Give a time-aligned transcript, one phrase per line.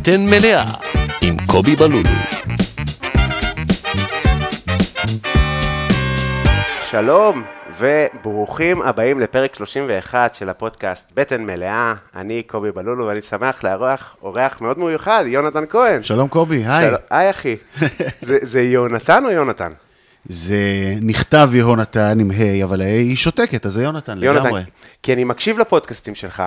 [0.00, 0.64] בטן מלאה
[1.22, 2.08] עם קובי בלולו.
[6.90, 7.42] שלום
[7.78, 11.94] וברוכים הבאים לפרק 31 של הפודקאסט בטן מלאה.
[12.16, 16.02] אני קובי בלולו ואני שמח לארח אורח מאוד מיוחד, יונתן כהן.
[16.02, 16.90] שלום קובי, היי.
[16.90, 16.94] של...
[17.10, 17.56] היי אחי.
[18.28, 19.72] זה, זה יונתן או יונתן?
[20.24, 24.44] זה נכתב יהונתן עם ה', אבל הה' היא שותקת, אז זה יונתן יונתן.
[24.44, 24.62] לגמרי.
[25.02, 26.42] כי אני מקשיב לפודקאסטים שלך,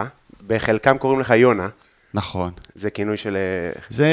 [0.48, 1.68] בחלקם קוראים לך יונה,
[2.14, 2.52] נכון.
[2.76, 3.36] זה כינוי של...
[3.36, 4.08] אה, זה,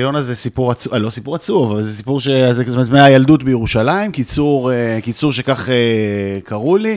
[0.00, 4.72] יונה זה סיפור עצוב, לא סיפור עצוב, אבל זה סיפור זאת אומרת, מהילדות בירושלים, קיצור,
[4.72, 6.96] אה, קיצור שכך אה, קראו לי.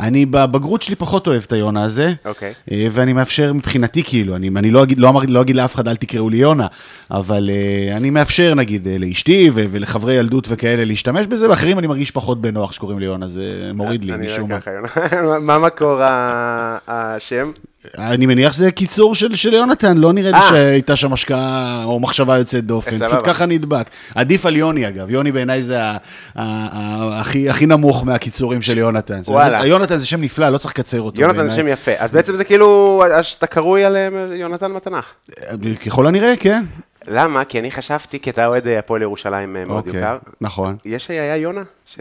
[0.00, 2.52] אני בבגרות שלי פחות אוהב את היונה הזה, אוקיי.
[2.72, 5.88] אה, ואני מאפשר מבחינתי, כאילו, אני, אני לא, אגיד, לא, אמר, לא אגיד לאף אחד,
[5.88, 6.66] אל תקראו לי יונה,
[7.10, 11.86] אבל אה, אני מאפשר, נגיד, אה, לאשתי ו- ולחברי ילדות וכאלה להשתמש בזה, ואחרים אני
[11.86, 14.60] מרגיש פחות בנוח שקוראים לי יונה, זה מוריד לי אני משום מה.
[14.60, 15.38] ככה, יונה.
[15.46, 16.00] מה מקור
[16.86, 17.50] השם?
[17.98, 20.48] אני מניח שזה קיצור של, של יונתן, לא נראה לי אה.
[20.48, 23.08] שהייתה שם השקעה או מחשבה יוצאת דופן, סבבה.
[23.08, 23.86] פשוט ככה נדבק.
[24.14, 25.78] עדיף על יוני אגב, יוני בעיניי זה
[26.34, 29.20] הכי הכי נמוך מהקיצורים של יונתן.
[29.26, 29.66] וואלה.
[29.66, 31.22] יונתן זה שם נפלא, לא צריך לקצר אותו.
[31.22, 31.56] יונתן זה.
[31.56, 31.92] שם יפה.
[31.98, 33.02] אז בעצם זה כאילו,
[33.38, 35.04] אתה קרוי על אה, יונתן מתנ"ך.
[35.86, 36.64] ככל הנראה, כן.
[37.08, 37.44] למה?
[37.44, 40.16] כי אני חשבתי, כי אתה אוהד אה, הפועל ירושלים אה, מאוד אוקיי, יקר.
[40.40, 40.76] נכון.
[40.84, 41.62] יש, היה יונה?
[41.86, 41.98] ש...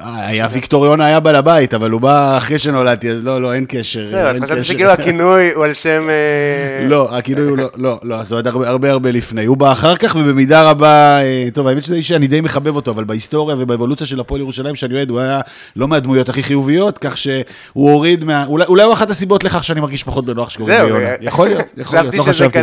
[0.00, 3.64] היה ויקטור יונה היה בעל הבית, אבל הוא בא אחרי שנולדתי, אז לא, לא, אין
[3.68, 4.06] קשר.
[4.10, 4.64] זהו, אז חשבתי.
[4.64, 6.08] שכאילו הכינוי הוא על שם...
[6.08, 9.44] אה, לא, הכינוי הוא לא, לא, לא, זה עוד הרבה הרבה הרבה לפני.
[9.44, 12.90] הוא בא אחר כך, ובמידה רבה, אה, טוב, האמת שזה איש שאני די מחבב אותו,
[12.90, 15.40] אבל בהיסטוריה ובאבולוציה של הפועל ירושלים שאני אוהד, הוא היה
[15.76, 18.44] לא מהדמויות הכי חיוביות, כך שהוא הוריד מה...
[18.46, 20.88] אולי אולי הוא אחת הסיבות לכך שאני מרגיש פחות בנוח שקוראים לי.
[20.88, 21.06] יונה.
[21.06, 22.58] אה, יכול להיות, יכול להיות, לא חשבתי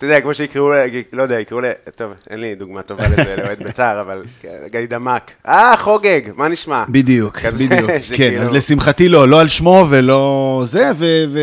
[0.00, 0.72] אתה יודע, כמו שיקראו,
[1.12, 1.64] לא יודע, יקראו ל...
[1.96, 4.22] טוב, אין לי דוגמה טובה לזה, לאוהד בית"ר, אבל
[4.66, 5.30] גדי דמק.
[5.48, 6.84] אה, חוגג, מה נשמע?
[6.88, 7.90] בדיוק, בדיוק.
[8.16, 11.38] כן, אז לשמחתי לא, לא על שמו ולא זה, ו...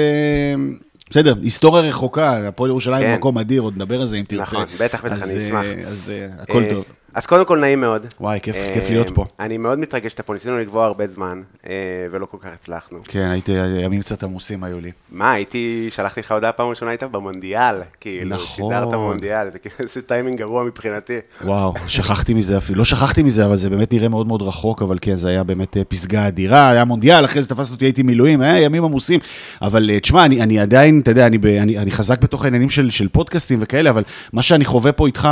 [1.10, 3.14] בסדר, היסטוריה רחוקה, הפועל ירושלים כן.
[3.16, 4.42] מקום אדיר, עוד נדבר על זה אם תרצה.
[4.42, 5.66] נכון, בטח, בטח, אז, אני אה, אשמח.
[5.88, 6.86] אז אה, הכל אה, טוב.
[7.18, 8.06] אז קודם כל, נעים מאוד.
[8.22, 9.26] וואי, כיף- אה, כיף להיות פה.
[9.40, 11.74] אני מאוד מתרגש שאתה פה, ניסינו לקבוע הרבה זמן, אה,
[12.12, 12.98] ולא כל כך הצלחנו.
[13.08, 13.52] כן, הייתי,
[13.86, 14.92] ימים קצת עמוסים היו לי.
[15.12, 18.48] מה, הייתי, שלחתי לך הודעה פעם ראשונה, היית במונדיאל, כאילו, נכון.
[18.72, 21.18] שידרת מונדיאל, זה כאילו איזה טיימינג גרוע מבחינתי.
[21.46, 24.98] וואו, שכחתי מזה אפילו, לא שכחתי מזה, אבל זה באמת נראה מאוד מאוד רחוק, אבל
[25.02, 28.42] כן, זה היה באמת אה, פסגה אדירה, היה מונדיאל, אחרי זה תפסת אותי, הייתי מילואים,
[28.42, 29.20] היה ימים עמוסים,
[29.62, 33.08] אבל תשמע, אני, אני עדיין, אתה יודע, אני, אני, אני חזק בתוך העניינים של, של
[33.08, 34.04] פודקאסטים וכאלה, אבל
[34.34, 35.28] מה שאני חווה פה איתך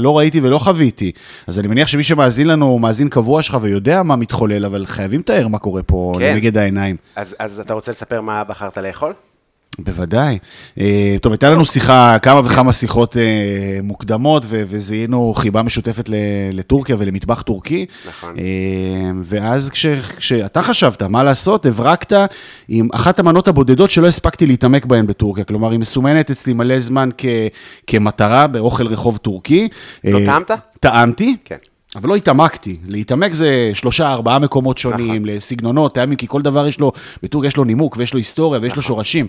[0.00, 1.03] לא ראיתי ולא חוויתי,
[1.46, 5.20] אז אני מניח שמי שמאזין לנו הוא מאזין קבוע שלך ויודע מה מתחולל, אבל חייבים
[5.20, 6.34] לתאר מה קורה פה כן.
[6.34, 6.96] לנגד העיניים.
[7.16, 9.12] אז, אז אתה רוצה לספר מה בחרת לאכול?
[9.78, 10.38] בוודאי.
[10.80, 13.22] אה, טוב, הייתה לנו שיחה, כמה וכמה שיחות אה,
[13.82, 16.10] מוקדמות, וזיהינו חיבה משותפת
[16.52, 17.86] לטורקיה ולמטבח טורקי.
[18.08, 18.34] נכון.
[18.38, 18.44] אה,
[19.24, 19.86] ואז כש-
[20.16, 22.12] כשאתה חשבת מה לעשות, הברקת
[22.68, 25.44] עם אחת המנות הבודדות שלא הספקתי להתעמק בהן בטורקיה.
[25.44, 27.24] כלומר, היא מסומנת אצלי מלא זמן כ-
[27.86, 29.68] כמטרה באוכל רחוב טורקי.
[30.04, 30.50] לא טעמת?
[30.80, 31.36] טעמתי.
[31.44, 31.56] כן.
[31.96, 34.92] אבל לא התעמקתי, להתעמק זה שלושה, ארבעה מקומות נכון.
[34.92, 38.60] שונים, לסגנונות, טעמים, כי כל דבר יש לו, בטורקיה יש לו נימוק ויש לו היסטוריה
[38.60, 38.82] ויש לו נכון.
[38.82, 39.26] שורשים.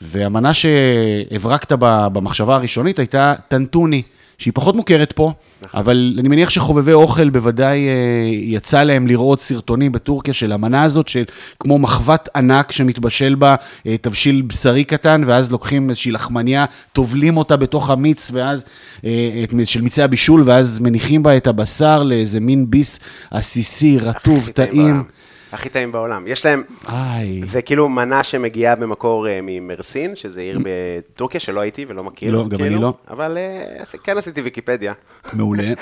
[0.00, 4.02] והמנה שהברקת במחשבה הראשונית הייתה טנטוני,
[4.38, 5.32] שהיא פחות מוכרת פה,
[5.62, 5.80] נכון.
[5.80, 7.94] אבל אני מניח שחובבי אוכל בוודאי אה,
[8.32, 11.24] יצא להם לראות סרטונים בטורקיה של המנה הזאת, של
[11.60, 13.54] כמו מחבת ענק שמתבשל בה
[13.86, 18.64] אה, תבשיל בשרי קטן, ואז לוקחים איזושהי לחמניה, טובלים אותה בתוך המיץ, ואז,
[19.04, 23.00] אה, את, של מיצי הבישול, ואז מניחים בה את הבשר לאיזה מין ביס
[23.30, 25.04] עסיסי, רטוב, טעים.
[25.52, 26.26] הכי טעים בעולם.
[26.26, 31.86] יש להם, איי, זה כאילו מנה שמגיעה במקור אה, ממרסין, שזה עיר בטורקיה שלא הייתי
[31.88, 32.32] ולא מכיר.
[32.32, 32.94] לא, גם כאילו, אני לא.
[33.10, 34.92] אבל אה, כן עשיתי ויקיפדיה.
[35.32, 35.64] מעולה.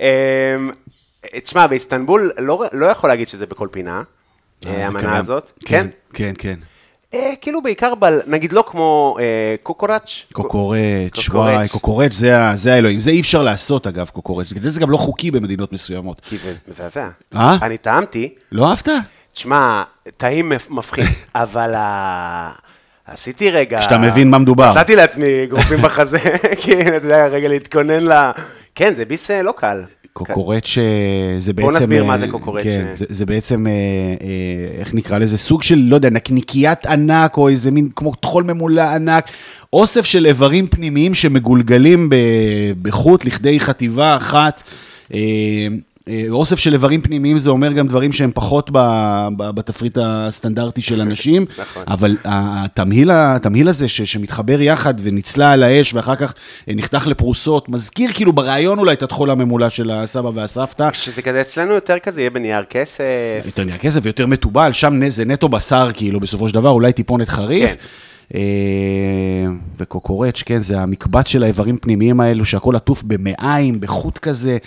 [0.00, 0.70] אמ,
[1.42, 4.02] תשמע, באיסטנבול לא, לא יכול להגיד שזה בכל פינה,
[4.66, 5.18] אה, המנה.
[5.18, 5.50] הזאת.
[5.64, 5.86] כן?
[6.12, 6.54] כן, כן.
[7.14, 9.24] אה, כאילו בעיקר, ב, נגיד לא כמו אה.
[9.62, 11.28] קוקורץ', קוקורץ'.
[11.28, 13.00] וואי, קוקורץ' זה, ה- זה האלוהים.
[13.00, 14.48] זה אי אפשר לעשות, אגב, קוקורץ'.
[14.48, 16.20] זה, זה גם לא חוקי במדינות מסוימות.
[16.28, 17.08] כי זה מזעזע.
[17.36, 17.56] אה?
[17.62, 18.88] אני טעמתי, לא אהבת?
[19.32, 19.82] תשמע,
[20.16, 21.04] טעים מפ- מפחיד,
[21.34, 22.50] אבל ה...
[23.06, 23.78] עשיתי רגע...
[23.80, 24.74] כשאתה מבין מה מדובר.
[24.74, 26.18] נתתי לעצמי גרופים בחזה,
[26.62, 28.12] כי אתה יודע, רגע להתכונן ל...
[28.74, 29.82] כן, זה ביס אה, לא קל.
[30.14, 31.68] קוקורץ' אה, זה בעצם...
[31.68, 32.62] בוא נסביר מה אה, זה קוקורץ'.
[32.62, 35.38] כן, זה, זה בעצם, אה, אה, איך נקרא לזה?
[35.38, 39.28] סוג של, לא יודע, נקניקיית ענק, או איזה מין, כמו טחול ממולא ענק.
[39.72, 42.10] אוסף של איברים פנימיים שמגולגלים
[42.82, 44.62] בחוט לכדי חטיבה אחת.
[46.08, 48.70] אה, אוסף של איברים פנימיים זה אומר גם דברים שהם פחות
[49.36, 51.84] בתפריט הסטנדרטי של אנשים, נכון.
[51.88, 56.34] אבל התמהיל, התמהיל הזה ש, שמתחבר יחד ונצלה על האש ואחר כך
[56.68, 60.88] אה, נחתך לפרוסות, מזכיר כאילו ברעיון אולי את הטחול הממולא של הסבא והסבתא.
[60.92, 63.42] שזה כזה אצלנו יותר כזה יהיה בנייר כסף.
[63.46, 67.28] יותר נהיה כסף ויותר מתובל, שם זה נטו בשר כאילו בסופו של דבר, אולי טיפונת
[67.28, 67.70] חריף.
[67.70, 67.76] כן.
[68.34, 68.40] אה,
[69.78, 74.58] וקוקורץ', כן, זה המקבץ של האיברים פנימיים האלו, שהכל עטוף במעיים, בחוט כזה.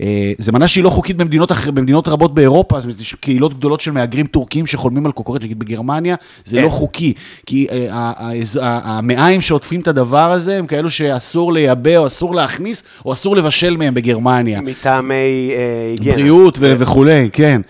[0.00, 3.54] אה, זה מנה שהיא לא חוקית במדינות, אחר, במדינות רבות באירופה, זאת אומרת, יש קהילות
[3.54, 6.62] גדולות של מהגרים טורקים שחולמים על קוקורץ', נגיד בגרמניה, זה כן.
[6.62, 7.12] לא חוקי,
[7.46, 8.12] כי אה,
[8.60, 13.76] המעיים שעוטפים את הדבר הזה, הם כאלו שאסור לייבא, או אסור להכניס, או אסור לבשל
[13.76, 14.60] מהם בגרמניה.
[14.60, 15.14] מטעמי
[15.90, 16.16] היגיינה.
[16.18, 17.60] בריאות וכולי, כן.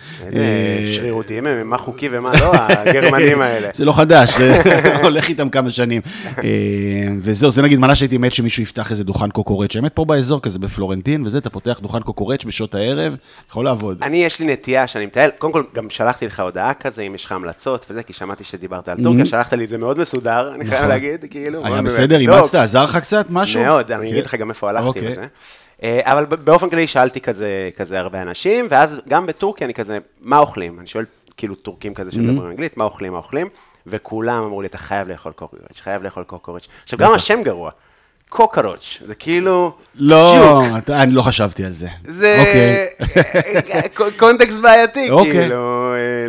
[0.96, 3.69] שרירותיים הם, מה חוקי ומה לא, הגרמנים האלה.
[3.75, 4.62] זה לא חדש, זה
[5.02, 6.02] הולך איתם כמה שנים.
[6.26, 6.42] אה,
[7.20, 10.58] וזהו, זה נגיד מנה שהייתי מת שמישהו יפתח איזה דוכן קוקורץ', האמת פה באזור כזה,
[10.58, 13.16] בפלורנטין, וזה, אתה פותח דוכן קוקורץ' בשעות הערב,
[13.50, 13.98] יכול לעבוד.
[14.02, 17.24] אני, יש לי נטייה שאני מטייל, קודם כל, גם שלחתי לך הודעה כזה, אם יש
[17.24, 20.64] לך המלצות וזה, כי שמעתי שדיברת על טורקיה, שלחת לי את זה מאוד מסודר, אני
[20.66, 20.78] חייב Mm-hmm.
[20.78, 20.88] נכון.
[20.88, 21.66] להגיד, כאילו.
[21.66, 23.62] היה בסדר, אימצת, עזר לך קצת משהו?
[23.62, 24.12] מאוד, אני כן.
[24.12, 25.12] אגיד לך גם איפה הלכתי אוקיי.
[25.12, 25.26] וזה.
[25.82, 30.38] אה, אבל באופן כללי שאלתי כזה, כזה הרבה אנשים, ואז גם בטורקיה אני כזה, מה
[30.38, 30.78] אוכלים?
[30.78, 31.04] אני שואל
[31.36, 32.14] כאילו טורקים כזה Mm-hmm.
[32.14, 33.46] שמדברים אנגלית, מה אוכלים, מה אוכלים?
[33.86, 36.66] וכולם אמרו לי, אתה חייב לאכול קוקרוץ', חייב לאכול קוקרוץ'.
[36.84, 37.70] עכשיו, גם השם גרוע,
[38.28, 39.72] קוקרוץ', זה כאילו...
[39.94, 40.62] לא.
[40.78, 41.88] אתה- אני לא חשבתי על זה.
[42.08, 42.88] זה אוקיי.
[44.18, 45.32] קונטקסט בעייתי, אוקיי.
[45.32, 46.26] כאילו, אה,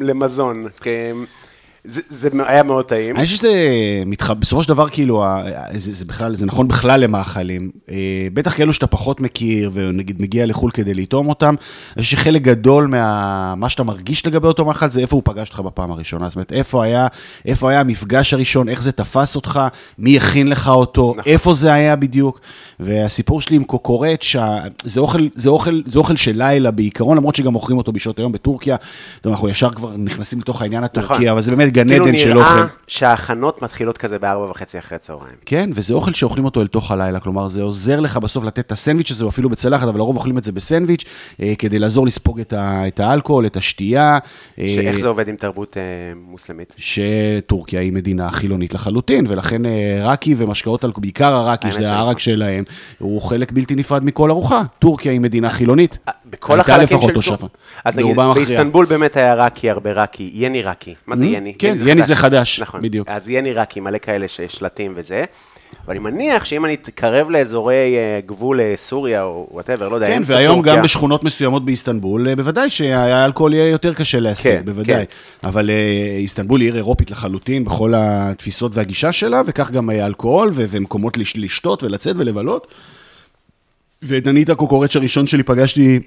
[0.00, 0.66] למזון.
[1.84, 3.16] זה- זה היה מאוד טעים.
[3.16, 3.52] אני חושב שזה
[4.06, 4.30] מתח...
[4.30, 5.24] בסופו של דבר, כאילו,
[5.76, 7.70] זה, זה בכלל, זה נכון בכלל למאכלים.
[7.90, 7.96] אה,
[8.34, 11.54] בטח כאלו שאתה פחות מכיר, ונגיד מגיע לחו"ל כדי לטעום אותם,
[11.96, 15.48] אני חושב שחלק גדול מה מה שאתה מרגיש לגבי אותו מאכל, זה איפה הוא פגש
[15.48, 16.28] אותך בפעם הראשונה.
[16.28, 17.06] זאת אומרת, איפה היה,
[17.46, 19.60] איפה היה המפגש הראשון, איך זה תפס אותך,
[19.98, 21.32] מי הכין לך אותו, נכון.
[21.32, 22.40] איפה זה היה בדיוק.
[22.80, 24.58] והסיפור שלי עם קוקורט, שה...
[24.84, 28.32] זה, אוכל, זה, אוכל, זה אוכל של לילה בעיקרון, למרות שגם מוכרים אותו בשעות היום
[28.32, 28.76] בטורקיה.
[29.20, 31.28] טוב, אנחנו ישר כבר נכנסים לתוך העניין הטורקי, נכון.
[31.28, 32.66] אבל זה באמת גן כאילו עדן של נראה אוכל.
[32.86, 35.34] שההכנות מתחילות כזה בארבע וחצי אחרי הצהריים.
[35.46, 38.72] כן, וזה אוכל שאוכלים אותו אל תוך הלילה, כלומר, זה עוזר לך בסוף לתת את
[38.72, 41.04] הסנדוויץ' הזה, או אפילו בצלחת, אבל לרוב אוכלים את זה בסנדוויץ',
[41.42, 44.18] אה, כדי לעזור לספוג את, ה, את האלכוהול, את השתייה.
[44.58, 45.82] אה, שאיך זה עובד עם תרבות אה,
[46.26, 46.74] מוסלמית?
[46.76, 52.64] שטורקיה היא מדינה חילונית לחלוטין, ולכן אה, ראקי ומשקאות, בעיקר הראקי, שזה הערק שלהם,
[52.98, 54.62] הוא חלק בלתי נפרד מכל ארוחה.
[54.78, 55.98] טורקיה היא מדינה חילונית.
[56.08, 57.14] אה, בכל החלקים של.
[57.14, 57.48] טורקיה.
[57.84, 58.16] אז נגיד.
[58.16, 60.94] באיסטנבול באמת היה ראקי, הרבה ראקי, יני ראקי.
[61.06, 61.54] מה זה יני?
[61.66, 62.80] כן, יני זה חדש, נכון.
[62.80, 63.08] בדיוק.
[63.08, 65.24] אז יני ראקי, מלא כאלה שיש שלטים וזה.
[65.86, 70.06] אבל אני מניח שאם אני אתקרב לאזורי אה, גבול אה, סוריה או whatever, לא יודע,
[70.06, 70.62] כן, והיום.
[70.62, 75.04] גם בשכונות מסוימות באיסטנבול, אה, בוודאי שהאלכוהול יהיה יותר קשה להשיג, כן, בוודאי.
[75.06, 75.48] כן.
[75.48, 75.70] אבל
[76.18, 81.36] איסטנבול היא עיר אירופית לחלוטין בכל התפיסות והגישה שלה, וכך גם אה, אלכוהול ומקומות לש-
[81.36, 82.74] לשתות ולצאת ולבלות.
[84.02, 86.00] ואת דנית הקוקורץ' הראשון שלי פגשתי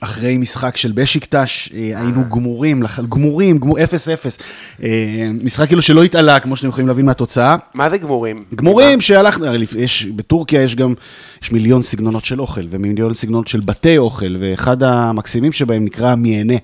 [0.00, 4.38] אחרי משחק של בשיקטש, אה, היינו גמורים, גמורים, גמור, 0-0.
[4.82, 7.56] אה, משחק כאילו שלא התעלה, כמו שאתם יכולים להבין מהתוצאה.
[7.74, 8.44] מה זה גמורים?
[8.54, 9.46] גמורים שהלכנו,
[9.78, 10.94] יש, בטורקיה יש גם,
[11.42, 16.56] יש מיליון סגנונות של אוכל, ומיליון סגנונות של בתי אוכל, ואחד המקסימים שבהם נקרא מיהנה.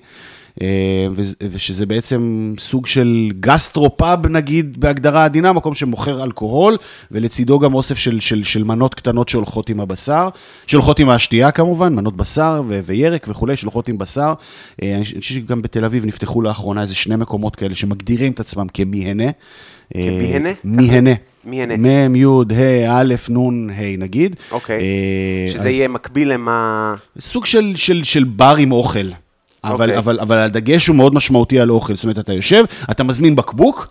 [0.61, 1.07] אה,
[1.51, 6.77] ושזה בעצם סוג של גסטרופאב נגיד בהגדרה עדינה, מקום שמוכר אלכוהול,
[7.11, 10.29] ולצידו גם אוסף של, של, של מנות קטנות שהולכות עם הבשר,
[10.67, 14.33] שהולכות עם השתייה כמובן, מנות בשר ו- וירק וכולי, שהולכות עם בשר.
[14.83, 18.67] אה, אני חושב שגם בתל אביב נפתחו לאחרונה איזה שני מקומות כאלה שמגדירים את עצמם
[18.73, 19.29] כמיהנה.
[19.95, 20.49] אה, כמיהנה?
[20.63, 21.13] מיהנה.
[21.45, 22.07] מיהנה.
[22.09, 24.35] מ', י', ה', א', נ', ה', נגיד.
[24.51, 24.79] אוקיי.
[25.53, 26.95] שזה יהיה מקביל למה...
[27.19, 27.45] סוג
[28.03, 29.09] של בר עם אוכל.
[29.63, 29.97] אבל, אוקיי.
[29.97, 31.95] אבל, אבל הדגש הוא מאוד משמעותי על אוכל.
[31.95, 33.87] זאת אומרת, אתה יושב, אתה מזמין בקבוק,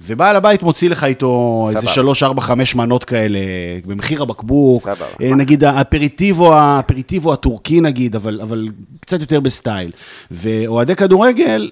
[0.00, 1.92] ובעל הבית מוציא לך איתו איזה סבבה.
[1.92, 3.38] שלוש, ארבע, חמש מנות כאלה,
[3.86, 4.82] במחיר הבקבוק.
[4.82, 5.06] סבבה.
[5.22, 8.68] אה, נגיד האפריטיבו, האפריטיבו הטורקי נגיד, אבל, אבל
[9.00, 9.90] קצת יותר בסטייל.
[10.30, 11.70] ואוהדי כדורגל,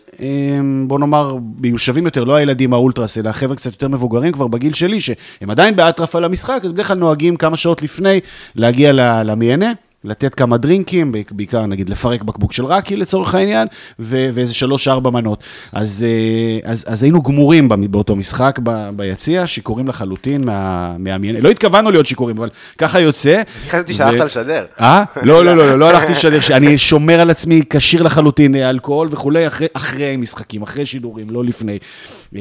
[0.86, 5.00] בוא נאמר, מיושבים יותר, לא הילדים האולטרס, אלא החבר'ה קצת יותר מבוגרים כבר בגיל שלי,
[5.00, 8.20] שהם עדיין באטרף על המשחק, אז בדרך כלל נוהגים כמה שעות לפני
[8.54, 9.72] להגיע ל- למיהנה.
[10.04, 13.68] לתת כמה דרינקים, בעיקר נגיד לפרק בקבוק של ראקי לצורך העניין,
[13.98, 15.42] ו- ואיזה שלוש-ארבע מנות.
[15.72, 21.40] אז, אה, אז, אז היינו גמורים באותו משחק ב- ביציע, שיכורים לחלוטין מה- מהמיינה.
[21.40, 23.42] לא התכוונו להיות שיכורים, אבל ככה יוצא.
[23.68, 24.64] חשבתי שהלכת לשדר.
[24.80, 25.04] אה?
[25.22, 29.08] לא, לא, לא, לא, לא הלכתי לשדר, אני שומר על עצמי כשיר לחלוטין, אה, אלכוהול
[29.10, 31.78] וכולי, אחרי, אחרי משחקים, אחרי שידורים, לא לפני.
[32.36, 32.40] אה,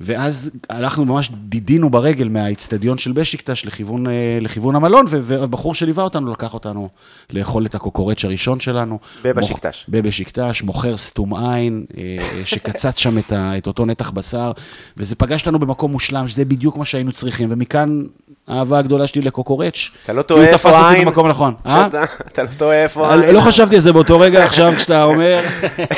[0.00, 6.04] ואז הלכנו, ממש דידינו ברגל מהאיצטדיון של בשיקטש לכיוון, אה, לכיוון המלון, ו- והבחור שליווה
[6.04, 6.88] אותנו לקח אותנו
[7.32, 8.98] לאכול את הקוקורץ' הראשון שלנו.
[9.24, 9.82] בבשיקטש.
[9.82, 12.02] מוכ- בבשיקטש, מוכר סתום עין, אה,
[12.44, 14.52] שקצץ שם את, ה, את אותו נתח בשר,
[14.96, 18.02] וזה פגש אותנו במקום מושלם, שזה בדיוק מה שהיינו צריכים, ומכאן
[18.48, 19.90] האהבה הגדולה שלי לקוקורץ'.
[20.04, 21.04] אתה לא כי הוא טועה תפס איפה אותי העין.
[21.04, 21.54] במקום הנכון.
[21.66, 21.86] אה?
[21.86, 23.34] אתה לא טועה איפה לא העין.
[23.34, 25.40] לא חשבתי על זה באותו רגע, עכשיו כשאתה אומר,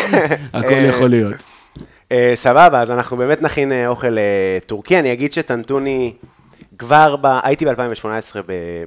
[0.54, 1.34] הכל יכול להיות.
[2.12, 4.98] אה, סבבה, אז אנחנו באמת נכין אה, אוכל אה, טורקי.
[4.98, 6.12] אני אגיד שטנטוני
[6.78, 7.26] כבר ב...
[7.42, 8.36] הייתי ב-2018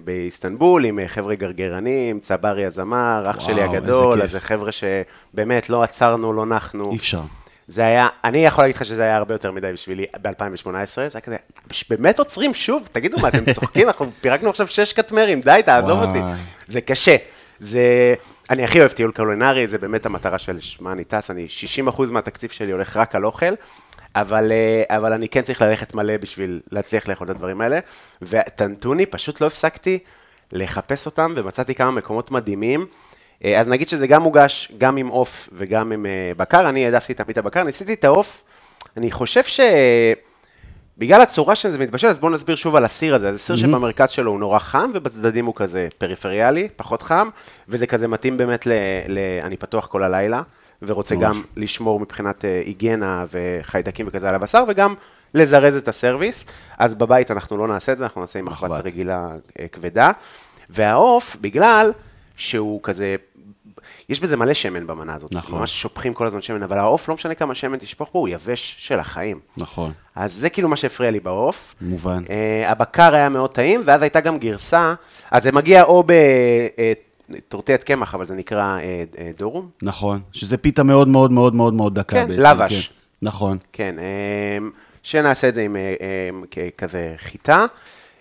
[0.04, 4.22] באיסטנבול עם אה, חבר'ה גרגרנים, צברי הזמר, אח וואו, שלי הגדול.
[4.22, 6.92] אז זה חבר'ה שבאמת לא עצרנו, לא נחנו.
[6.92, 7.22] אי אפשר.
[7.68, 11.22] זה היה, אני יכול להגיד לך שזה היה הרבה יותר מדי בשבילי ב-2018, זה היה
[11.22, 11.36] כזה,
[11.90, 12.90] באמת עוצרים שוב?
[12.92, 13.88] תגידו מה, אתם צוחקים?
[13.88, 16.08] אנחנו פירקנו עכשיו שש קטמרים, די, תעזוב וואי.
[16.08, 16.20] אותי.
[16.68, 17.16] זה קשה.
[17.64, 18.16] זה,
[18.50, 21.48] אני הכי אוהב טיול קולינרי, זה באמת המטרה של שמע אני טס, אני
[21.88, 23.54] 60% מהתקציב שלי הולך רק על אוכל,
[24.16, 27.80] אבל, אה, אבל אני כן צריך ללכת מלא בשביל להצליח לאכול את הדברים האלה,
[28.22, 30.00] וטנטוני, פשוט לא הפסקתי
[30.52, 32.86] לחפש אותם, ומצאתי כמה מקומות מדהימים.
[33.46, 37.14] אה, אז נגיד שזה גם מוגש, גם עם עוף וגם עם אה, בקר, אני העדפתי
[37.14, 38.44] תמיד את הבקר, ניסיתי את העוף,
[38.98, 39.60] אני חושב ש...
[40.98, 43.32] בגלל הצורה שזה מתבשל, אז בואו נסביר שוב על הסיר הזה.
[43.32, 47.30] זה סיר שבמרכז שלו הוא נורא חם, ובצדדים הוא כזה פריפריאלי, פחות חם,
[47.70, 48.72] וזה כזה מתאים באמת ל...
[49.08, 50.42] ל אני פתוח כל הלילה,
[50.82, 51.24] ורוצה ממש.
[51.24, 54.94] גם לשמור מבחינת אה, היגיינה וחיידקים וכזה על הבשר, וגם
[55.34, 56.46] לזרז את הסרוויס.
[56.78, 58.86] אז בבית אנחנו לא נעשה את זה, אנחנו נעשה עם מחבת.
[58.86, 60.12] רגילה אה, כבדה.
[60.70, 61.92] והעוף, בגלל
[62.36, 63.16] שהוא כזה...
[64.10, 65.60] יש בזה מלא שמן במנה הזאת, נכון.
[65.60, 68.76] ממש שופכים כל הזמן שמן, אבל העוף, לא משנה כמה שמן תשפוך בו, הוא יבש
[68.78, 69.40] של החיים.
[69.58, 71.76] נכון, אז זה כאילו מה שהפריע לי בעוף.
[71.82, 72.24] מובן.
[72.26, 72.30] Uh,
[72.70, 74.94] הבקר היה מאוד טעים, ואז הייתה גם גרסה,
[75.32, 76.04] אז זה מגיע או
[77.30, 79.70] בטורטיית קמח, אבל זה נקרא uh, uh, דורום.
[79.82, 82.42] נכון, שזה פיתה מאוד מאוד מאוד מאוד מאוד דקה כן, בעצם.
[82.42, 82.88] לבש.
[82.88, 82.94] כן.
[83.22, 83.58] נכון.
[83.74, 84.64] כן, um,
[85.04, 86.02] שנעשה את זה עם uh,
[86.56, 87.66] um, כזה חיטה,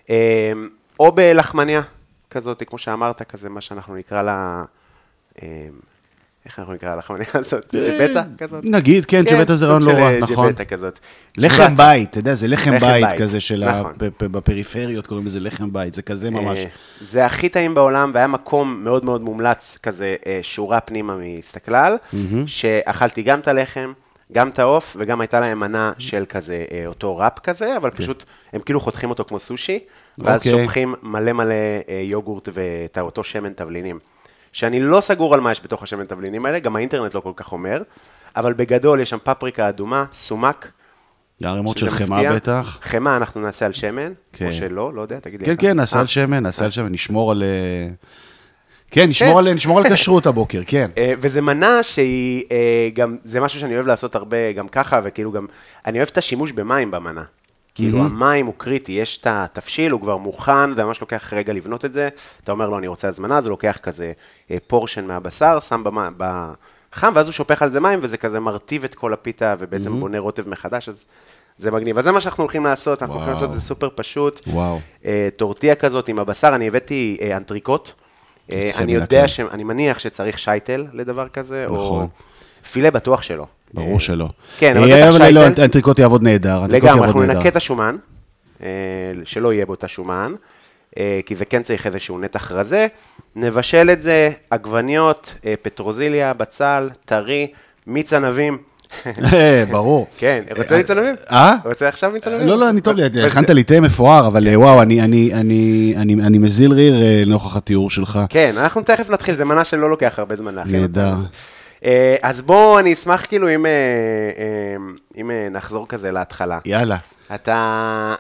[0.07, 0.11] um,
[1.00, 1.83] או בלחמניה
[2.31, 4.64] כזאת, כמו שאמרת, כזה מה שאנחנו נקרא לה,
[6.47, 7.75] איך אנחנו נקרא ללחמניה הזאת?
[7.75, 8.65] ג'בטה כזאת?
[8.65, 10.49] נגיד, כן, ג'בטה זה רעיון לא רע, אה, נכון.
[10.49, 10.99] ג'בטה כזאת.
[11.39, 11.77] לחם.
[11.77, 13.65] בית, אתה יודע, זה לחם בית כזה של.
[13.71, 13.93] נכון.
[14.21, 16.59] בפריפריות קוראים לזה לחם בית, זה כזה ממש.
[16.59, 16.65] אה,
[17.01, 21.97] זה הכי טעים בעולם, והיה מקום מאוד מאוד מומלץ, כזה אה, שורה פנימה מסתכלל,
[22.47, 23.93] שאכלתי גם את הלחם,
[24.33, 28.25] גם את העוף, וגם הייתה להם מנה של כזה, אה, אותו ראפ כזה, אבל פשוט,
[28.53, 29.79] הם כאילו חותכים אותו כמו סושי,
[30.19, 30.62] ואז אוקיי.
[30.62, 31.55] שופכים מלא מלא
[31.89, 33.99] אה, יוגורט ואת אותו שמן תבלינים.
[34.52, 37.52] שאני לא סגור על מה יש בתוך השמן תבלינים האלה, גם האינטרנט לא כל כך
[37.52, 37.82] אומר,
[38.37, 40.68] אבל בגדול יש שם פפריקה אדומה, סומק.
[41.44, 42.32] ערימות של חמאה.
[42.35, 42.78] בטח.
[42.82, 44.47] חמאה אנחנו נעשה על שמן, כן.
[44.47, 45.47] או שלא, לא יודע, תגיד לי.
[45.47, 45.54] כן.
[45.59, 47.42] כן, נעשה אה, על שמן, נעשה על שמן, נשמור על...
[47.42, 47.88] אה,
[48.90, 50.90] כן, נשמור על- נשמור על כשרות הבוקר, כן.
[50.99, 55.32] אה, וזה מנה שהיא אה, גם, זה משהו שאני אוהב לעשות הרבה גם ככה, וכאילו
[55.32, 55.47] גם,
[55.87, 57.23] אני אוהב את השימוש במים במנה.
[57.75, 61.85] כאילו המים הוא קריטי, יש את התבשיל, הוא כבר מוכן, זה ממש לוקח רגע לבנות
[61.85, 62.09] את זה.
[62.45, 64.12] אתה אומר לו, אני רוצה הזמנה, הוא לוקח כזה
[64.50, 68.85] אה, פורשן מהבשר, שם במה- בחם, ואז הוא שופך על זה מים, וזה כזה מרטיב
[68.85, 71.05] את כל הפיתה, ובעצם בונה רוטב מחדש, אז
[71.59, 71.99] זה מגניב.
[71.99, 73.33] אז זה מה שאנחנו הולכים לעשות, אנחנו הולכים.
[73.33, 74.41] לעשות את זה סופר פשוט.
[74.47, 74.81] וואו.
[75.05, 77.91] אה, טורטיה כזאת עם הבשר, אני הבאתי אה, אנטריקוט.
[78.52, 79.29] אה, אני יודע.
[79.29, 79.41] ש...
[79.41, 82.07] אני מניח שצריך שייטל לדבר כזה, או נכון.
[82.73, 83.47] פילה בטוח שלא.
[83.75, 84.29] ברור אה, שלא.
[84.59, 85.41] כן, אבל אה, בטח לא.
[85.41, 86.61] האנטריקוט יעבוד נהדר.
[86.69, 87.23] לגמרי, אנחנו.
[87.23, 87.97] ננקה את השומן,
[88.62, 88.69] אה,
[89.25, 90.35] שלא יהיה בו את השומן,
[91.26, 92.87] כי זה כן צריך איזשהו נתח רזה.
[93.37, 97.47] נבשל את זה, עגבניות, פטרוזיליה, בצל, טרי,
[97.87, 98.59] מיץ ענבים.
[99.71, 100.07] ברור.
[100.19, 101.14] כן, רוצה מיץ ענבים?
[101.31, 101.55] אה?
[101.64, 102.47] רוצה עכשיו מיץ ענבים?
[102.47, 106.95] לא, לא, אני טוב לי, הכנת לי תה מפואר, אבל וואו, אני- מזיל ריר
[107.26, 108.19] לנוכח התיאור שלך.
[108.29, 110.81] כן, אנחנו תכף נתחיל, זה מנה שלא לוקח הרבה זמן להכין.
[110.81, 111.14] נהדר.
[111.85, 113.71] אה, אז בואו, אני אשמח כאילו אם, אה,
[114.39, 116.59] אה, אם נחזור כזה להתחלה.
[116.65, 116.97] יאללה.
[117.35, 118.15] אתה...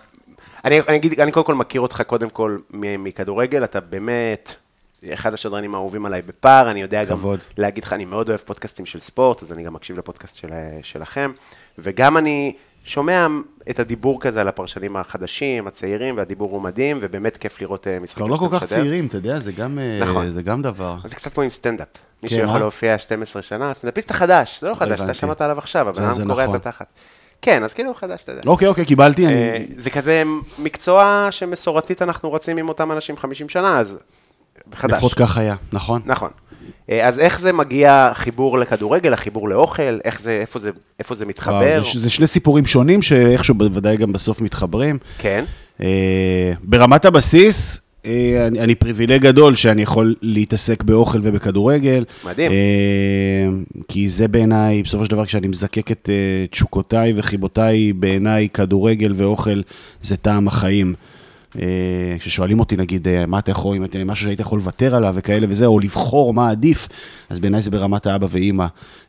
[0.64, 4.54] אני, אני אגיד, אני קודם כל מכיר אותך קודם כל מכדורגל, אתה באמת
[5.12, 7.38] אחד השדרנים האהובים עליי בפער, אני יודע כבוד.
[7.38, 10.48] גם להגיד לך, אני מאוד אוהב פודקאסטים של ספורט, אז אני גם מקשיב לפודקאסט של,
[10.82, 11.32] שלכם,
[11.78, 13.26] וגם אני שומע
[13.70, 18.26] את הדיבור כזה על הפרשנים החדשים, הצעירים, והדיבור הוא מדהים, ובאמת כיף לראות אה, משחקים
[18.26, 18.76] כבר לא כל כך משדר.
[18.80, 20.32] צעירים, אתה יודע, זה גם, אה, נכון.
[20.32, 20.96] זה גם דבר.
[21.04, 21.88] זה קצת כמו עם סטנדאפ.
[22.22, 22.58] מי כן, שיכול אה?
[22.58, 25.14] להופיע 12 שנה, סטנדאפיסט החדש, זה לא חדש, אתה.
[25.14, 26.56] שמעת עליו עכשיו, זה אדם קורע את נכון.
[26.56, 26.86] התחת.
[27.42, 28.42] כן, אז כאילו חדש, אתה יודע.
[28.46, 29.66] אוקיי, אוקיי, קיבלתי, אני...
[29.76, 30.22] זה כזה
[30.62, 33.98] מקצוע שמסורתית אנחנו רצים עם אותם אנשים 50 שנה, אז
[34.72, 34.92] חדש.
[34.92, 36.02] לפחות כך היה, נכון?
[36.04, 36.30] נכון.
[36.90, 41.24] אה, אז איך זה מגיע חיבור לכדורגל, החיבור לאוכל, איך זה, איפה זה, איפה זה
[41.24, 41.80] וואו, מתחבר?
[41.84, 44.98] זה ש- זה שני סיפורים שונים שאיכשהו בוודאי גם בסוף מתחברים.
[45.18, 45.44] כן,
[45.82, 52.04] אה, ברמת הבסיס, אה, אני, אני פריבילג גדול שאני יכול להתעסק באוכל ובכדורגל.
[52.24, 52.52] מדהים.
[52.52, 52.56] אה,
[53.88, 59.60] כי זה בעיניי, בסופו של דבר, כשאני מזקק את אה, תשוקותיי וחיבותיי, בעיניי כדורגל ואוכל
[60.02, 60.94] זה טעם החיים.
[61.60, 61.66] אה,
[62.18, 65.46] כששואלים אותי, נגיד, אה, מה אתה יכול, אם אתה- משהו שהיית יכול לוותר עליו וכאלה
[65.50, 66.88] וזה, או לבחור מה עדיף,
[67.30, 68.66] אז בעיניי זה ברמת האבא ואימא.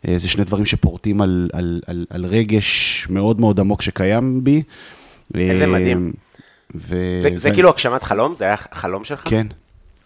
[0.08, 4.64] אה, זה שני דברים שפורטים על, על, על, על רגש מאוד מאוד עמוק שקיים בי.
[5.36, 6.14] איזה מדהים.
[6.76, 7.18] ו...
[7.22, 8.36] זה, זה ו- כאילו הגשמת חלום?
[8.36, 9.22] זה היה חלום שלך?
[9.26, 9.48] כן,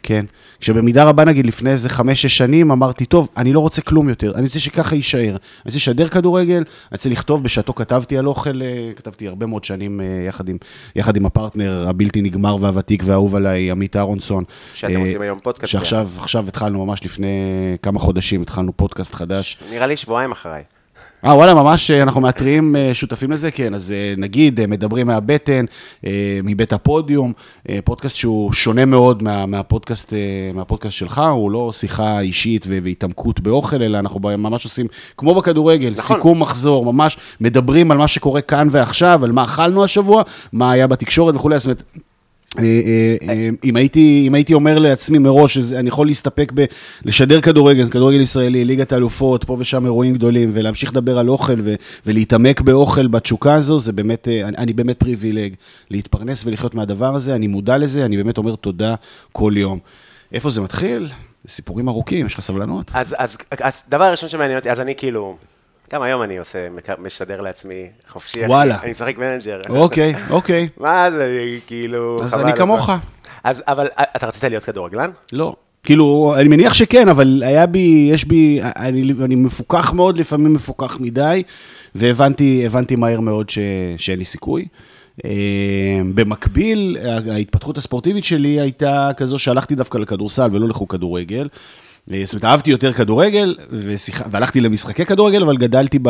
[0.08, 0.26] כן.
[0.60, 4.46] כשבמידה רבה, נגיד, לפני איזה חמש-שש שנים, אמרתי, טוב, אני לא רוצה כלום יותר, אני
[4.46, 5.30] רוצה שככה יישאר.
[5.30, 9.64] אני רוצה לשדר כדורגל, אני רוצה לכתוב, בשעתו כתבתי על אוכל, אה, כתבתי הרבה מאוד
[9.64, 10.58] שנים אה, יחד עם,
[10.96, 14.44] יחד עם הפרטנר הבלתי נגמר והוותיק והאהוב עליי, עמית אהרונסון.
[14.74, 17.28] שאתם אה, עושים היום פודקאסט שעכשיו עכשיו התחלנו, ממש לפני
[17.82, 19.58] כמה חודשים, התחלנו פודקאסט חדש.
[19.72, 20.64] נראה לי שבועיים אחריי.
[21.26, 23.74] אה, וואלה, ממש אה, אנחנו מאתרים אה, שותפים לזה, כן.
[23.74, 25.66] אז אה, נגיד, מדברים מהבטן,
[26.44, 27.34] מבית הפודיום,
[27.84, 30.14] פודקאסט שהוא שונה מאוד מה, מהפודקאסט,
[30.54, 36.18] מהפודקאסט שלך, הוא לא שיחה אישית והתעמקות באוכל, אלא אנחנו ממש עושים, כמו בכדורגל, נכון.
[36.18, 40.88] סיכום מחזור, ממש מדברים על מה שקורה כאן ועכשיו, על מה אכלנו השבוע, מה היה
[40.88, 42.07] בתקשורת וכולי, זאת אומרת...
[42.60, 46.52] אה, אה, אה, אם הייתי, אם הייתי אומר לעצמי מראש, אני יכול להסתפק
[47.06, 51.76] בלשדר כדורגל, כדורגל ישראלי, ליגת האלופות, פה ושם אירועים גדולים, ולהמשיך לדבר על אוכל ו-
[52.06, 55.54] ולהתעמק באוכל בתשוקה הזו, זה באמת, אני באמת פריבילג
[55.92, 58.96] להתפרנס ולחיות מהדבר הזה, אני מודע לזה, אני באמת אומר תודה
[59.32, 59.80] כל יום.
[60.32, 61.08] איפה זה מתחיל?
[61.48, 62.92] סיפורים ארוכים, יש לך סבלנות?
[62.94, 65.38] אז, אז, אז דבר ראשון שמעניין אותי, אז אני כאילו,
[65.94, 66.68] גם היום אני עושה,
[67.00, 68.46] משדר לעצמי חופשי.
[68.46, 68.78] וואלה.
[68.84, 69.62] אני משחק מנג'ר.
[69.70, 70.70] אוקיי, אוקיי.
[70.78, 72.90] מה זה, כאילו, אז אני כמוך.
[73.44, 75.10] אז, אבל אה, אתה רצית להיות כדורגלן?
[75.34, 75.56] לא.
[75.84, 80.98] כאילו, אני מניח שכן, אבל היה בי, יש בי, אני, אני מפוקח מאוד, לפעמים מפוקח
[81.00, 81.44] מדי,
[81.96, 83.60] והבנתי הבנתי מהר מאוד ש,
[83.98, 84.66] שאין לי סיכוי.
[85.26, 86.98] אה, במקביל,
[87.32, 91.48] ההתפתחות הספורטיבית שלי הייתה כזו שהלכתי דווקא לכדורסל ולא לחוג כדורגל.
[92.14, 94.22] אה, זאת אומרת, אהבתי יותר כדורגל, ושיח...
[94.32, 96.10] והלכתי למשחקי כדורגל, אבל גדלתי ב...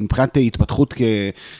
[0.00, 0.94] מבחינת התפתחות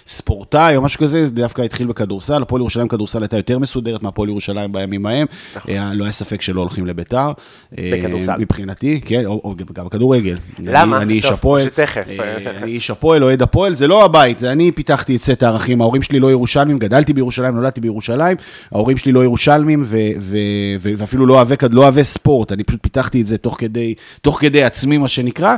[0.07, 2.43] כספורטאי או משהו כזה, זה דווקא התחיל בכדורסל.
[2.43, 5.27] הפועל ירושלים כדורסל הייתה יותר מסודרת מהפועל ירושלים בימים ההם.
[5.57, 5.75] נכון.
[5.75, 7.33] אה, לא היה ספק שלא הולכים לביתר.
[7.79, 8.37] אה, בכדורסל.
[8.39, 10.37] מבחינתי, כן, או, או גם בכדורגל.
[10.59, 11.03] למה?
[11.03, 11.63] אני, איש הפועל.
[11.63, 12.07] שתכף.
[12.47, 15.81] אני איש הפועל, אוהד הפועל, זה לא הבית, זה אני פיתחתי את סט הערכים.
[15.81, 18.37] ההורים שלי לא ירושלמים, גדלתי בירושלים, נולדתי בירושלים.
[18.73, 20.37] ההורים שלי לא ירושלמים, ו, ו,
[20.81, 22.53] ו, ואפילו לא אוהבי, לא ספורט.
[22.53, 23.70] אני פשוט פיתחתי את זה תוך כדי,
[24.23, 25.57] תוך כדי עצמי, מה שנקרא.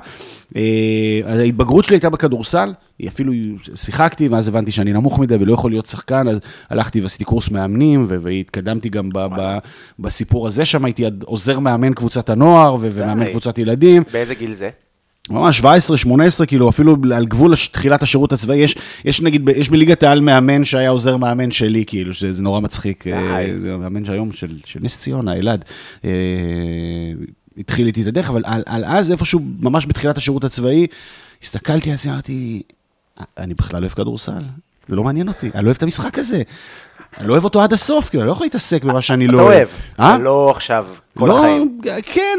[0.56, 3.32] אה, אז ההתבגרות שלי הייתה בכדורסל, היא אפילו
[3.74, 6.38] שיחקתי, ואז הבנתי שאני נמוך מדי ולא יכול להיות שחקן, אז
[6.70, 9.58] הלכתי ועשיתי קורס מאמנים, והתקדמתי גם ב- ב-
[9.98, 13.30] בסיפור הזה, שם הייתי עוזר מאמן קבוצת הנוער, ומאמן.
[13.30, 14.02] קבוצת ילדים.
[14.12, 14.68] באיזה גיל זה?
[15.30, 20.02] ממש 17, 18, כאילו אפילו על גבול תחילת השירות הצבאי, יש, יש נגיד, יש בליגת
[20.02, 23.06] העל מאמן שהיה עוזר מאמן שלי, כאילו, שזה נורא מצחיק.
[23.06, 25.64] אה, זה מאמן שהיום של, של נס ציונה, אלעד,
[26.04, 26.10] אה,
[27.58, 30.86] התחיל איתי את הדרך, אבל על, על אז איפשהו, ממש בתחילת השירות הצבאי,
[31.42, 32.62] הסתכלתי על זה, אמרתי,
[33.38, 34.42] אני בכלל לא אוהב כדורסל,
[34.88, 36.42] זה לא מעניין אותי, אני לא אוהב את המשחק הזה.
[37.18, 39.42] אני לא אוהב אותו עד הסוף, כאילו, אני לא יכול להתעסק במה שאני לא אתה
[39.42, 39.68] אוהב,
[40.00, 40.18] אה?
[40.18, 40.86] לא עכשיו,
[41.18, 41.80] כל לא, החיים.
[42.02, 42.38] כן,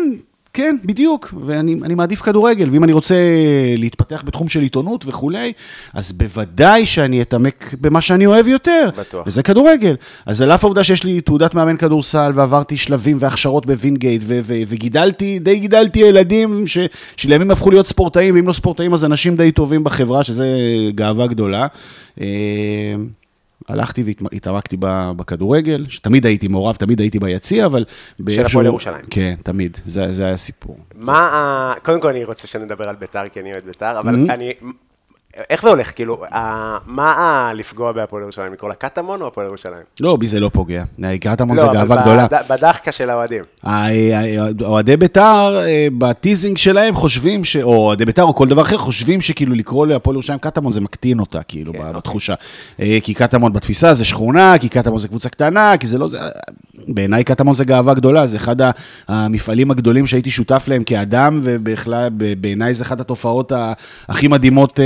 [0.53, 3.15] כן, בדיוק, ואני אני מעדיף כדורגל, ואם אני רוצה
[3.77, 5.53] להתפתח בתחום של עיתונות וכולי,
[5.93, 8.89] אז בוודאי שאני אתעמק במה שאני אוהב יותר.
[8.97, 9.27] בטוח.
[9.27, 9.95] וזה כדורגל.
[10.25, 14.61] אז על אף העובדה שיש לי תעודת מאמן כדורסל, ועברתי שלבים והכשרות בווינגייט, ו- ו-
[14.67, 16.77] וגידלתי, די גידלתי ילדים ש-
[17.17, 20.47] שלימים הפכו להיות ספורטאים, ואם לא ספורטאים אז אנשים די טובים בחברה, שזה
[20.95, 21.67] גאווה גדולה.
[23.67, 24.77] הלכתי והתעמקתי
[25.15, 27.85] בכדורגל, שתמיד הייתי מעורב, תמיד הייתי ביציע, אבל...
[28.19, 29.05] באיפשהו- הפועל ירושלים.
[29.09, 30.77] כן, תמיד, זה, זה היה הסיפור.
[30.95, 31.73] מה ה...
[31.83, 34.33] קודם כל אני רוצה שנדבר על ביתר, כי אני אוהד ביתר, אבל Mm-hmm.
[34.33, 34.53] אני...
[35.49, 35.95] איך זה הולך?
[35.95, 37.51] כאילו, ה- מה.
[37.55, 38.53] לפגוע בהפועל ירושלים?
[38.53, 39.83] לקרוא לה קטמון או הפועל ירושלים?
[39.99, 40.83] לא, בי זה לא פוגע.
[41.19, 42.27] קטמון זה לא, גאווה גדולה.
[42.49, 43.43] בדחקה של האוהדים.
[44.61, 47.57] אוהדי בית"ר, אה, בטיזינג שלהם חושבים, ש...
[47.57, 51.19] או אוהדי בית"ר או כל דבר אחר, חושבים שכאילו לקרוא להפועל ירושלים קטמון זה מקטין
[51.19, 51.93] אותה, כאילו, כן, אוקיי.
[51.93, 52.33] בתחושה.
[52.79, 56.19] אה, כי קטמון בתפיסה זה שכונה, כי קטמון זה קבוצה קטנה, כי זה לא זה...
[56.87, 58.55] בעיניי קטמון זה גאווה גדולה, זה אחד
[59.07, 62.09] המפעלים הגדולים שהייתי שותף להם כאדם, ובכלל,
[62.41, 63.51] בעיניי זה אחת התופעות
[64.09, 64.79] הכי מדהימות.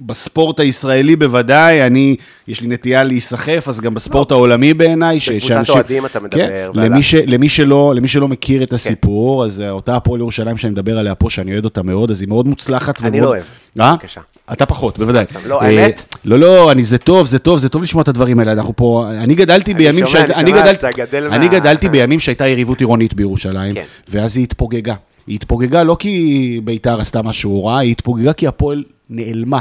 [0.00, 2.16] אה, בספורט הישראלי בוודאי, אני,
[2.48, 5.36] יש לי נטייה להיסחף, אז גם בספורט העולמי בעיניי, ש- לא.
[5.36, 9.60] בקבוצת אוהדים אתה מדבר, כן, למי, ש, למי, שלא, למי שלא מכיר את הסיפור, אז
[9.60, 12.46] אה, אותה הפועל ירושלים שאני מדבר עליה פה, שאני אוהד אותה מאוד, אז היא מאוד
[12.48, 13.00] מוצלחת.
[13.02, 13.42] אני ומאוד- לא אוהב.
[13.80, 13.92] אה?
[13.96, 14.20] בבקשה.
[14.52, 15.24] אתה פחות, בוודאי.
[15.46, 16.02] לא, אה, האמת?
[16.24, 18.52] לא, לא, אני, זה טוב, זה טוב, זה טוב לשמוע את הדברים האלה.
[18.52, 21.88] אנחנו פה, אני גדלתי אני בימים שומע, אני אני שומע שאתה גדל אני מה- גדלתי
[21.88, 23.82] בימים שהייתה יריבות עירונית בירושלים, כן.
[24.08, 24.94] ואז היא התפוגגה.
[25.26, 29.58] היא התפוגגה לא כי ביתר עשתה משהו רע, היא התפוגגה כי הפועל נעלמה.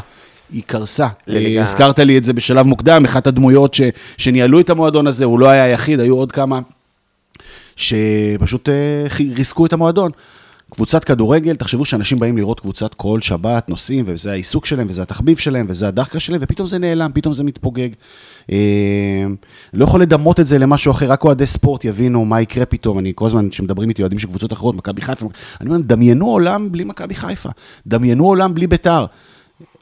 [0.54, 1.08] היא קרסה.
[1.28, 3.82] לליגה- הזכרת לי את זה בשלב מוקדם, אחת הדמויות ש,
[4.18, 6.60] שניהלו את המועדון הזה, הוא לא היה היחיד, היו עוד כמה
[7.76, 8.74] שפשוט אה,
[9.36, 10.12] ריסקו את המועדון.
[10.72, 15.38] קבוצת כדורגל, תחשבו שאנשים באים לראות קבוצת כל שבת, נוסעים, וזה העיסוק שלהם, וזה התחביב
[15.38, 17.90] שלהם, וזה הדחקה שלהם, ופתאום זה נעלם, פתאום זה מתפוגג.
[18.52, 18.58] אה,
[19.74, 23.00] לא יכול לדמות את זה למשהו אחר, רק אוהדי ספורט יבינו מה יקרה פתאום.
[23.00, 25.28] אני כל הזמן, כשמדברים איתי אוהדים של קבוצות אחרות, מכבי חיפה,
[25.62, 27.50] אני אומר, דמיינו עולם בלי מכבי חיפה,
[27.88, 29.06] דמיינו עולם בלי ביתר.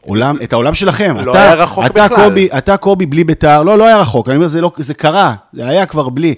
[0.06, 1.16] עולם, את העולם שלכם.
[1.26, 2.16] לא אתה, היה רחוק אתה בכלל.
[2.28, 5.34] קובי, אתה קובי בלי ביתר, לא, לא היה רחוק, אני אומר, זה, לא, זה קרה,
[5.54, 6.36] זה היה כבר בלי.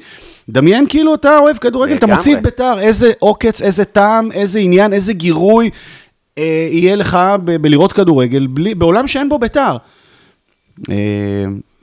[0.50, 2.08] דמיין כאילו אתה אוהב כדורגל, אתה.
[2.08, 5.70] מוציא את ביתר, איזה עוקץ, איזה טעם, איזה עניין, איזה גירוי
[6.38, 9.78] אה, יהיה לך ב- בלראות כדורגל, בלי, בעולם שאין בו ביתר.
[10.90, 10.96] אה,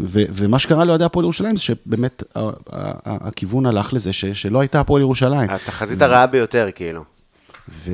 [0.01, 2.93] ו- ומה שקרה לאוהדי הפועל ירושלים זה שבאמת ה- ה- ה-
[3.29, 5.51] הכיוון הלך לזה ש- שלא הייתה הפועל ירושלים.
[5.51, 7.03] התחזית הרעה ביותר, כאילו.
[7.69, 7.93] ו-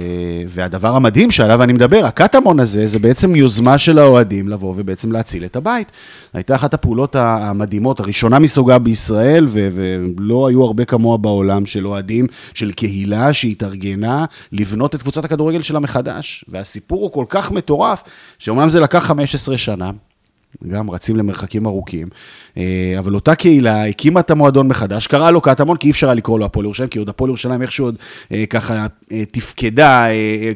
[0.48, 5.44] והדבר המדהים שעליו אני מדבר, הקטמון הזה, זה בעצם יוזמה של האוהדים לבוא ובעצם להציל
[5.44, 5.92] את הבית.
[6.33, 12.26] הייתה אחת הפעולות המדהימות, הראשונה מסוגה בישראל, ו- ולא היו הרבה כמוה בעולם של אוהדים,
[12.54, 16.44] של קהילה שהתארגנה לבנות את קבוצת הכדורגל שלה מחדש.
[16.48, 18.02] והסיפור הוא כל כך מטורף,
[18.38, 19.90] שאומנם זה לקח 15 שנה,
[20.67, 22.09] גם רצים למרחקים ארוכים,
[22.57, 26.15] אה, אבל אותה קהילה הקימה את המועדון מחדש, קרא לו קטמון, כי אי אפשר היה
[26.15, 27.97] לקרוא לו הפועל ירושלים, כי עוד הפועל ירושלים איכשהו עוד
[28.33, 30.07] אה, ככה אה, תפקדה,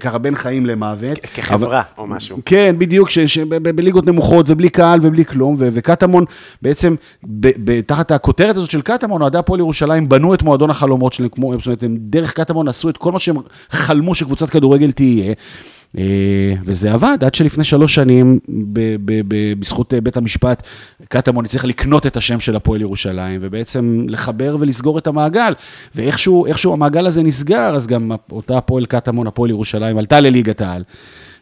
[0.01, 1.19] ככה בין חיים למוות.
[1.35, 2.39] כחברה אבל, או משהו.
[2.45, 3.09] כן, בדיוק,
[3.49, 6.25] בליגות נמוכות ובלי קהל ובלי כלום, וקטמון
[6.63, 6.95] בעצם,
[7.87, 11.67] תחת הכותרת הזאת של קטמון, אוהדי הפועל ירושלים בנו את מועדון החלומות שלהם, כמו, זאת
[11.67, 13.37] אומרת, הם דרך קטמון עשו את כל מה שהם
[13.71, 15.35] חלמו שקבוצת כדורגל תהיה.
[15.99, 18.39] אה, וזה עבד עד שלפני שלוש שנים,
[19.59, 20.63] בזכות אה, בית המשפט,
[21.09, 25.53] קטמון הצליחה לקנות את השם של הפועל ירושלים, ובעצם לחבר ולסגור את המעגל.
[25.95, 30.83] ואיכשהו המעגל הזה נסגר, אז גם אותה הפועל קטמון, הפועל ירושלים, עלתה לליגת העל.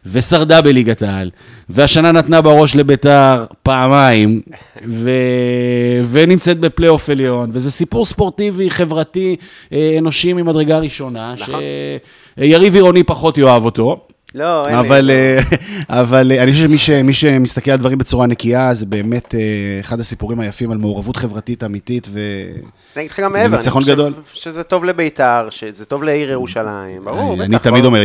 [0.05, 1.29] ושרדה בליגת העל,
[1.69, 4.41] והשנה נתנה בראש לביתר פעמיים,
[4.87, 5.09] ו...
[6.11, 9.35] ונמצאת בפלייאוף עליון, וזה סיפור ספורטיבי, חברתי,
[9.73, 11.59] אה, אנושי ממדרגה ראשונה, נכון.
[12.39, 14.07] שיריב עירוני פחות יאהב אותו.
[14.35, 15.13] לא, אין אבל, לי.
[15.13, 15.39] אה,
[16.01, 19.39] אבל אה, אני חושב שמי שמסתכל על דברים בצורה נקייה, זה באמת אה,
[19.79, 22.19] אחד הסיפורים היפים על מעורבות חברתית אמיתית ו...
[22.95, 27.43] אני אגיד לך גם מעבר, אני חושב שזה טוב לביתר, שזה טוב לעיר ירושלים, ברור.
[27.43, 28.01] אני תמיד אומר,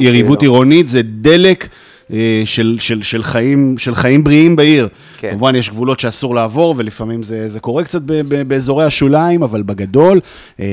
[0.00, 0.52] יריבות כאילו.
[0.52, 1.68] עירונית זה דלק.
[2.12, 4.88] אה, של, של, של, חיים, של חיים בריאים בעיר.
[5.18, 5.30] כן.
[5.30, 9.62] כמובן, יש גבולות שאסור לעבור, ולפעמים זה, זה קורה קצת ב, ב, באזורי השוליים, אבל
[9.62, 10.20] בגדול,
[10.60, 10.66] אה,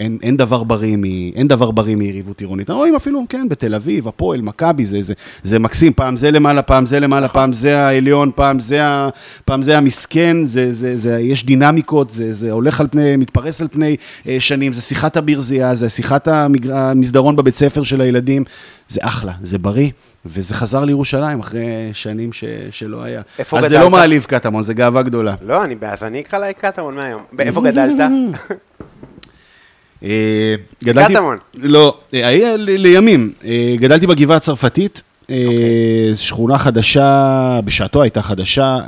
[0.00, 2.70] אין, אין, דבר בריא מ, אין דבר בריא מיריבות עירונית.
[2.70, 6.86] רואים אפילו, כן, בתל אביב, הפועל, מכבי, זה, זה, זה מקסים, פעם זה למעלה, פעם
[6.86, 7.28] זה למעלה.
[7.28, 9.08] פעם זה העליון, פעם זה, ה,
[9.44, 13.68] פעם זה המסכן, זה, זה, זה, יש דינמיקות, זה, זה הולך על פני, מתפרס על
[13.68, 13.96] פני
[14.28, 16.28] אה, שנים, זה שיחת הברזייה, זה שיחת
[16.72, 18.44] המסדרון בבית ספר של הילדים,
[18.88, 19.90] זה אחלה, זה בריא.
[20.28, 23.22] וזה חזר לירושלים אחרי שנים ש, שלא היה.
[23.38, 23.64] איפה גדלת?
[23.64, 25.34] אז זה לא מעליב קטמון, זה גאווה גדולה.
[25.42, 27.22] לא, אני, אז אני אקרא לה קטמון מהיום.
[27.38, 27.94] איפה גדלת?
[30.04, 31.12] אה, גדלתי...
[31.14, 31.36] קטמון.
[31.54, 33.32] לא, אה, היה לימים.
[33.44, 35.32] אה, גדלתי בגבעה הצרפתית, okay.
[35.32, 36.16] אוקיי.
[36.16, 38.78] שכונה חדשה, בשעתו הייתה חדשה,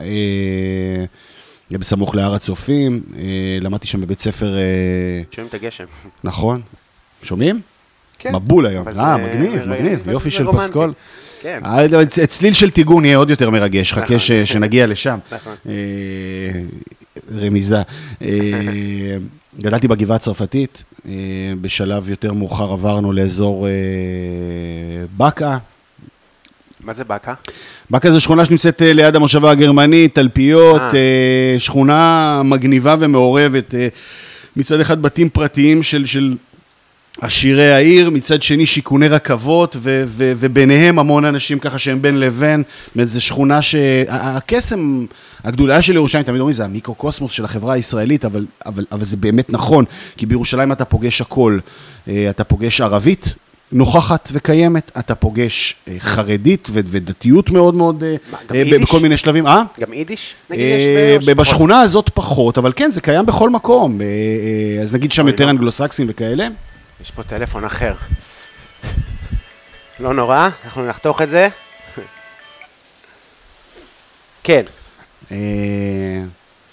[1.70, 3.02] בסמוך להר הצופים.
[3.60, 4.54] למדתי שם בבית ספר...
[5.30, 5.84] שומעים את הגשם.
[6.24, 6.60] נכון.
[7.22, 7.60] שומעים?
[8.20, 8.34] כן.
[8.34, 8.88] מבול היום.
[8.88, 10.92] אה, מגניב, מגניב, יופי של פסקול.
[11.42, 11.60] כן.
[12.26, 14.44] צליל של טיגון יהיה עוד יותר מרגש, חכה נכון.
[14.44, 15.18] שנגיע לשם.
[15.32, 15.54] נכון.
[15.68, 15.72] אה,
[17.40, 17.82] רמיזה.
[18.22, 18.28] אה,
[19.62, 21.12] גדלתי בגבעה הצרפתית, אה,
[21.60, 23.66] בשלב יותר מאוחר עברנו לאזור
[25.16, 25.58] באקה.
[26.80, 27.34] מה זה באקה?
[27.90, 30.82] באקה זו שכונה שנמצאת ליד המושבה הגרמנית, תלפיות,
[31.58, 33.74] שכונה מגניבה ומעורבת.
[34.56, 36.34] מצד אחד בתים פרטיים של, של
[37.20, 42.62] עשירי העיר, מצד שני שיכוני רכבות, ו- ו- וביניהם המון אנשים ככה שהם בין לבין.
[42.86, 45.06] זאת אומרת, זו שכונה שהקסם
[45.44, 49.52] הגדולה של ירושלים, תמיד אומרים, זה המיקרוקוסמוס של החברה הישראלית, אבל, אבל, אבל זה באמת
[49.52, 49.84] נכון,
[50.16, 51.58] כי בירושלים אתה פוגש הכל.
[52.08, 53.34] אה, אתה פוגש ערבית,
[53.72, 58.04] נוכחת וקיימת, אתה פוגש אה, חרדית ודתיות מאוד מאוד,
[58.54, 59.46] אה, בכל מיני שלבים.
[59.46, 59.62] אה?
[59.80, 60.34] גם יידיש?
[60.50, 60.66] נגיד
[61.20, 64.00] יש בשכונה הזאת פחות, אבל כן, זה קיים בכל מקום.
[64.82, 65.50] אז נגיד שם יותר לא.
[65.50, 66.48] אנגלוסקסים וכאלה.
[67.02, 67.94] יש פה טלפון אחר.
[70.00, 71.48] לא נורא, אנחנו נחתוך את זה.
[74.44, 74.62] כן.
[75.32, 75.36] אה,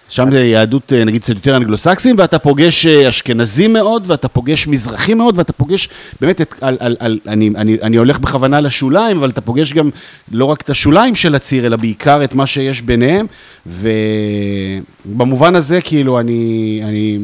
[0.10, 4.68] שם זה יהדות, אה, נגיד, קצת יותר אנגלוסקסים, ואתה פוגש אה, אשכנזים מאוד, ואתה פוגש
[4.68, 5.90] מזרחים מאוד, ואתה פוגש,
[6.22, 9.90] באמת, את, על, על, על, אני, אני, אני הולך בכוונה לשוליים, אבל אתה פוגש גם
[10.32, 13.26] לא רק את השוליים של הציר, אלא בעיקר את מה שיש ביניהם,
[13.66, 17.20] ובמובן הזה, כאילו, אני, אני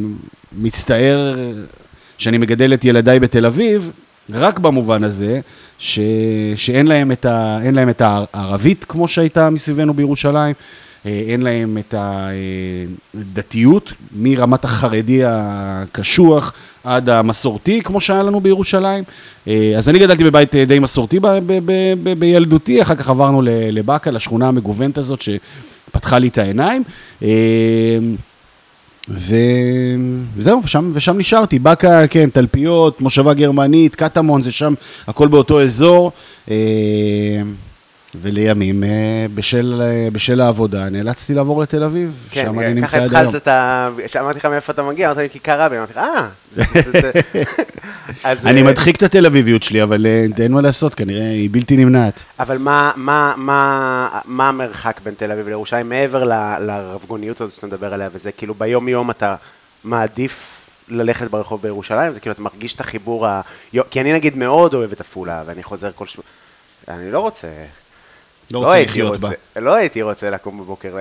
[0.58, 1.36] מצטער
[2.18, 3.92] שאני מגדל את ילדיי בתל אביב,
[4.30, 5.40] רק במובן הזה,
[5.80, 6.00] ש...
[6.56, 7.60] שאין להם את, ה...
[7.72, 10.54] להם את הערבית כמו שהייתה מסביבנו בירושלים,
[11.06, 19.04] אה, אין להם את הדתיות, מרמת החרדי הקשוח עד המסורתי, כמו שהיה לנו בירושלים.
[19.48, 21.28] אה, אז אני גדלתי בבית די מסורתי ב...
[21.28, 21.60] ב...
[22.04, 22.14] ב...
[22.20, 26.84] בילדותי, אחר כך עברנו לבאקה, לשכונה המגוונת הזאת שפתחה לי את העיניים.
[29.10, 29.36] אה, ו...
[30.36, 31.60] וזהו, ושם, ושם נשארתי.
[31.60, 34.74] באקה, כן, תלפיות, מושבה גרמנית, קטמון, זה שם,
[35.08, 36.12] הכל באותו אזור.
[38.16, 43.04] אה, ולימים, אה, בשל, אה, בשל העבודה, נאלצתי לעבור לתל אביב, כן, שם אני נמצא
[43.04, 43.10] עד היום.
[43.12, 43.90] כן, ככה התחלת את ה...
[44.06, 46.28] כשאמרתי לך מאיפה אתה מגיע, אמרת לי כיכר רבין, אמרתי לך, אה.
[48.50, 50.06] אני מדחיק את התל אביביות שלי, אבל
[50.40, 52.24] אין מה לעשות, כנראה היא בלתי נמנעת.
[52.40, 56.24] אבל מה, מה, מה, מה המרחק בין תל אביב לירושלים, מעבר
[56.60, 59.36] לרבגוניות הזאת שאתה מדבר עליה, וזה כאילו ביום-יום אתה
[59.84, 63.42] מעדיף ללכת ברחוב בירושלים, זה כאילו אתה מרגיש את החיבור ה...
[63.90, 66.26] כי אני נגיד מאוד אוהב את עפולה, ואני חוזר כל שבוע,
[66.88, 67.48] אני לא רוצה...
[68.52, 69.28] לא רוצה הייתי לחיות בה.
[69.28, 70.98] רוצה- לא הייתי רוצה לקום בבוקר.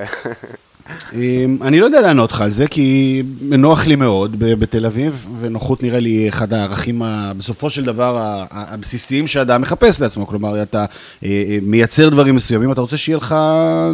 [1.12, 5.82] אמ, אני לא יודע לענות לך על זה, כי נוח לי מאוד בתל אביב, ונוחות
[5.82, 7.02] נראה לי אחד הערכים,
[7.38, 8.18] בסופו של דבר,
[8.50, 10.26] הבסיסיים שאדם מחפש לעצמו.
[10.26, 10.84] כלומר, אתה אה,
[11.24, 13.34] אה, מייצר דברים מסוימים, אתה רוצה שיהיה לך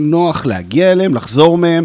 [0.00, 1.84] נוח להגיע אליהם, לחזור מהם,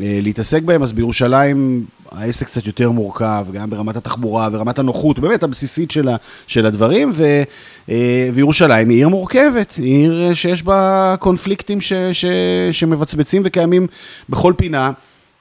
[0.00, 5.42] אה, להתעסק בהם, אז בירושלים העסק קצת יותר מורכב, גם ברמת התחבורה ורמת הנוחות, באמת
[5.42, 7.42] הבסיסית של, ה, של הדברים, ו,
[7.90, 12.24] אה, וירושלים היא עיר מורכבת, היא עיר שיש בה קונפליקטים ש, ש,
[12.72, 13.86] שמבצבצים וקיימים
[14.28, 14.92] בכל פינה.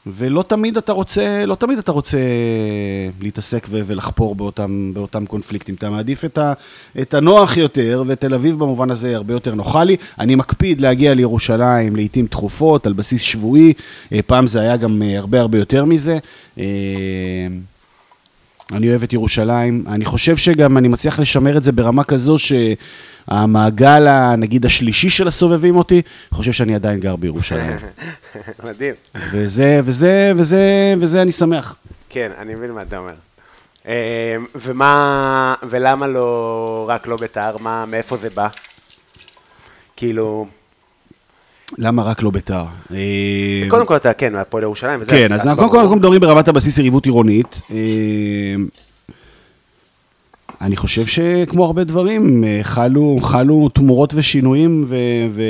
[0.08, 2.18] ולא תמיד אתה רוצה, לא תמיד אתה רוצה
[3.22, 5.76] להתעסק ו- ולחפור באותם, באותם קונפליקטים.
[5.76, 6.54] אתה מעדיף את, ה-
[7.02, 9.96] את הנוח יותר, ותל אביב במובן הזה הרבה יותר נוחה לי.
[10.20, 13.74] אני מקפיד להגיע לירושלים לעיתים תכופות, על בסיס שבועי.
[14.14, 16.18] אה, פעם זה היה גם אה, הרבה הרבה יותר מזה.
[18.72, 19.84] אני אוהב את ירושלים.
[19.88, 25.76] אני חושב שגם אני מצליח לשמר את זה ברמה כזו שהמעגל, נגיד, השלישי של הסובבים
[25.76, 26.02] אותי,
[26.34, 27.78] חושב שאני עדיין גר בירושלים.
[28.66, 28.94] מדהים.
[29.32, 31.76] וזה, וזה, וזה, וזה אני שמח.
[32.10, 33.14] כן, אני מבין מה אתה אומר.
[33.88, 37.58] אה, ומה, ולמה לא, רק לא בית"ר?
[37.58, 38.48] מה, מאיפה זה בא?
[39.96, 40.48] כאילו,
[41.78, 42.64] למה רק לא ביתר?
[42.94, 45.00] אה, קודם כל אתה, כן, מהפועל ירושלים.
[45.08, 47.62] כן, אז קודם כל אנחנו מדברים ברמת הבסיס יריבות עירונית.
[47.72, 48.56] אה,
[50.62, 54.96] אני חושב שכמו הרבה דברים, אה, חלו, חלו תמורות ושינויים ו...
[55.32, 55.42] ו...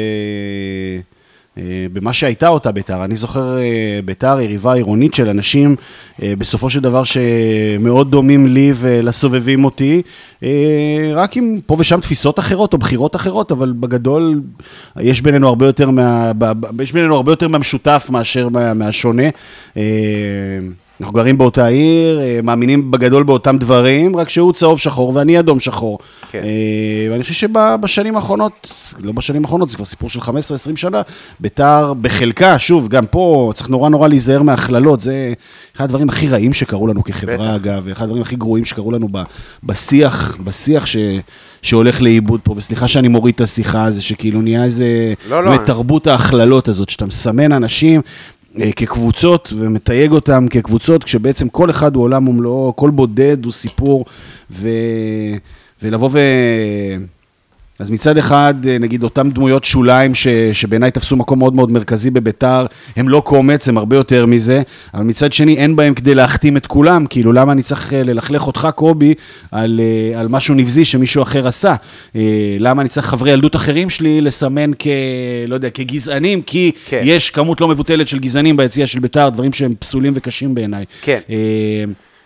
[1.57, 3.03] אה, במה שהייתה אותה ביתר.
[3.03, 5.75] אני זוכר אה, ביתר, יריבה עירונית של אנשים,
[6.21, 10.01] אה, בסופו של דבר שמאוד דומים לי ולסובבים אותי,
[11.13, 14.41] רק עם פה ושם תפיסות אחרות או בחירות אחרות, אבל בגדול
[14.99, 16.31] יש בינינו הרבה יותר, מה,
[16.81, 19.23] יש בינינו הרבה יותר מהמשותף מאשר מה, מהשונה.
[21.01, 25.59] אנחנו גרים באותה עיר, אה, מאמינים בגדול באותם דברים, רק שהוא צהוב שחור ואני אדום
[25.59, 25.99] שחור.
[26.31, 26.43] כן.
[26.43, 30.23] אה, ואני חושב שבשנים האחרונות, לא בשנים האחרונות, זה כבר סיפור של 15-20
[30.75, 31.01] שנה,
[31.39, 35.33] ביתר בחלקה, שוב, גם פה צריך נורא נורא להיזהר מהכללות, זה
[35.75, 37.55] אחד הדברים הכי רעים שקרו לנו כחברה, בטח.
[37.55, 39.21] אגב, ואחד הדברים הכי גרועים שקרו לנו ב,
[39.63, 40.97] בשיח, בשיח ש,
[41.61, 45.51] שהולך לאיבוד פה, וסליחה שאני מוריד את השיחה, זה שכאילו נהיה איזה, לא, לא.
[45.51, 48.01] באמת, תרבות ההכללות הזאת, שאתה מסמן אנשים.
[48.59, 54.05] אה, כקבוצות ומתייג אותם כקבוצות, כשבעצם כל אחד הוא עולם ומלואו, כל בודד הוא סיפור,
[54.51, 54.69] ו...
[55.83, 56.19] ולבוא ו...
[57.81, 60.27] אז מצד אחד, אה, נגיד, אותם דמויות שוליים ש...
[60.53, 62.65] שבעיניי תפסו מקום מאוד מאוד מרכזי בביתר,
[62.95, 64.61] הם לא קומץ, הם הרבה יותר מזה,
[64.93, 68.47] אבל מצד שני, אין בהם כדי להכתים את כולם, כאילו, למה אני צריך אה, ללכלך
[68.47, 69.13] אותך, קובי,
[69.51, 71.75] על, אה, על משהו נבזי שמישהו אחר עשה?
[72.59, 74.87] למה אני צריך חברי ילדות אחרים שלי לסמן כ...
[75.47, 76.41] לא יודע, כגזענים?
[76.41, 77.01] כי כן.
[77.03, 80.85] יש כמות לא מבוטלת של גזענים ביציע של ביתר, דברים שהם פסולים וקשים בעיניי.
[81.01, 81.19] כן.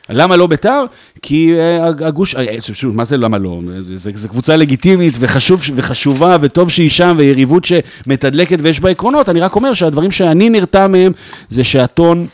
[0.10, 0.86] אה, למה לא ביתר?
[1.22, 3.60] כי אה, הגוש, אה, שוב, מה זה למה לא?
[3.96, 9.30] זו קבוצה לגיטימית וחשוב, וחשובה, וטוב שהיא שם, ויריבות שמתדלקת ויש בה עקרונות.
[9.30, 11.12] אני רק אומר שהדברים שאני נרתע מהם,
[11.50, 12.28] זה שהטון...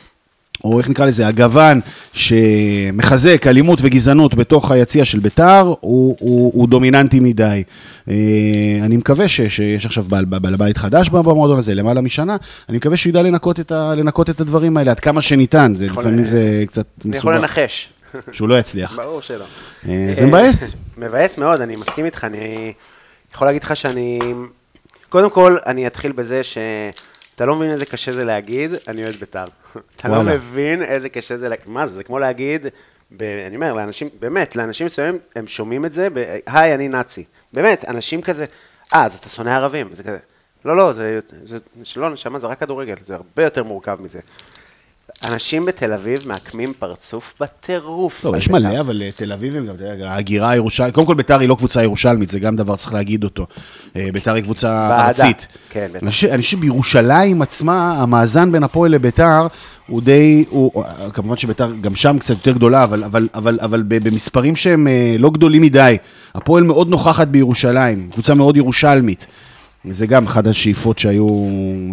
[0.63, 1.79] או איך נקרא לזה, הגוון
[2.13, 7.63] שמחזק אלימות וגזענות בתוך היציע של ביתר, הוא, הוא, הוא דומיננטי מדי.
[8.09, 8.13] אה,
[8.81, 12.37] אני מקווה ש, שיש עכשיו בעל, בעל בית חדש במועדון הזה, למעלה משנה,
[12.69, 15.85] אני מקווה שהוא ידע לנקות את, ה, לנקות את הדברים האלה עד כמה שניתן, זה,
[15.85, 17.89] יכול- לפעמים זה קצת אני יכול מסובך, לנחש.
[18.31, 18.95] שהוא לא יצליח.
[18.99, 19.45] ברור שלא.
[19.89, 20.75] אה, זה מבאס.
[20.97, 22.73] מבאס מאוד, אני מסכים איתך, אני
[23.35, 24.19] יכול להגיד לך שאני...
[25.09, 26.41] קודם כל, אני אתחיל בזה
[27.41, 29.45] שאתה לא מבין איזה קשה זה להגיד, אני אוהד בית"ר.
[29.95, 30.23] אתה לא.
[30.23, 32.65] מבין איזה קשה זה מה זה, זה כמו להגיד,
[33.17, 33.23] ב...
[33.47, 36.39] אני אומר, לאנשים, באמת, לאנשים מסוימים, הם שומעים את זה, ב...
[36.45, 37.23] היי, אני נאצי.
[37.53, 38.45] באמת, אנשים כזה,
[38.93, 40.17] אה, אז אתה שונא ערבים, זה כזה.
[40.65, 44.19] לא, לא, זה, זה, זה לא, נשמה, זה רק כדורגל, זה הרבה יותר מורכב מזה.
[45.29, 48.25] אנשים בתל אביב מעקמים פרצוף בטירוף.
[48.25, 48.59] לא, על יש בית"ר.
[48.69, 51.83] מלא, אבל אה, תל אביב הם גם, ההגירה הירושלמית, קודם כל ביתר היא לא קבוצה
[51.83, 53.45] ירושלמית, זה גם דבר צריך להגיד אותו.
[53.95, 54.99] אה, ביתר היא קבוצה.
[55.07, 55.47] ארצית.
[55.69, 56.03] כן, בטח.
[56.03, 59.47] אני חושב- שבירושלים עצמה, המאזן בין הפועל לביתר
[59.87, 63.83] הוא די, הוא, אה, כמובן שביתר גם שם קצת יותר גדולה, אבל, אבל, אבל, אבל
[63.87, 64.87] במספרים שהם
[65.19, 65.97] לא גדולים מדי.
[66.35, 69.27] הפועל מאוד נוכחת בירושלים, קבוצה מאוד ירושלמית.
[69.85, 71.27] וזה גם אחת השאיפות שהיו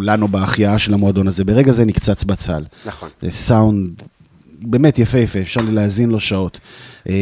[0.01, 1.43] לנו בהחייאה של המועדון הזה.
[1.43, 2.63] ברגע זה נקצץ בצל.
[2.85, 3.09] נכון.
[3.21, 4.01] זה סאונד
[4.61, 6.59] באמת יפהפה, אפשר להאזין לו שעות.
[7.09, 7.15] אה,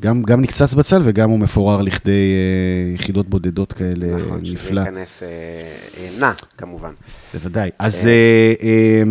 [0.00, 4.82] גם, גם נקצץ בצל וגם הוא מפורר לכדי אה, יחידות בודדות כאלה, נכון, נפלא.
[4.82, 5.28] שזה ייכנס אה,
[5.98, 6.90] אה, נע, כמובן.
[7.34, 7.70] בוודאי.
[7.78, 9.02] אז, אה, אה,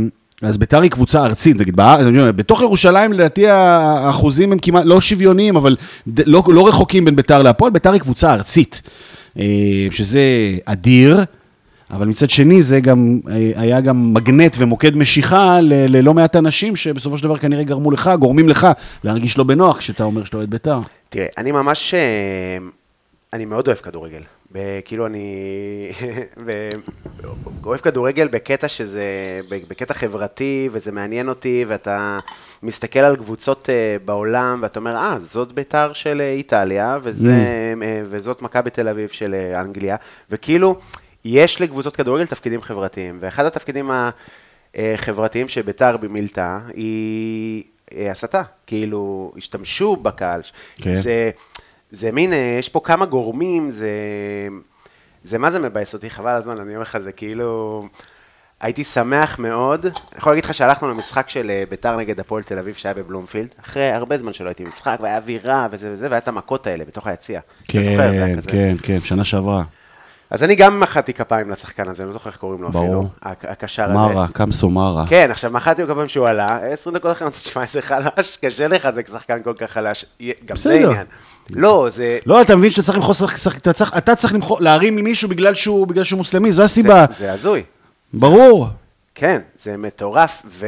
[0.42, 5.56] אז ביתר היא קבוצה ארצית, נגיד, בארץ, בתוך ירושלים לדעתי האחוזים הם כמעט לא שוויוניים,
[5.56, 5.76] אבל
[6.26, 8.92] לא, לא רחוקים בין ביתר להפועל, ביתר היא קבוצה ארצית, אה,
[9.92, 10.22] שזה
[10.66, 11.20] אדיר.
[11.92, 17.18] אבל מצד שני, זה גם, אה, היה גם מגנט ומוקד משיכה ללא מעט אנשים שבסופו
[17.18, 18.68] של דבר כנראה גרמו לך, גורמים לך
[19.04, 20.80] להרגיש לא בנוח כשאתה אומר שאתה אוהד בית"ר.
[21.10, 22.00] תראה, אני ממש, אה,
[23.34, 24.22] אני מאוד אוהב כדורגל.
[24.86, 25.92] כאילו אני
[27.66, 29.04] אוהב כדורגל בקטע שזה,
[29.50, 32.20] בקטע חברתי, וזה מעניין אותי, ואתה
[32.64, 37.32] מסתכל על קבוצות אה, בעולם, ואתה אומר, אה, זאת בית"ר של אה, איטליה, וזה,
[37.82, 39.96] אה, וזאת מכבי תל אביב של אנגליה,
[40.30, 40.80] וכאילו,
[41.26, 43.92] יש לקבוצות כדורגל תפקידים חברתיים, ואחד התפקידים
[44.76, 50.42] החברתיים שבית"ר במילתה היא הסתה, כאילו, השתמשו בקהל.
[50.78, 50.96] כן.
[50.96, 51.32] זה,
[51.92, 53.90] זה מין, אה, יש פה כמה גורמים, זה,
[55.24, 57.88] זה מה זה מבאס אותי, חבל הזמן, אני אומר לך, זה כאילו...
[58.62, 62.58] הייתי שמח מאוד, אני יכול להגיד לך שהלכנו למשחק של אה, ביתר נגד הפועל תל
[62.58, 66.28] אביב שהיה בבלומפילד, אחרי הרבה זמן שלא הייתי במשחק, והיה אווירה וזה וזה, והיה את
[66.28, 67.40] המכות האלה בתוך היציע.
[67.68, 68.40] כן.
[68.48, 69.64] כן, כן, שנה שעברה.
[70.32, 72.86] אז אני גם מחאתי כפיים לשחקן הזה, אני לא זוכר איך קוראים לו ברור.
[72.86, 73.94] אפילו, הק- הקשר הזה.
[73.94, 75.06] מרה, קמסו מרה.
[75.08, 79.08] כן, עכשיו מחאתי לו כפיים שהוא עלה, 20 דקות אחרי, תשמע, איזה חלש, קשה לחזק
[79.08, 80.06] שחקן כל כך חלש,
[80.46, 80.74] גם זה.
[80.74, 81.06] עניין.
[81.52, 82.18] לא, זה...
[82.26, 83.14] לא, אתה מבין שאתה צריך למחוא,
[83.58, 87.06] אתה צריך, אתה צריך למחוא, להרים מישהו בגלל שהוא, בגלל שהוא מוסלמי, זו הסיבה.
[87.10, 87.64] זה- זה הזוי.
[88.14, 88.68] ברור.
[89.16, 90.68] כן, זה מטורף, ו...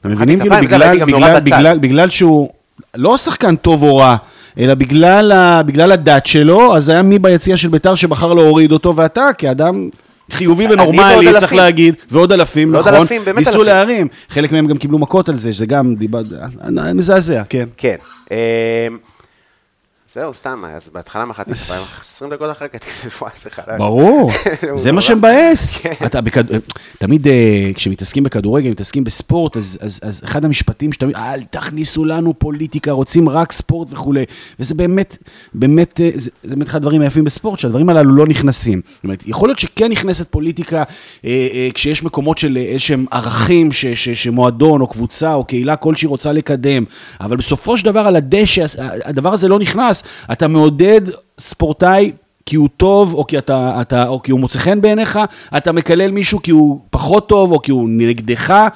[0.00, 1.40] אתם מבינים כאילו זה,
[1.80, 2.50] בגלל שהוא
[2.94, 4.16] לא שחקן טוב או רע,
[4.58, 8.96] אלא בגלל, ה, בגלל הדת שלו, אז היה מי ביציע של ביתר שבחר להוריד אותו,
[8.96, 9.88] ואתה כאדם
[10.30, 11.58] חיובי ונורמלי, צריך אלפים.
[11.58, 13.66] להגיד, ועוד אלפים, ועוד נכון, אלפים, ניסו אלפים.
[13.66, 16.22] להרים, חלק מהם גם קיבלו מכות על זה, שזה גם דיבר,
[16.94, 17.64] מזעזע, כן.
[17.76, 17.96] כן.
[20.14, 22.78] זהו, סתם, אז בהתחלה מחאתי כפיים, 20 דקות אחר כך,
[23.20, 23.78] וואי, זה חלש.
[23.78, 24.30] ברור,
[24.74, 25.00] זה מה.
[25.00, 25.78] שמבאס.
[25.78, 25.92] כן.
[26.98, 33.28] תמיד אה, כשמתעסקים בכדורגל, מתעסקים בספורט, אז, אחד המשפטים שתמיד, אל תכניסו לנו פוליטיקה, רוצים
[33.28, 34.24] רק ספורט וכולי.
[34.60, 35.16] וזה באמת,
[35.54, 38.80] באמת, אה, זה, באמת אחד הדברים היפים בספורט, שהדברים הללו לא נכנסים.
[38.94, 40.82] זאת אומרת, יכול להיות שכן נכנסת פוליטיקה
[41.24, 46.84] אה, כשיש מקומות של איזשהם ערכים שמועדון או קבוצה או קהילה כלשהי רוצה לקדם,
[47.20, 48.64] אבל בסופו של דבר על הדשא,
[49.04, 50.03] הדבר הזה לא נכנס.
[50.32, 51.00] אתה מעודד
[51.38, 52.12] ספורטאי
[52.46, 55.18] כי הוא טוב, או כי, אתה, אתה, או כי הוא מוצא חן בעיניך,
[55.56, 58.68] אתה מקלל מישהו כי הוא פחות טוב, או כי הוא נגדך,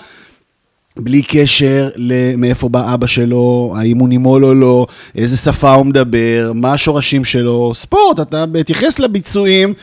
[0.98, 6.52] בלי קשר למאיפה בא אבא שלו, האם הוא נימול או לא, איזה שפה הוא מדבר,
[6.54, 7.72] מה השורשים שלו.
[7.74, 9.74] ספורט, אתה מתייחס לביצועים,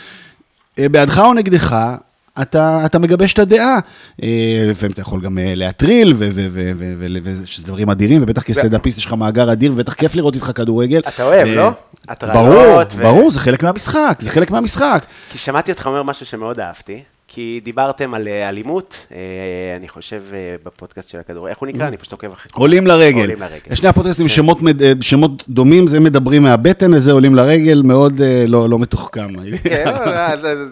[0.80, 1.76] אה, בעדך או נגדך,
[2.42, 3.80] אתה, אתה מגבש את הדעה.
[4.24, 7.90] אה, לפעמים אתה יכול גם אה, להטריל, ו- ו- ו- ו- ו- ו- שזה דברים
[7.90, 11.00] אדירים, ובטח כסטנדאפיסט יש לך מאגר אדיר, ובטח כיף לראות איתך כדורגל.
[11.00, 11.72] אתה אוהב, אה, לא?
[12.10, 15.06] הטרלות ברור, ברור, זה חלק מהמשחק, זה חלק מהמשחק.
[15.32, 17.04] כי שמעתי אותך אומר משהו שמאוד אהבתי,
[17.36, 19.18] כי דיברתם על אה, אלימות, אה,
[19.78, 21.88] אני חושב אה, בפודקאסט של הכדורגל, איך הוא נקרא?
[21.88, 22.52] אני פשוט עוקב אחרי...
[22.54, 23.20] עולים לרגל.
[23.20, 23.72] עולים לרגל.
[23.72, 24.58] יש שני הפודקאסטים עם שמות,
[25.02, 29.28] שמות דומים, זה מדברים מהבטן, וזה עולים לרגל, מאוד לא, לא מתוחכם.
[29.64, 29.86] כן,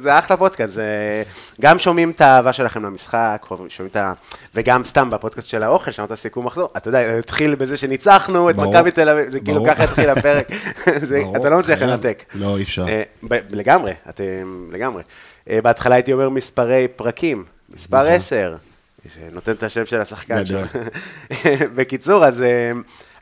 [0.01, 1.23] זה- אחלה פודקאסט, זה...
[1.61, 4.13] גם שומעים את האהבה שלכם למשחק, שומעים את ה...
[4.55, 8.55] וגם סתם בפודקאסט של האוכל, שמעת סיכום מחזור, אתה יודע, התחיל בזה שניצחנו את.
[8.55, 9.65] מכבי תל אביב, זה כאילו.
[9.65, 10.47] ככה התחיל הפרק,
[11.35, 11.91] אתה לא מצליח חייב.
[11.91, 12.23] לנתק.
[12.35, 12.85] לא, אי אפשר.
[13.51, 15.01] לגמרי, אתם לגמרי.
[15.49, 18.11] אה, בהתחלה הייתי אומר מספרי פרקים, מספר נכון.
[18.11, 18.55] 10,
[19.15, 20.43] שנותן את השם של השחקן.
[21.75, 22.71] בקיצור, אז אה,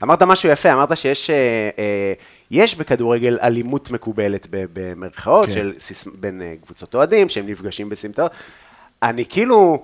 [0.03, 2.13] אמרת משהו יפה, אמרת שיש אה,
[2.51, 5.53] יש בכדורגל אלימות מקובלת במרכאות, כן.
[5.53, 5.73] של
[6.19, 8.31] בין קבוצות אוהדים, שהם נפגשים בסמטאות.
[9.03, 9.83] אני כאילו...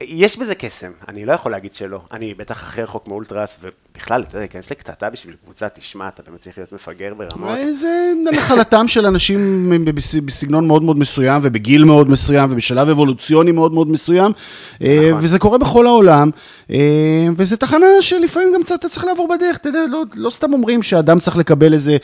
[0.00, 2.00] יש בזה קסם, אני לא יכול להגיד שלא.
[2.12, 3.64] אני בטח אחרי רחוק מאולטרס,
[3.96, 7.50] ובכלל, אתה יודע, להיכנס לקטטה בשביל קבוצה, תשמע, אתה באמת צריך להיות מפגר ברמות.
[7.58, 7.88] אה, זה
[8.32, 13.90] נחלתם של אנשים בס- בסגנון מאוד מאוד מסוים, ובגיל מאוד מסוים, ובשלב אבולוציוני מאוד מאוד
[13.90, 14.32] מסוים,
[14.82, 15.24] אה, נכון.
[15.24, 16.30] וזה קורה בכל העולם,
[16.70, 16.76] אה,
[17.36, 21.20] וזו תחנה שלפעמים גם אתה צריך לעבור בדרך, אתה יודע, לא, לא סתם אומרים שאדם
[21.20, 21.96] צריך לקבל איזה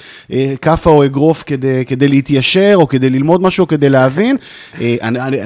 [0.62, 4.36] כאפה או אגרוף כדי, כדי להתיישר, או כדי ללמוד משהו, או כדי להבין.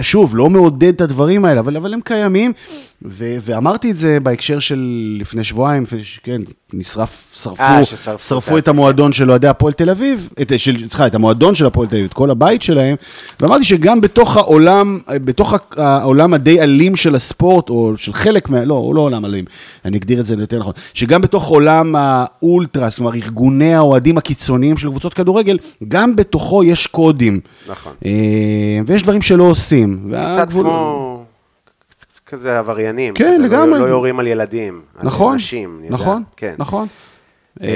[0.03, 2.53] שוב, לא מעודד את הדברים האלה, אבל, אבל הם קיימים,
[3.05, 4.87] ו, ואמרתי את זה בהקשר של
[5.21, 6.43] לפני שבועיים, לפני ש- כן,
[6.73, 11.55] נשרף, שרפו, אה, ששרפו שרפו את המועדון של אוהדי הפועל תל אביב, סליחה, את המועדון
[11.55, 12.97] של הפועל תל אביב, את כל הבית שלהם,
[13.41, 18.65] ואמרתי שגם בתוך העולם, בתוך העולם הדי אלים של הספורט, או של חלק מה...
[18.65, 19.45] לא, הוא לא עולם אלים,
[19.85, 24.89] אני אגדיר את זה יותר נכון, שגם בתוך עולם האולטרס, כלומר ארגוני האוהדים הקיצוניים של
[24.89, 27.41] קבוצות כדורגל, גם בתוכו יש קודים.
[27.69, 27.93] נכון.
[28.05, 28.11] אה,
[28.87, 30.11] ויש דברים שלא עושים.
[30.11, 31.02] קצת והגבול- כמו...
[32.33, 33.15] כזה עבריינים.
[33.15, 33.79] כן, כזה, לגמרי.
[33.79, 34.83] לא, לא יורים על ילדים.
[34.99, 35.95] על נכון, נשים, אני יודע.
[35.95, 36.55] נכון, כן.
[36.59, 36.87] נכון.
[37.63, 37.69] אה,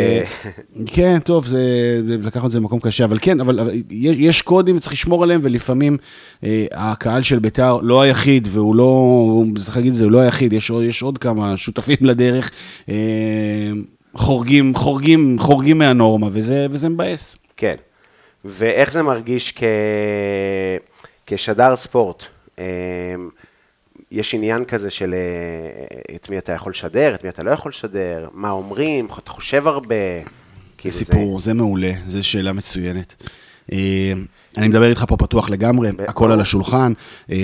[0.44, 0.50] אה,
[0.86, 1.60] כן, טוב, זה,
[2.08, 5.96] לקחנו את זה למקום קשה, אבל כן, אבל, יש, יש קודים וצריך לשמור עליהם, ולפעמים
[6.44, 10.52] אה, הקהל של בית"ר לא היחיד, והוא לא, צריך להגיד את זה, הוא לא היחיד,
[10.52, 12.50] יש, עוד- יש עוד כמה שותפים לדרך,
[12.88, 12.94] אה,
[14.14, 17.36] חורגים, חורגים, חורגים מהנורמה, וזה, וזה מבאס.
[17.56, 17.74] כן.
[18.44, 19.62] ואיך זה מרגיש כ...
[21.26, 22.22] כשדר ספורט,
[22.58, 22.64] אה,
[24.10, 27.70] יש עניין כזה של אה, את מי אתה יכול לשדר, את מי אתה לא יכול
[27.70, 29.94] לשדר, מה אומרים, אתה חושב הרבה.
[30.78, 33.14] כאילו זה- סיפור, זה מעולה, זו שאלה מצוינת.
[33.72, 34.12] אה,
[34.56, 36.92] אני מדבר איתך פה פתוח לגמרי, הכל על השולחן.
[37.30, 37.36] אה,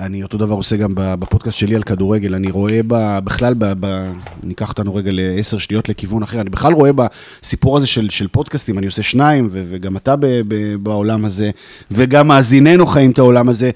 [0.00, 2.34] אני אותו דבר עושה גם בפודקאסט שלי על כדורגל.
[2.34, 4.12] אני רואה ב- בכלל, ב- ב-
[4.42, 8.78] ניקח אותנו רגע לעשר שניות לכיוון אחר, אני בכלל רואה בסיפור הזה של, של פודקאסטים,
[8.78, 11.50] אני עושה שניים, ו- וגם אתה ב- ב- בעולם הזה,
[11.90, 13.70] וגם מאזיננו חיים את העולם הזה.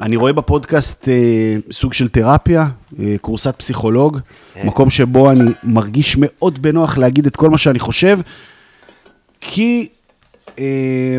[0.00, 2.66] אני רואה בפודקאסט אה, סוג של תרפיה,
[3.00, 4.18] אה, קורסת פסיכולוג,
[4.64, 8.18] מקום שבו אני מרגיש מאוד בנוח להגיד את כל מה שאני חושב,
[9.40, 9.88] כי
[10.58, 11.16] אה,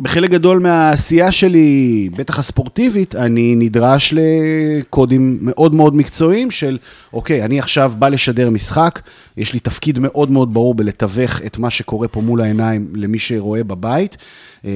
[0.00, 6.78] בחלק גדול מהעשייה שלי, בטח הספורטיבית, אני נדרש לקודים מאוד מאוד מקצועיים של,
[7.12, 9.00] אוקיי, אני עכשיו בא לשדר משחק,
[9.36, 13.64] יש לי תפקיד מאוד מאוד ברור בלתווך את מה שקורה פה מול העיניים למי שרואה
[13.64, 14.16] בבית.
[14.64, 14.70] אה,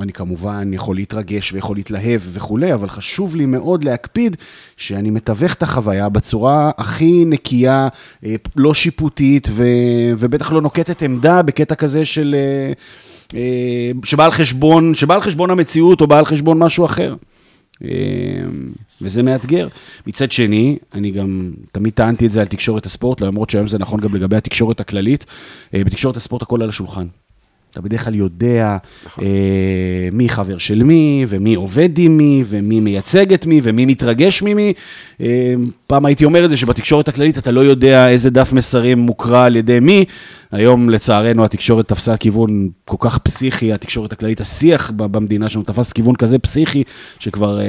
[0.00, 4.36] אני כמובן יכול להתרגש ויכול להתלהב וכולי, אבל חשוב לי מאוד להקפיד
[4.76, 7.88] שאני מתווך את החוויה בצורה הכי נקייה,
[8.24, 9.64] אה, לא שיפוטית, ו,
[10.18, 12.36] ובטח לא נוקטת עמדה בקטע כזה של...
[13.34, 17.14] אה, שבא על חשבון, שבא על חשבון המציאות או בא על חשבון משהו אחר.
[17.84, 17.90] אה,
[19.00, 19.68] וזה מאתגר.
[20.06, 24.00] מצד שני, אני גם תמיד טענתי את זה על תקשורת הספורט, למרות שהיום זה נכון
[24.00, 25.26] גם לגבי התקשורת הכללית.
[25.74, 27.06] אה, בתקשורת הספורט הכל על השולחן.
[27.74, 29.24] אתה בדרך כלל יודע נכון.
[29.24, 34.42] אה, מי חבר של מי, ומי עובד עם מי, ומי מייצג את מי, ומי מתרגש
[34.42, 34.72] ממי.
[35.20, 35.54] אה,
[35.86, 39.56] פעם הייתי אומר את זה, שבתקשורת הכללית אתה לא יודע איזה דף מסרים מוקרא על
[39.56, 40.04] ידי מי.
[40.54, 46.16] היום, לצערנו, התקשורת תפסה כיוון כל כך פסיכי, התקשורת הכללית, השיח במדינה שלנו תפס כיוון
[46.16, 46.82] כזה פסיכי,
[47.18, 47.64] שכבר אה,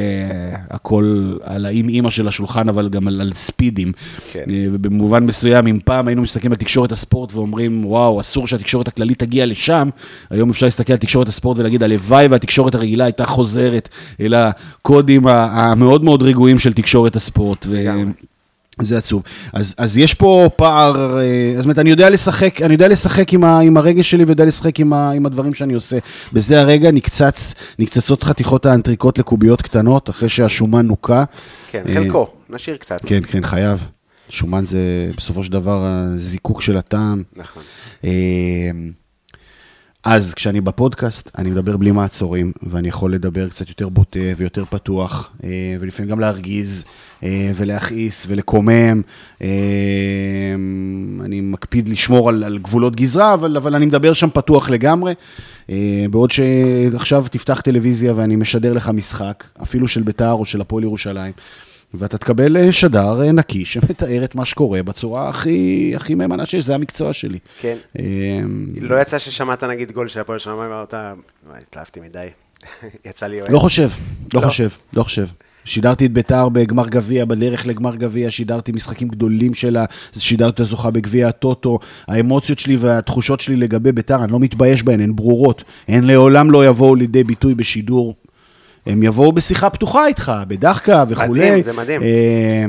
[0.70, 3.91] הכל על האם אימא של השולחן, אבל גם על, על ספידים.
[4.32, 4.43] כן.
[4.49, 9.20] אה, ובמובן מסוים, אם פעם היינו מסתכלים על תקשורת הספורט ואומרים, וואו, אסור שהתקשורת הכללית
[9.20, 9.89] תגיע לשם,
[10.30, 13.89] היום אפשר להסתכל על תקשורת הספורט ולהגיד, הלוואי והתקשורת הרגילה הייתה חוזרת
[14.20, 17.66] אל הקודים המאוד מאוד רגועים של תקשורת הספורט.
[18.82, 19.24] זה עצוב.
[19.54, 23.43] אז, אז יש פה פער, אה, זאת אומרת, אני יודע לשחק, אני יודע לשחק עם,
[23.43, 25.98] ה, עם הרגש שלי ויודע לשחק עם, ה, עם הדברים שאני עושה.
[26.34, 31.24] בזה הרגע נקצץ, נקצצות חתיכות האנטריקוט לקוביות קטנות, אחרי שהשומן נוקה.
[31.72, 32.98] כן, אה, חלקו, נשאיר קצת.
[33.06, 33.86] כן, כן, חייב.
[34.30, 37.24] שומן זה בסופו של דבר הזיקוק של הטעם.
[37.36, 37.64] נכון.
[40.06, 45.32] אז כשאני בפודקאסט, אני מדבר בלי מעצורים, ואני יכול לדבר קצת יותר בוטה ויותר פתוח,
[45.43, 46.86] אה, ולפעמים גם להרגיז,
[47.24, 49.01] אה, ולהכעיס, ולקומם.
[49.41, 49.47] אה,
[51.26, 55.14] אני מקפיד לשמור על, על גבולות גזרה, אבל, אבל אני מדבר שם פתוח לגמרי.
[56.10, 61.32] בעוד שעכשיו תפתח טלוויזיה ואני משדר לך משחק, אפילו של בית"ר או של הפועל ירושלים.
[61.98, 66.66] ואתה תקבל אה, שדר אה, נקי שמתאר את מה שקורה בצורה הכי, הכי מהימנה שיש,
[66.66, 67.39] זה המקצוע שלי.
[67.62, 67.78] כן.
[68.00, 68.04] אה,
[68.82, 72.28] לא יצא ששמעת נגיד גול של הפועל ואמרת, "וואי, התלהבתי מדי.
[73.10, 73.52] יצא לי אוהד.
[73.52, 73.89] לא חושב,
[74.34, 74.48] לא לא.
[74.48, 75.26] חושב, לא חושב.
[75.66, 79.86] שידרתי את ביתר בגמר גביע, בדרך לגמר גביע, שידרתי משחקים גדולים שלה,
[80.18, 81.80] שידרתי אותה זוכה בגביע הטוטו.
[82.08, 85.64] האמוציות שלי והתחושות שלי לגבי ביתר, אני לא מתבייש בהן, הן ברורות.
[85.88, 88.16] הן לעולם לא יבואו לידי ביטוי בשידור.
[88.86, 91.50] הם יבואו בשיחה פתוחה איתך, בדחקה וכולי.
[91.50, 92.02] מדהים, זה מדהים.
[92.04, 92.66] אה,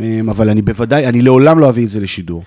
[0.00, 2.44] אה, אבל אני בוודאי, אני לעולם לא אביא את זה לשידור.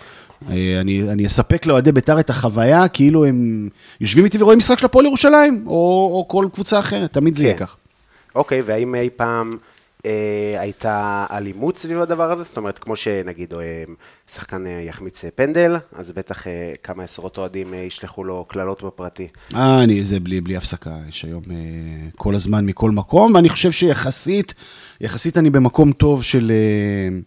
[0.49, 3.69] אה, אני, אני אספק לאוהדי בית"ר את החוויה כאילו הם
[4.01, 7.57] יושבים איתי ורואים משחק של הפועל ירושלים, או, או כל קבוצה אחרת, תמיד זה יהיה
[7.57, 7.65] כן.
[7.65, 7.75] כך.
[8.35, 9.57] אוקיי, והאם אי פעם
[10.05, 12.43] אה, הייתה אלימות סביב הדבר הזה?
[12.43, 13.59] זאת אומרת, כמו שנגיד אה,
[14.33, 18.83] שחקן אה, יחמיץ אה, פנדל, אז בטח אה, כמה עשרות אוהדים אה, ישלחו לו קללות
[18.83, 19.27] בפרטי.
[19.55, 21.55] אה, אני, זה בלי, בלי הפסקה, יש היום אה,
[22.15, 24.53] כל הזמן מכל מקום, ואני חושב שיחסית,
[25.01, 26.51] יחסית אני במקום טוב של...
[26.51, 27.17] אה,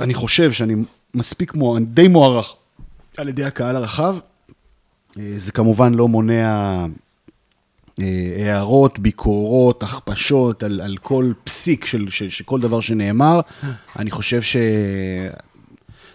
[0.00, 0.74] אני חושב שאני
[1.14, 2.54] מספיק, מו, אני די מוערך
[3.16, 4.16] על ידי הקהל הרחב.
[5.18, 6.86] אה, זה כמובן לא מונע
[8.46, 13.40] הערות, ביקורות, הכפשות על, על כל פסיק של, של, של כל דבר שנאמר.
[13.98, 14.56] אני חושב ש...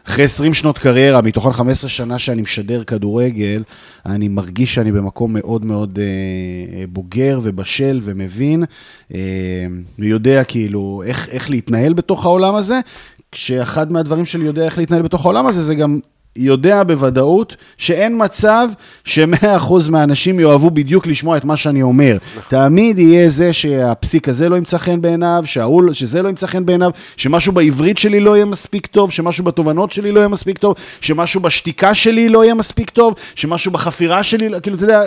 [0.08, 3.64] אחרי 20 שנות קריירה, מתוכן 15 שנה שאני משדר כדורגל,
[4.06, 6.04] אני מרגיש שאני במקום מאוד מאוד אה,
[6.80, 8.64] אה, בוגר ובשל ומבין,
[9.14, 9.20] אה,
[10.00, 12.80] ויודע כאילו איך, איך להתנהל בתוך העולם הזה,
[13.32, 16.00] כשאחד מהדברים שלי יודע איך להתנהל בתוך העולם הזה, זה גם
[16.36, 18.70] יודע בוודאות שאין מצב
[19.04, 22.18] ש-100% מהאנשים יאהבו בדיוק לשמוע את מה שאני אומר.
[22.48, 26.92] תמיד יהיה זה שהפסיק הזה לא ימצא חן בעיניו, שההוא, שזה לא ימצא חן בעיניו,
[27.18, 31.42] שמשהו בעברית שלי לא יהיה מספיק טוב, שמשהו בתובנות שלי לא יהיה מספיק טוב, שמשהו
[31.42, 35.02] בשתיקה שלי לא יהיה מספיק טוב, שמשהו בחפירה שלי, כאילו, אתה יודע,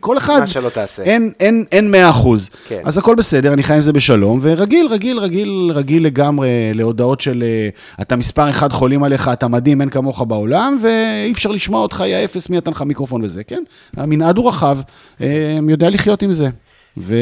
[0.00, 0.40] כל אחד...
[0.40, 1.02] מה שלא תעשה.
[1.02, 2.26] אין, אין, אין 100%.
[2.68, 2.80] כן.
[2.84, 7.44] אז הכל בסדר, אני חי עם זה בשלום, ורגיל, רגיל, רגיל, רגיל לגמרי להודעות של
[7.46, 7.68] אה,
[8.02, 12.24] אתה מספר אחד חולים עליך, אתה מדהים, אין כמוך בעולם, ואי אפשר לשמוע אותך, יא
[12.24, 13.62] אפס, מי נתן לך מיקרופון וזה, כן?
[13.96, 14.78] המנעד הוא רחב,
[15.20, 16.48] אה, יודע לחיות עם זה.
[16.96, 17.14] ו...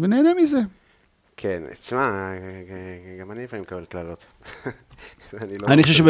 [0.00, 0.58] ונהנה מזה.
[1.36, 2.30] כן, תשמע,
[3.20, 4.24] גם אני לפעמים מקבל קללות.
[5.42, 6.08] אני לא- אני חושב.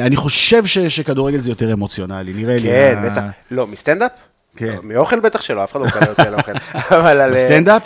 [0.00, 0.78] אני, חושב ש...
[0.78, 2.68] שכדורגל זה יותר אמוציונלי, נראה לי.
[2.68, 3.22] כן, בטח.
[3.50, 4.12] לא, מסטנדאפ?
[4.56, 4.66] כן.
[4.76, 6.52] לא, מאוכל בטח שלא, אף אחד לא מקבל אותי על אוכל.
[6.96, 7.34] אבל על...
[7.34, 7.82] בסטנדאפ?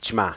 [0.00, 0.28] תשמע,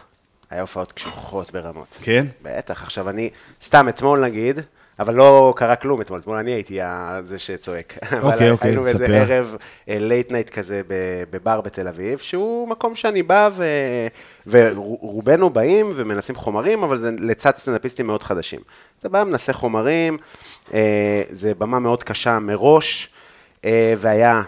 [0.50, 1.88] היה הופעות קשוחות ברמות.
[2.02, 2.26] כן.
[2.42, 3.30] בטח, עכשיו אני,
[3.64, 4.60] סתם אתמול נגיד,
[5.00, 6.80] אבל לא קרה כלום אתמול, אתמול אני הייתי
[7.24, 7.98] זה שצועק.
[8.22, 9.14] אוקיי, אוקיי, היינו באיזה ספר.
[9.14, 9.56] ערב
[9.88, 10.82] late night כזה
[11.30, 13.66] בבר בתל אביב, שהוא מקום שאני בא ו...
[14.48, 18.60] ורובנו באים ומנסים חומרים, אבל זה לצד סטנדאפיסטים מאוד חדשים.
[19.00, 20.18] אתה בא, מנסה חומרים,
[20.74, 23.10] אה, זה במה מאוד קשה מראש,
[23.66, 24.42] אה, והיה,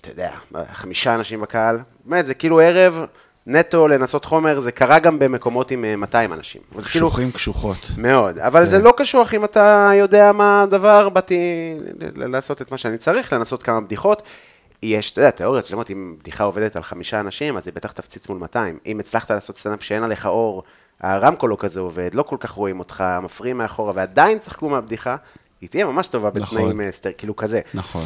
[0.00, 0.30] אתה יודע,
[0.72, 3.06] חמישה אנשים בקהל, באמת, זה כאילו ערב
[3.46, 6.62] נטו לנסות חומר, זה קרה גם במקומות עם אה, 200 אנשים.
[6.78, 7.76] אז כאילו- קשוחים קשוחות.
[7.98, 8.70] מאוד, אבל כן.
[8.70, 11.38] זה לא קשוח אם אתה יודע מה הדבר, באתי
[12.16, 14.22] לעשות את מה שאני צריך, לנסות כמה בדיחות.
[14.82, 18.28] יש, אתה יודע, תיאוריות שלמות, אם בדיחה עובדת על חמישה אנשים, אז היא בטח תפציץ
[18.28, 18.78] מול 200.
[18.86, 20.62] אם הצלחת לעשות סטנדאפ שאין עליך אור,
[21.00, 25.16] הרמקול לא כזה עובד, לא כל כך רואים אותך, מפריעים מאחורה, ועדיין צחקו מהבדיחה,
[25.60, 26.58] היא תהיה ממש טובה נכון.
[26.58, 27.60] בתנאים אה, סטר, כאילו כזה.
[27.74, 28.04] נכון.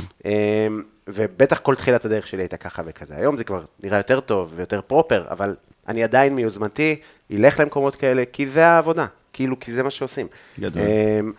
[1.08, 3.16] ובטח כל תחילת הדרך שלי הייתה ככה וכזה.
[3.16, 5.54] היום זה כבר נראה יותר טוב ויותר proper, אבל
[5.88, 6.96] אני עדיין מיוזמתי,
[7.32, 10.26] אלך למקומות כאלה, כי זה העבודה, כאילו, כי זה מה שעושים.
[10.60, 10.82] גדול.
[10.82, 11.32] אמ,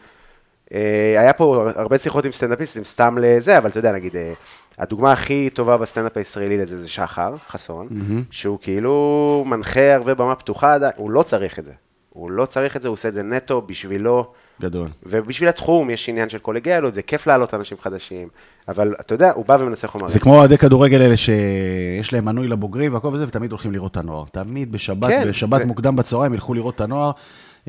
[0.74, 4.34] אה, היה פה הרבה שיחות עם סטנדאפיסטים, סתם לזה, אבל אתה יודע, נגיד, אה,
[4.78, 7.88] הדוגמה הכי טובה בסטנדאפ הישראלי לזה זה שחר חסון,
[8.32, 11.72] שהוא כאילו מנחה הרבה במה פתוחה, הוא לא צריך את זה.
[12.10, 14.32] הוא לא צריך את זה, הוא עושה את זה נטו בשבילו.
[14.62, 14.88] גדול.
[15.04, 18.28] ובשביל התחום יש עניין של קולגיאליות, זה כיף להעלות אנשים חדשים,
[18.68, 20.10] אבל אתה יודע, הוא בא ומנסה חומרים.
[20.10, 23.98] זה כמו אוהדי כדורגל האלה שיש להם מנוי לבוגרים והכל וזה, ותמיד הולכים לראות את
[23.98, 24.24] הנוער.
[24.32, 27.12] תמיד בשבת, כן, בשבת זה- מוקדם בצהריים ילכו לראות את הנוער.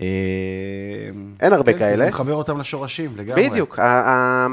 [0.00, 0.06] אה,
[1.40, 1.96] אין הרבה כן, כאלה.
[1.96, 3.48] זה מחבר אותם לשורשים לגמרי.
[3.50, 3.78] בדיוק.
[3.78, 4.46] ה- ה-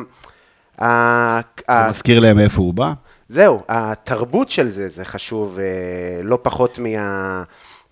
[0.86, 2.94] ה- זה ה- מזכיר להם מאיפה הוא בא.
[3.30, 5.66] זהו, התרבות של זה, זה חשוב אה,
[6.24, 7.44] לא פחות מה,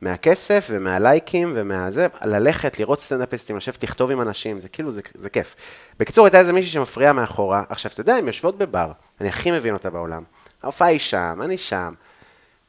[0.02, 5.56] מהכסף ומהלייקים ומהזה, ללכת, לראות סטנדאפיסטים, לשבת, לכתוב עם אנשים, זה כאילו, זה, זה כיף.
[6.00, 8.92] בקיצור, הייתה איזה מישהי שמפריעה מאחורה, עכשיו, אתה יודע, הן יושבות בבר,
[9.22, 10.24] אני הכי מבין אותה בעולם.
[10.64, 11.94] ההופעה היא שם, אני שם,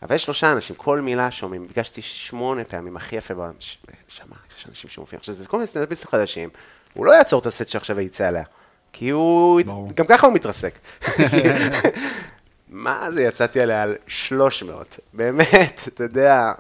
[0.03, 4.37] אבל יש שלושה אנשים, כל מילה שומעים, ביקשתי שמונה פעמים, הכי יפה בעולם, ש- שמע,
[4.59, 5.19] יש אנשים שמופיעים.
[5.19, 6.49] עכשיו, זה כל מיני סטנדאפיסטים חדשים,
[6.95, 8.45] הוא לא יעצור את הסט שעכשיו יצא עליה,
[8.93, 9.91] כי הוא, ברור.
[9.95, 10.75] גם ככה הוא מתרסק.
[12.69, 16.53] מה זה, יצאתי עליה על 300, באמת, אתה יודע,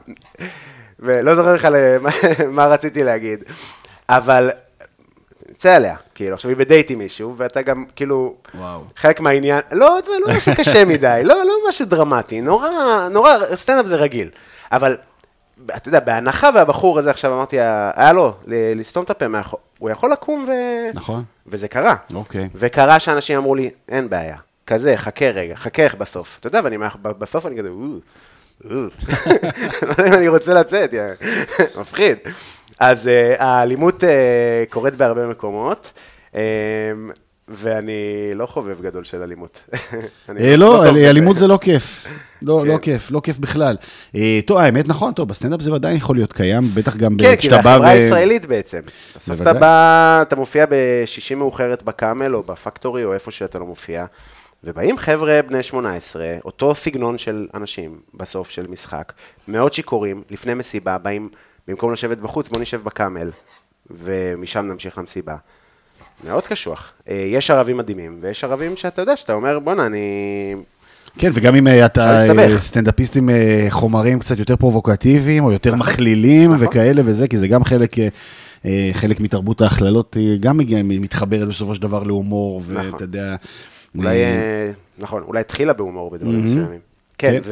[1.00, 1.96] ולא זוכר בכלל אה,
[2.48, 3.44] מה, רציתי להגיד,
[4.09, 4.50] אבל
[5.57, 8.80] צא עליה, כאילו, עכשיו היא בדייט עם מישהו, ואתה גם, כאילו, וואו.
[8.96, 12.68] חלק מהעניין, לא, זה לא משהו קשה מדי, לא, לא משהו דרמטי, נורא,
[13.11, 14.30] נורא, סטנדאפ זה רגיל,
[14.72, 14.96] אבל,
[15.76, 17.57] אתה יודע, בהנחה והבחור הזה עכשיו אמרתי,
[17.94, 19.26] היה לו, לסתום את הפה
[19.78, 20.52] הוא יכול לקום ו...
[20.94, 21.24] נכון.
[21.46, 21.94] וזה קרה.
[22.14, 22.48] אוקיי.
[22.54, 24.36] וקרה שאנשים אמרו לי, אין בעיה,
[24.66, 26.36] כזה, חכה רגע, חכה איך בסוף.
[26.40, 27.68] אתה יודע, ואני, בסוף אני כזה.
[28.70, 28.88] לא
[29.88, 30.90] יודע אם אני רוצה לצאת,
[31.80, 32.18] מפחיד.
[32.80, 35.92] אז אה, האלימות אה, קורית בהרבה מקומות,
[36.34, 36.40] אה,
[37.48, 39.62] ואני לא חובב גדול של אלימות.
[40.28, 41.10] לא, טוב בזה.
[41.10, 42.06] אלימות זה לא כיף.
[42.42, 42.68] לא, כן.
[42.68, 43.76] לא כיף, לא כיף בכלל.
[44.46, 47.56] טוב, האמת נכון, טוב, בסטנדאפ זה ודאי יכול להיות קיים, בטח גם כן, כי כשאתה
[47.56, 48.80] זה בא החברה ו- הישראלית בעצם.
[49.16, 49.52] בסוף אתה.
[49.52, 54.04] בא, אתה מופיע בשישי מאוחרת בקאמל או בפקטורי או איפה שאתה לא מופיע,
[54.64, 59.12] ובאים חבר'ה בני 18, אותו סגנון של אנשים בסוף של משחק,
[59.48, 61.28] מאוד שיכורים, לפני מסיבה, באים,
[61.68, 63.30] במקום לשבת בחוץ, בוא נשב בקאמל,
[63.90, 65.36] ומשם נמשיך למסיבה.
[66.24, 66.92] מאוד קשוח.
[67.09, 70.54] אה, יש ערבים מדהימים, ויש ערבים שאתה יודע, שאתה אומר, בואנה, אני...
[71.18, 72.28] כן, וגם אם אה, אתה.
[72.28, 73.30] אה, סטנדאפיסט עם
[73.70, 76.66] חומרים קצת יותר פרובוקטיביים, או יותר מכלילים נכון.
[76.66, 77.96] וכאלה וזה, כי זה גם חלק...
[78.92, 82.76] חלק מתרבות ההכללות גם מתחברת בסופו של דבר להומור, נכון.
[82.76, 83.36] ואתה יודע...
[83.99, 86.44] אולי, אה, נכון, אולי התחילה בהומור בדברים.
[86.44, 86.80] מסוימים.
[87.18, 87.51] כן, כן.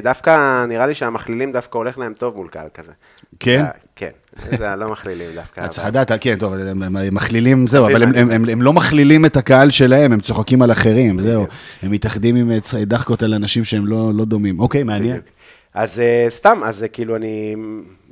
[0.00, 2.92] ודווקא נראה לי שהמכלילים דווקא הולך להם טוב מול קהל כזה.
[3.40, 3.62] כן?
[3.64, 4.10] אה, כן,
[4.58, 5.60] זה הלא מכלילים דווקא.
[5.60, 10.12] אז צריך לדעת, כן, טוב, הם מכלילים, זהו, אבל הם- לא מכלילים את הקהל שלהם,
[10.12, 11.46] הם צוחקים על אחרים, זהו.
[11.82, 14.60] הם מתאחדים עם אה, דחקות על אנשים שהם לא לא דומים.
[14.60, 15.20] אוקיי, מעניין.
[15.74, 17.54] אז סתם, אז כאילו אני,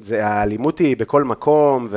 [0.01, 1.89] זה, האלימות היא בכל מקום,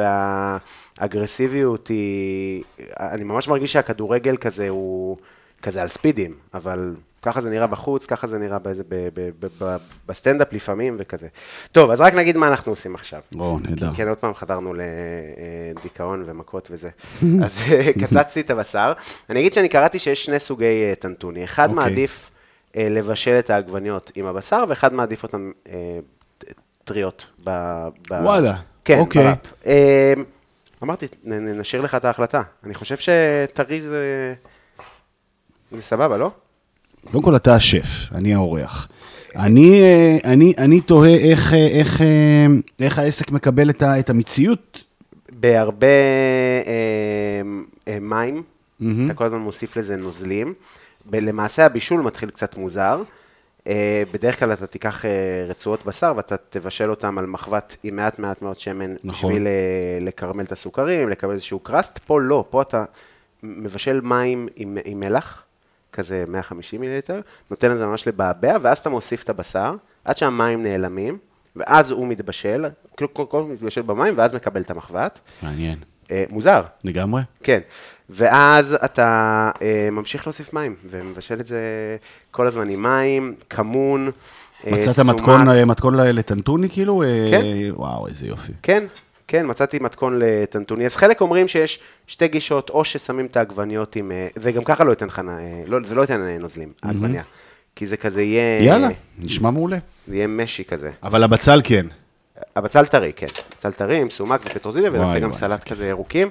[1.00, 2.64] והאגרסיביות היא,
[3.00, 5.18] אני ממש מרגיש שהכדורגל כזה הוא
[5.62, 9.48] כזה על ספידים, אבל ככה זה נראה בחוץ, ככה זה נראה באיזה, ב, ב, ב,
[9.64, 11.28] ב, בסטנדאפ לפעמים וכזה.
[11.72, 13.22] טוב, אז רק נגיד מה אנחנו עושים עכשיו.
[13.40, 13.90] או, נהדר.
[13.96, 14.74] כן, עוד פעם חזרנו
[15.74, 16.90] לדיכאון ומכות וזה.
[17.46, 18.94] אז אה, קצצתי את הבשר.
[19.30, 21.44] אני אגיד שאני קראתי שיש שני סוגי אה, טנטוני.
[21.44, 21.84] אחד אוקיי.
[21.86, 22.30] מעדיף
[22.76, 26.00] אה, לבשל את העגבניות עם הבשר, ואחד מעדיף אותן אה,
[26.84, 27.26] טריות.
[27.44, 28.56] ב- ב- וואלה,
[28.86, 29.24] כן, אוקיי.
[29.24, 29.38] בראפ.
[29.66, 30.14] אה,
[30.84, 32.42] אמרתי, נשאיר לך את ההחלטה.
[32.64, 34.34] אני חושב שטרי זה...
[35.72, 36.32] זה סבבה, לא?
[37.12, 38.88] קודם כל אתה השף, אני האורח.
[39.36, 42.46] אני, אה, אני, אני תוהה איך, אה, איך, אה,
[42.80, 44.84] איך העסק מקבל את, ה, את המציאות.
[45.30, 45.88] בהרבה
[47.88, 48.44] אה, מים,
[49.06, 50.54] אתה כל הזמן מוסיף לזה נוזלים.
[51.14, 53.04] למעשה הבישול מתחיל קצת מוזר.
[53.68, 58.20] אה, בדרך כלל אתה תיקח אה, רצועות בשר ואתה תבשל אותם על מחבת עם מעט
[58.20, 59.30] מעט מאוד שמן, נכון.
[59.30, 59.52] בשביל אה,
[60.02, 62.00] לקרמל את הסוכרים, לקבל איזשהו קראסט.
[62.06, 62.84] פה לא, פה אתה
[63.44, 65.44] מבשל מים עם, עם מלח,
[65.94, 67.22] כזה 150 מיליליטר,
[67.52, 69.76] נותן לזה ממש לבעבע, ואז אתה מוסיף את הבשר,
[70.06, 71.18] עד שהמים נעלמים,
[71.56, 72.66] ואז הוא מתבשל,
[72.98, 75.20] כאילו כל כל מתבשל במים, ואז מקבל את המחבת.
[75.44, 75.78] מעניין.
[76.12, 77.22] אה, מוזר, לגמרי.
[77.44, 77.60] כן.
[78.10, 81.62] ואז אתה אה, ממשיך להוסיף מים, ומבשל את זה
[82.32, 84.12] כל הזמן עם מים, כמון,
[84.68, 85.16] אה, מצאת סומק.
[85.16, 87.04] מתכון, אה, מתכון לטנטוני כאילו?
[87.04, 87.44] אה, כן.
[87.70, 88.52] וואו, איזה יופי.
[88.62, 88.84] כן,
[89.32, 90.86] כן, מצאתי מתכון לטנטוני.
[90.86, 94.12] אז חלק אומרים שיש שתי גישות, או ששמים את העגבניות עם...
[94.12, 97.24] אה, זה גם ככה לא ייתן נ- אה, לא, זה לא ייתן אה, נוזלים, העגבניה.
[97.76, 98.64] כי זה כזה יהיה...
[98.64, 98.88] יאללה,
[99.20, 99.78] נשמע מעולה.
[100.08, 100.92] זה יהיה משי כזה.
[101.04, 101.86] אבל הבצל כן.
[102.56, 103.28] הבצל טרי, כן.
[103.58, 106.30] בצל טרי עם סומק ופטרוזיליה, ונעשה גם סלט כזה ירוקים.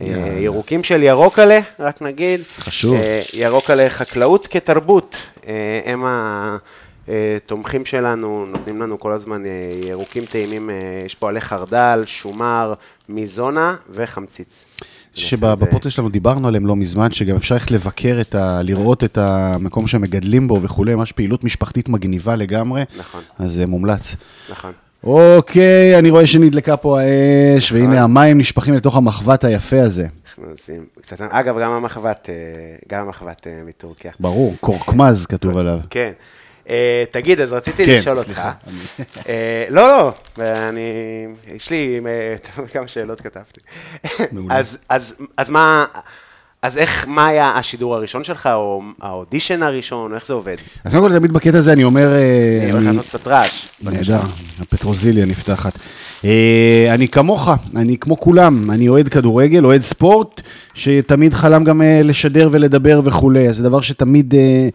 [0.00, 0.38] אה, יאללה.
[0.38, 2.40] ירוקים של ירוקלה, רק נגיד.
[2.58, 2.94] חשוב.
[2.94, 5.16] אה, ירוקלה חקלאות כתרבות.
[5.84, 6.04] הם
[7.36, 9.50] התומכים שלנו, נותנים לנו כל הזמן אה,
[9.88, 12.72] ירוקים טעימים, אה, יש פה עלי חרדל, שומר,
[13.08, 14.64] מיזונה וחמציץ.
[15.12, 18.62] שבפודקאסט שלנו דיברנו עליהם לא מזמן, שגם אפשר ללכת לבקר את ה...
[18.62, 22.82] לראות את המקום שמגדלים בו וכולי, ממש פעילות משפחתית מגניבה לגמרי.
[22.98, 23.20] נכון.
[23.38, 24.16] אז זה מומלץ.
[24.50, 24.72] נכון.
[25.04, 30.06] אוקיי, אני רואה שנדלקה פה האש, והנה המים נשפכים לתוך המחבת היפה הזה.
[30.28, 31.20] אנחנו עושים קצת...
[31.20, 32.34] אגב, גם המחבת, אה,
[32.88, 34.12] גם המחבת אה, מטורקיה.
[34.20, 35.78] ברור, קורקמז כתוב עליו.
[35.90, 36.12] כן.
[36.70, 38.26] אה, תגיד, אז רציתי כן, לשאול אותך.
[38.26, 38.52] סליחה.
[39.28, 40.80] אה, לא, לא, ואני,
[41.54, 42.34] יש לי אה,
[42.72, 43.60] כמה שאלות כתבתי.
[44.32, 44.58] מעולה.
[44.58, 45.84] אז- אז אז מה,
[46.62, 50.56] אז איך, מה היה השידור הראשון שלך, או האודישן הראשון, או איך זה עובד?
[50.84, 52.08] אז קודם כל, תמיד בקטע הזה אני אומר...
[52.62, 53.68] אני הולך אני- לעשות קצת רעש.
[53.82, 54.20] נהדר,
[54.60, 55.72] הפטרוזיליה נפתחת.
[56.90, 60.40] אני כמוך, אני כמו כולם, אני אוהד כדורגל, אוהד ספורט,
[60.74, 64.68] שתמיד חלם גם לשדר ולדבר וכולי, אז זה דבר שתמיד אה,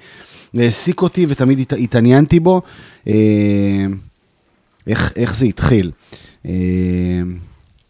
[0.59, 2.61] העסיק אותי ותמיד הת- התעניינתי בו.
[3.07, 3.13] אה,
[4.87, 5.91] איך, איך זה התחיל?
[6.45, 6.51] אה,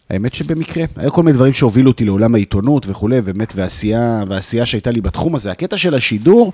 [0.10, 4.92] האמת שבמקרה, היו כל מיני דברים שהובילו אותי לעולם העיתונות וכולי, באמת, והעשייה, והעשייה שהייתה
[4.92, 5.52] לי בתחום הזה.
[5.52, 6.54] הקטע של השידור,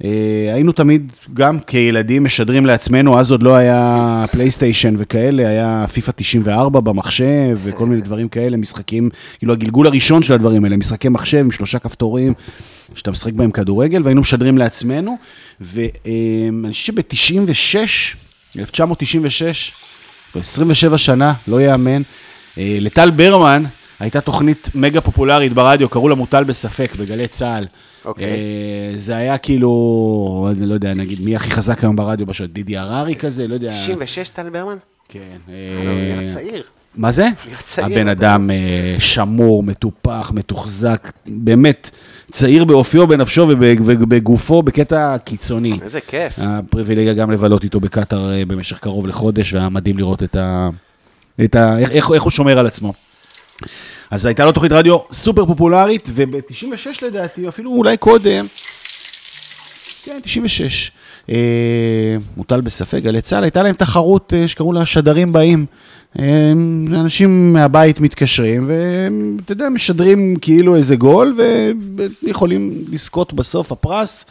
[0.00, 6.80] היינו תמיד, גם כילדים, משדרים לעצמנו, אז עוד לא היה פלייסטיישן וכאלה, היה פיפא 94
[6.80, 11.50] במחשב וכל מיני דברים כאלה, משחקים, כאילו הגלגול הראשון של הדברים האלה, משחקי מחשב עם
[11.50, 12.32] שלושה כפתורים,
[12.94, 15.16] שאתה משחק בהם כדורגל, והיינו משדרים לעצמנו,
[15.60, 17.76] ואני חושב שב-96,
[18.58, 19.72] 1996,
[20.36, 22.02] 27 שנה, לא יאמן,
[22.58, 23.62] אה, לטל ברמן
[24.00, 27.64] הייתה תוכנית מגה פופולרית ברדיו, קראו לה מוטל בספק, בגלי צה"ל.
[28.04, 28.24] אוקיי.
[28.24, 28.30] אה,
[28.96, 29.70] זה היה כאילו,
[30.56, 32.52] אני לא יודע, נגיד, מי הכי חזק היום ברדיו בשעות?
[32.52, 33.72] דידי הררי כזה, לא יודע.
[33.82, 34.76] 96 טל ברמן?
[35.08, 35.20] כן.
[35.46, 36.62] הוא אה, נראה צעיר.
[36.96, 37.28] מה זה?
[37.48, 38.08] נראה צעיר, הבן.
[38.08, 41.90] אדם אה, שמור, מטופח, מתוחזק, באמת,
[42.32, 45.78] צעיר באופיו, בנפשו וב- ובגופו בקטע קיצוני.
[45.82, 46.38] איזה כיף.
[46.38, 50.68] הפריבילגיה גם לבלות איתו בקטאר אה, במשך קרוב לחודש, והיה מדהים לראות את ה...
[51.44, 51.78] את ה...
[51.78, 52.92] איך, איך, איך הוא שומר על עצמו.
[54.14, 58.46] אז הייתה לו תוכנית רדיו סופר פופולרית, וב-96 לדעתי, אפילו אולי קודם,
[60.04, 60.90] כן, 96,
[61.30, 65.66] אה, מוטל בספק, גלי צה"ל, הייתה להם תחרות אה, שקראו לה שדרים באים.
[66.18, 66.52] אה,
[67.00, 71.36] אנשים מהבית מתקשרים, ואתה יודע, משדרים כאילו איזה גול,
[72.22, 74.24] ויכולים לזכות בסוף הפרס,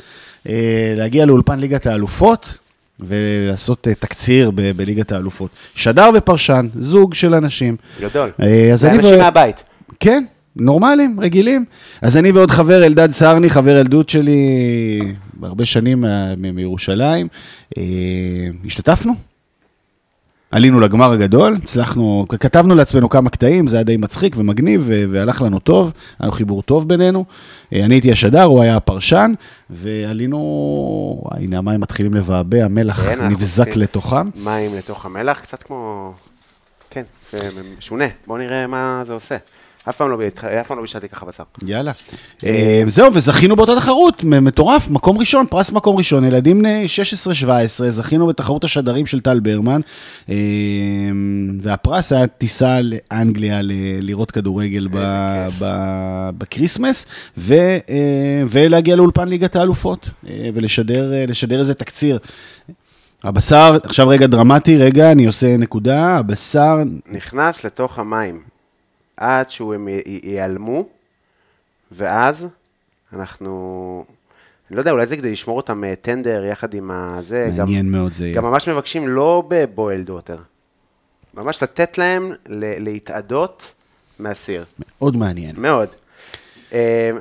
[0.50, 2.58] אה, להגיע לאולפן ליגת האלופות,
[3.00, 5.50] ולעשות אה, תקציר ב- בליגת האלופות.
[5.76, 7.76] שדר ופרשן, זוג של אנשים.
[8.02, 8.30] גדול.
[8.42, 9.64] אה, אז אני אנשים ו- מהבית.
[10.04, 10.24] כן,
[10.56, 11.66] נורמלים, רגילים.
[12.02, 15.00] אז אני ועוד חבר, אלדד סהרני, חבר ילדות שלי,
[15.44, 16.02] הרבה שנים
[16.38, 17.28] מ- מירושלים,
[17.78, 17.84] אה,
[18.66, 19.14] השתתפנו.
[20.52, 25.60] עלינו לגמר הגדול, הצלחנו, כתבנו לעצמנו כמה קטעים, זה היה די מצחיק ומגניב, והלך לנו
[25.60, 25.94] טוב, היה
[26.26, 27.26] לנו חיבור טוב בינינו.
[27.74, 29.34] אה, אני הייתי השדר, הוא היה הפרשן,
[29.70, 34.30] ועלינו, הנה המים מתחילים לבעבע, המלח כן, נבזק לתוכם.
[34.44, 36.14] מים לתוך המלח, קצת כמו...
[36.90, 38.06] כן, זה משונה.
[38.28, 39.38] בואו נראה מה זה עושה.
[39.90, 40.18] אף פעם לא
[40.62, 41.44] אף פעם לא בישלתי ככה בשר.
[41.66, 41.92] יאללה.
[42.46, 46.86] אה, זהו, וזכינו באותה תחרות, מטורף, מקום ראשון, פרס מקום ראשון, ילדים בני
[47.46, 47.48] 16-17,
[47.90, 49.82] זכינו בתחרות השדרים של טל ברמן,
[50.30, 50.36] אה,
[51.62, 53.60] והפרס היה טיסה לאנגליה
[54.02, 54.88] לראות כדורגל
[56.38, 57.06] ב Christmas,
[57.52, 57.78] אה,
[58.50, 62.20] ולהגיע לאולפן ליגת האלופות, אה, ולשדר אה, לשדר איזה תקציר.
[63.24, 66.78] הבשר, עכשיו רגע דרמטי, רגע, אני עושה נקודה, הבשר,
[67.12, 68.53] נכנס לתוך המים
[69.18, 70.86] עד שהוא הם י- ייעלמו,
[71.92, 72.48] ואז
[73.14, 74.06] אנחנו
[74.72, 77.50] לא יודע, אולי זה כדי לשמור אותם אה, טנדר יחד עם הזה.
[77.58, 78.36] גם- מעניין מאוד זה יהיה.
[78.36, 80.38] גם ממש מבקשים לא בבוילד ווטר.
[81.34, 83.72] ממש לתת להם ל- להתאדות
[84.20, 84.66] מהסיר.
[85.02, 85.56] מאוד מעניין.
[85.58, 85.88] מאוד.
[86.74, 87.12] אה,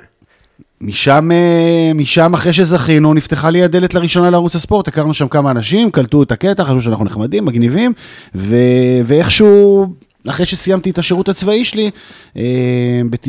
[0.80, 5.90] משם, אה, משם אחרי שזכינו, נפתחה לי הדלת לראשונה לערוץ הספורט, הכרנו שם כמה אנשים,
[5.90, 7.92] קלטו את הקטע, חשבו שאנחנו נחמדים, מגניבים,
[8.34, 8.56] ו,
[9.04, 9.86] ואיכשהו,
[10.28, 11.90] אחרי שסיימתי את השירות הצבאי שלי,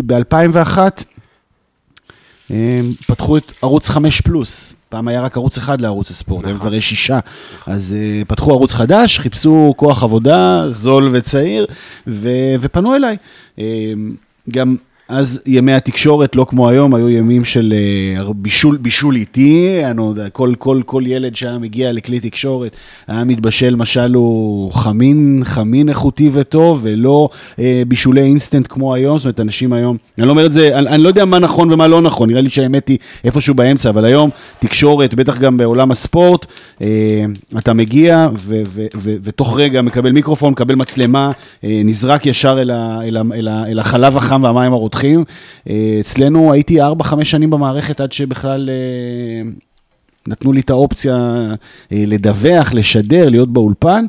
[0.06, 0.78] ב-2001,
[3.08, 4.74] פתחו את ערוץ 5 פלוס.
[4.90, 7.20] פעם היה רק ערוץ אחד לערוץ הספורט, היום כבר יש שישה.
[7.68, 11.66] אז אה, פתחו ערוץ חדש, חיפשו כוח עבודה, זול וצעיר,
[12.08, 12.30] ו,
[12.60, 13.18] ופנו אליי.
[13.60, 13.94] אה,
[14.52, 14.76] גם
[15.10, 17.74] אז ימי התקשורת, לא כמו היום, היו ימים של
[18.18, 19.82] אה, בישול, בישול איטי,
[20.34, 22.76] כל, כל, כל ילד שהיה מגיע לכלי תקשורת,
[23.08, 27.30] היה מתבשל משל הוא חמין, חמין איכותי וטוב, ולא
[27.60, 30.88] אה, בישולי אינסטנט כמו היום, זאת אומרת, אנשים היום, אני לא אומר את זה, אני,
[30.88, 34.06] אני לא יודע מה נכון ומה לא נכון, נראה לי שהאמת היא איפשהו באמצע, אבל
[34.06, 34.30] היום
[34.60, 36.46] תקשורת, בטח גם בעולם הספורט,
[36.82, 37.26] אה,
[37.58, 41.32] אתה מגיע ו, ו, ו, ותוך רגע מקבל מיקרופון, מקבל מצלמה,
[41.64, 44.93] אה, נזרק ישר אל, ה, אל, ה, אל, ה, אל החלב החם והמים הרותחים.
[45.70, 49.50] אה, אצלנו הייתי 4-5 שנים במערכת עד שבכלל אה,
[50.28, 51.16] נתנו לי את האופציה
[51.92, 54.06] אה, לדווח, לשדר, להיות באולפן.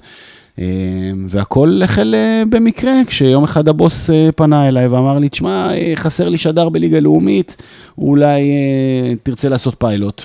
[1.28, 2.14] והכל החל
[2.48, 7.62] במקרה, כשיום אחד הבוס פנה אליי ואמר לי, תשמע, חסר לי שדר בליגה לאומית,
[7.98, 8.52] אולי
[9.22, 10.22] תרצה לעשות פיילוט.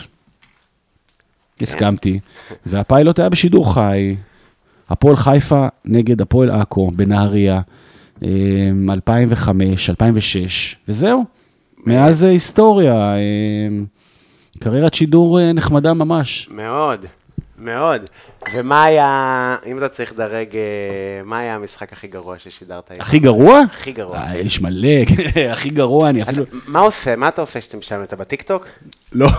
[1.61, 2.19] הסכמתי,
[2.65, 4.15] והפיילוט היה בשידור חי,
[4.89, 7.61] הפועל חיפה נגד הפועל עכו בנהריה,
[8.89, 11.25] 2005, 2006, וזהו.
[11.85, 13.19] מאז זה היסטוריה, אה,
[14.59, 16.49] קריירת שידור אה, נחמדה ממש.
[16.51, 17.05] מאוד,
[17.59, 18.01] מאוד.
[18.53, 20.61] ומה היה, אם אתה צריך לדרג, אה,
[21.25, 22.91] מה היה המשחק הכי גרוע ששידרת?
[22.99, 23.61] הכי גרוע?
[23.71, 24.17] הכי גרוע.
[24.17, 24.89] אה, יש מלא,
[25.53, 26.43] הכי גרוע, אני אפילו...
[26.67, 27.15] מה עושה?
[27.15, 28.03] מה אתה עושה שאתם שם?
[28.03, 28.65] אתה בטיקטוק?
[29.13, 29.29] לא.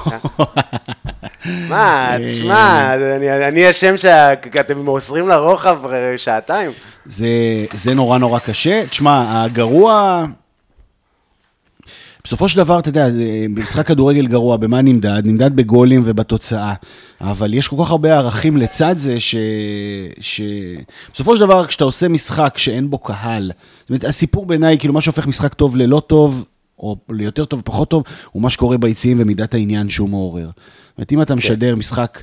[1.68, 2.18] מה, אה.
[2.26, 6.70] תשמע, אני- אני אשם שאתם מוסרים לרוחב אה, שעתיים.
[7.06, 7.28] זה,
[7.74, 8.86] זה נורא נורא קשה.
[8.86, 10.24] תשמע, הגרוע...
[12.24, 13.08] בסופו של דבר, אתה יודע,
[13.54, 15.22] במשחק כדורגל גרוע, במה נמדד?
[15.24, 16.74] נמדד בגולים ובתוצאה.
[17.20, 19.36] אבל יש כל כך הרבה ערכים לצד זה, ש...
[20.20, 20.40] ש...
[21.14, 25.00] בסופו של דבר, כשאתה עושה משחק שאין בו קהל, זאת אומרת, הסיפור בעיניי, כאילו, מה
[25.00, 26.44] שהופך משחק טוב ללא טוב,
[26.78, 30.46] או ליותר טוב ופחות טוב, הוא מה שקורה ביציעים ומידת העניין שהוא מעורר.
[30.46, 32.22] זאת אומרת, אם אתה משדר משחק...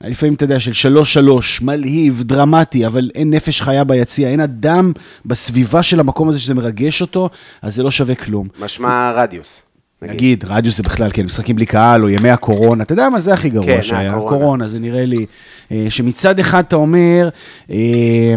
[0.00, 4.92] לפעמים, אתה יודע, של שלוש-שלוש, מלהיב, דרמטי, אבל אין נפש חיה ביציע, אין אדם
[5.26, 7.30] בסביבה של המקום הזה שזה מרגש אותו,
[7.62, 8.48] אז זה לא שווה כלום.
[8.60, 9.62] משמע רדיוס.
[10.02, 13.34] נגיד, רדיוס זה בכלל, כן, משחקים בלי קהל, או ימי הקורונה, אתה יודע מה, זה
[13.34, 14.36] הכי גרוע כן, שהיה, הקורונה.
[14.36, 15.26] הקורונה, זה נראה לי,
[15.72, 17.28] אה, שמצד אחד אתה אומר,
[17.70, 18.34] אה,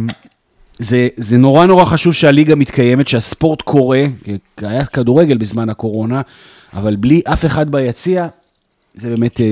[0.79, 6.21] זה, זה נורא נורא חשוב שהליגה מתקיימת, שהספורט קורה, כי היה כדורגל בזמן הקורונה,
[6.73, 8.27] אבל בלי אף אחד ביציע,
[8.97, 9.45] זה באמת, אה,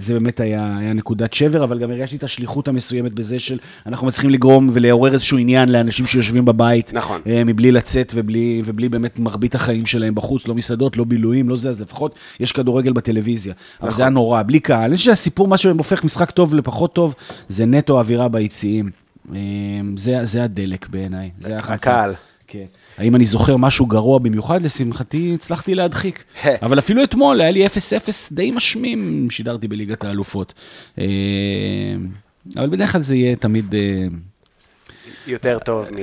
[0.00, 4.06] זה באמת היה, היה נקודת שבר, אבל גם הרגשתי את השליחות המסוימת בזה של אנחנו
[4.06, 6.92] מצליחים לגרום ולעורר איזשהו עניין לאנשים שיושבים בבית.
[6.94, 7.20] נכון.
[7.26, 11.56] אה, מבלי לצאת ובלי, ובלי באמת מרבית החיים שלהם בחוץ, לא מסעדות, לא בילויים, לא
[11.56, 13.54] זה, אז לפחות יש כדורגל בטלוויזיה.
[13.80, 13.96] אבל נכון.
[13.96, 14.84] זה היה נורא, בלי קהל.
[14.84, 17.14] אני חושב שהסיפור, מה שהופך משחק טוב לפחות טוב,
[17.48, 18.90] זה נטו אווירה ביציעים.
[19.34, 19.38] אה,
[19.96, 21.90] זה, זה הדלק בעיניי, זה החמצן.
[21.90, 22.14] הקהל.
[22.46, 22.64] כן.
[22.98, 24.62] האם אני זוכר משהו גרוע במיוחד?
[24.62, 26.24] לשמחתי הצלחתי להדחיק.
[26.62, 27.70] אבל אפילו אתמול היה לי 0-0
[28.32, 30.54] די משמים, שידרתי בליגת האלופות.
[30.98, 31.04] אה,
[32.56, 33.74] אבל בדרך כלל זה יהיה תמיד...
[33.74, 34.06] אה,
[35.26, 35.96] יותר טוב מ...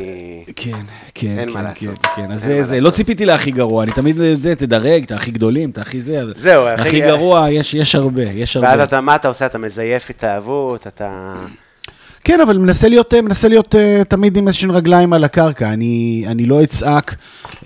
[0.56, 0.72] כן,
[1.14, 2.06] כן, אין כן, מה כן, לעשות.
[2.16, 2.32] כן.
[2.32, 2.82] אז זה, זה.
[2.82, 6.22] לא ציפיתי להכי גרוע, אני תמיד, יודע, תדרג, את הכי גדולים, את הכי זה.
[6.36, 8.70] זהו, הכי גרוע, יש, יש הרבה, יש הרבה.
[8.70, 9.46] ואז אתה, מה אתה עושה?
[9.46, 11.34] אתה מזייף התאהבות, אתה...
[12.24, 15.74] כן, אבל מנסה להיות, אה, מנסה להיות uh, תמיד עם איזשהן רגליים על הקרקע.
[15.74, 17.16] אני, אני לא אצעק.
[17.64, 17.66] Uh,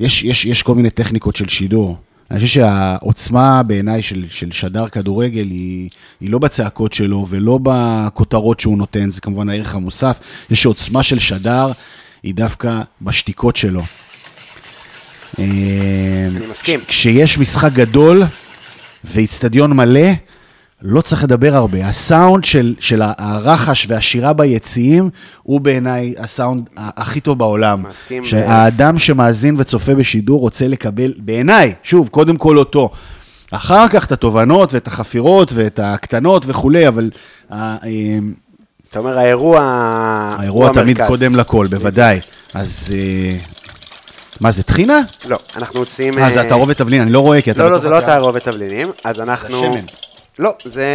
[0.00, 1.96] יש, יש, יש כל מיני טכניקות של שידור.
[2.30, 5.90] אני חושב שהעוצמה בעיניי של, של שדר כדורגל היא,
[6.20, 10.18] היא לא בצעקות שלו ולא בכותרות שהוא נותן, זה כמובן הערך המוסף.
[10.50, 11.72] יש עוצמה של שדר
[12.22, 13.82] היא דווקא בשתיקות שלו.
[15.38, 16.80] אני מסכים.
[16.88, 18.22] כשיש משחק גדול
[19.04, 20.10] ואיצטדיון מלא,
[20.82, 21.86] לא צריך לדבר הרבה.
[21.86, 25.10] הסאונד של, של הרחש והשירה ביציעים
[25.42, 27.82] הוא בעיניי הסאונד הכי טוב בעולם.
[27.88, 28.24] מסכים.
[28.24, 32.90] שהאדם שמאזין וצופה בשידור רוצה לקבל, בעיניי, שוב, קודם כל אותו.
[33.50, 37.10] אחר כך את התובנות ואת החפירות ואת הקטנות וכולי, אבל
[37.52, 37.76] אה,
[38.90, 39.60] אתה אומר, האירוע...
[40.38, 41.06] האירוע תמיד המרכז.
[41.06, 42.20] קודם לכל, בוודאי.
[42.54, 43.38] אז אה,
[44.40, 45.00] מה זה, טחינה?
[45.28, 46.18] לא, אנחנו עושים...
[46.18, 47.62] אה, זה התערובת תבלין, אני לא רואה כי אתה...
[47.62, 48.18] לא, לא, זה לא הקהל.
[48.18, 49.72] תערובת תבלינים, אז אנחנו...
[50.38, 50.86] לא, זה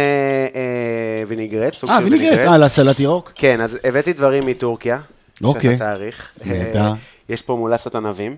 [0.54, 2.48] אה, ויניגרט, סוג אה, של וינגרט, ויניגרט.
[2.48, 3.32] אה, לסלט ירוק?
[3.34, 5.00] כן, אז הבאתי דברים מטורקיה.
[5.44, 5.72] אוקיי.
[5.72, 6.32] שאתה תאריך.
[6.44, 6.80] נהדר.
[6.80, 6.92] אה,
[7.28, 8.36] יש פה מולסת ענבים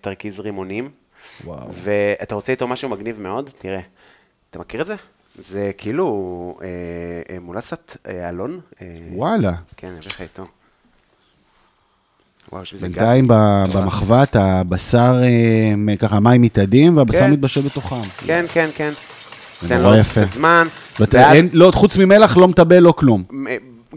[0.00, 0.90] ותרכיז רימונים.
[1.44, 1.68] וואו.
[1.72, 3.50] ואתה רוצה איתו משהו מגניב מאוד?
[3.58, 3.80] תראה,
[4.50, 4.94] אתה מכיר את זה?
[5.38, 6.66] זה כאילו אה,
[7.34, 8.60] אה, מולסת אה, אלון.
[8.82, 9.52] אה, וואלה.
[9.76, 10.42] כן, לך איתו.
[10.42, 12.37] וואו, יש בזה גז.
[12.80, 13.28] בינתיים
[13.74, 17.30] במחבת הבשר, אה, ככה מים מתאדים והבשר כן.
[17.30, 18.02] מתבשל בתוכם.
[18.26, 18.92] כן, כן, כן.
[19.68, 20.20] זה נורא יפה.
[20.34, 20.68] זמן.
[21.00, 23.24] ואת- ואז- אין- לא, חוץ ממלח לא מטבל לא כלום.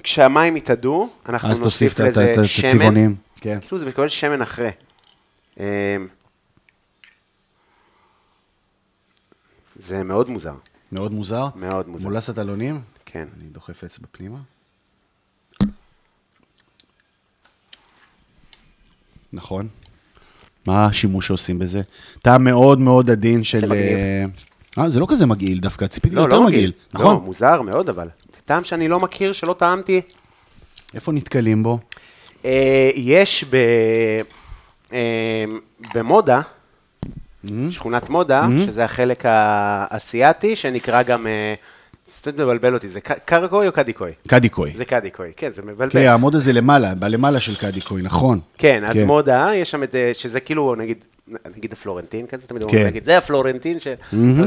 [0.03, 2.69] כשהמים יתאדו, אנחנו אז תוסיף נוסיף את ה- את ה- לזה את שמן.
[2.69, 3.15] הצבעונים.
[3.41, 3.57] כן.
[3.61, 4.69] כאילו זה מקבל שמן אחרי.
[5.59, 5.63] אמ,
[9.79, 10.53] זה מאוד מוזר,
[10.91, 11.47] מאוד מוזר.
[11.55, 12.07] מאוד מוזר.
[12.07, 12.81] מולסת אלונים.
[13.05, 13.25] כן.
[13.39, 14.37] אני דוחף אצבע פנימה.
[19.33, 19.67] נכון.
[20.65, 21.81] מה השימוש שעושים בזה?
[22.21, 23.65] טעם מאוד מאוד עדין של...
[23.65, 23.97] מגעיל.
[24.77, 26.71] אה, זה לא כזה מגעיל דווקא, ציפיתי לא, יותר לא מגעיל.
[26.93, 27.15] נכון.
[27.15, 28.07] לא, מוזר מאוד אבל.
[28.45, 30.01] טעם שאני לא מכיר, שלא טעמתי.
[30.93, 31.79] איפה נתקלים בו?
[32.45, 33.55] אה, יש ב...
[34.93, 35.45] אה,
[35.95, 36.41] במודה,
[37.69, 41.27] שכונת מודה, שזה החלק האסייתי, שנקרא גם...
[41.27, 41.53] אה,
[42.21, 44.11] קצת מבלבל אותי, זה קרקוי או קדיקוי?
[44.27, 44.71] קדיקוי.
[44.75, 45.89] זה קדיקוי, כן, זה מבלבל.
[45.89, 48.39] כן, העמוד הזה למעלה, בלמעלה של קדיקוי, נכון.
[48.57, 49.07] כן, אז כן.
[49.07, 50.97] מודה, יש שם את, אה, שזה כאילו, נגיד,
[51.55, 52.87] נגיד הפלורנטין כזה, תמיד אומרים, כן.
[52.87, 53.93] נגיד, זה הפלורנטין של.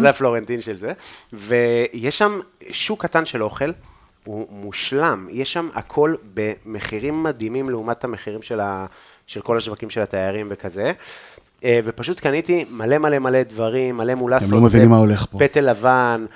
[0.01, 0.93] זה הפלורנטין של זה,
[1.33, 3.71] ויש שם שוק קטן של אוכל,
[4.25, 8.87] הוא מושלם, יש שם הכל במחירים מדהימים לעומת המחירים של, ה,
[9.27, 10.93] של כל השווקים של התיירים וכזה.
[11.65, 14.51] אה, ופשוט קניתי מלא מלא מלא דברים, מלא מולסות.
[14.51, 15.39] לא מבינים מה הולך פה.
[15.39, 16.27] פטל לבן,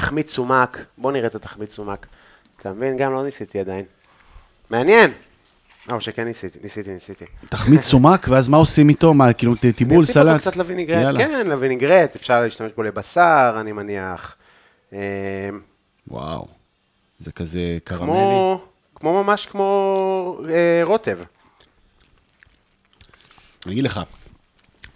[0.00, 2.06] תחמית סומק, בוא נראה את התחמית סומק.
[2.60, 2.96] אתה מבין?
[2.96, 3.84] גם לא ניסיתי עדיין.
[4.70, 5.12] מעניין.
[5.92, 7.24] או שכן ניסיתי, ניסיתי, ניסיתי.
[7.48, 9.14] תחמיץ סומק, ואז מה עושים איתו?
[9.14, 10.40] מה, כאילו, טיבול, אני אוסיף אותו סלט?
[10.40, 11.18] קצת לווינגרט, יאללה.
[11.18, 14.36] כן, לווינגרט, אפשר להשתמש בו לבשר, אני מניח.
[14.92, 14.98] אה,
[16.08, 16.48] וואו,
[17.18, 18.06] זה כזה קרמלי.
[18.06, 18.60] כמו,
[18.94, 21.18] כמו ממש כמו אה, רוטב.
[23.66, 24.00] אני אגיד לך,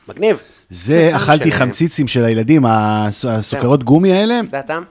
[0.09, 0.43] מגניב.
[0.73, 1.53] זה אכלתי.
[1.53, 4.85] חמציצים של הילדים, הס- הסוכרות גומי האלה, זה הטעם?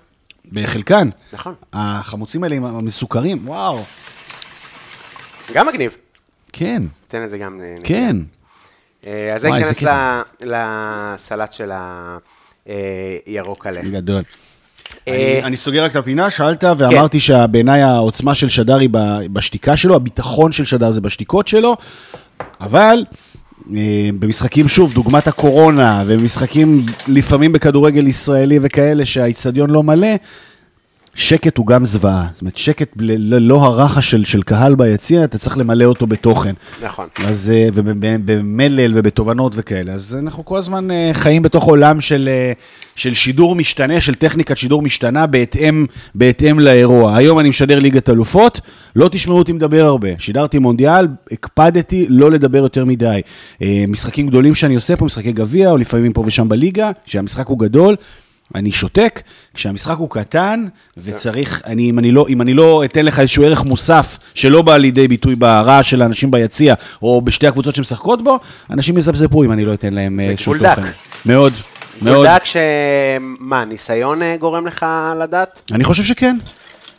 [0.51, 1.09] בחלקן.
[1.33, 1.53] נכון.
[1.73, 3.83] החמוצים האלה עם המסוכרים, וואו.
[5.53, 5.95] גם מגניב.
[6.53, 7.59] כן, תן את זה גם.
[7.63, 8.15] אה, כן.
[9.07, 10.21] אה, אז זה וואי, איזה ייכנס קטע.
[10.43, 10.53] ל-
[11.15, 11.71] לסלט של
[13.25, 13.81] הירוק עלה.
[13.81, 14.23] גדול.
[15.07, 18.89] אה, אני- אני סוגר רק את הפינה, שאלת ואמרתי שבעיניי העוצמה של שדר היא
[19.33, 21.75] בשתיקה שלו, הביטחון של שדר זה בשתיקות שלו,
[22.61, 23.30] אבל אה,
[24.19, 30.07] במשחקים, שוב, דוגמת הקורונה, ובמשחקים לפעמים בכדורגל ישראלי וכאלה שהאיצטדיון לא מלא,
[31.15, 32.27] שקט הוא גם זוועה.
[32.33, 36.53] זאת אומרת, שקט ללא הרחש של, של קהל ביציע, אתה צריך למלא אותו בתוכן.
[36.83, 37.07] נכון.
[37.25, 39.93] אז, אה, ובמלל ובתובנות וכאלה.
[39.93, 42.51] אז אנחנו כל הזמן אה, חיים בתוך עולם של, אה,
[42.95, 45.85] של שידור משתנה, של טכניקת שידור משתנה בהתאם,
[46.15, 47.17] בהתאם לאירוע.
[47.17, 48.61] היום אני משדר ליגת אלופות,
[48.95, 50.09] לא תשמעו אותי מדבר הרבה.
[50.19, 53.21] שידרתי מונדיאל, הקפדתי לא לדבר יותר מדי.
[53.87, 57.95] משחקים גדולים שאני עושה פה, משחקי גביע, או לפעמים פה ושם בליגה, כשהמשחק הוא גדול.
[58.55, 59.21] אני שותק,
[59.53, 60.65] כשהמשחק הוא קטן,
[60.97, 64.77] וצריך, אני, אם, אני לא, אם אני לא אתן לך איזשהו ערך מוסף שלא בא
[64.77, 68.39] לידי ביטוי ברעש של האנשים ביציע, או בשתי הקבוצות שמשחקות בו,
[68.69, 70.75] אנשים יזפזפו אם אני לא אתן להם זה אה, גבול דק.
[70.75, 70.91] תוכן.
[71.25, 71.53] מאוד,
[72.01, 72.15] מאוד.
[72.15, 74.85] גולדק שמה, ניסיון אה, גורם לך
[75.23, 75.61] לדעת?
[75.71, 76.37] אני חושב שכן.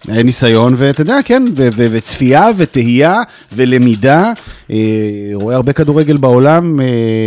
[0.09, 3.23] ניסיון, ואתה יודע, כן, ו- ו- וצפייה, ותהייה,
[3.53, 4.33] ולמידה.
[4.71, 4.77] אה,
[5.35, 6.87] רואה הרבה כדורגל בעולם, אה,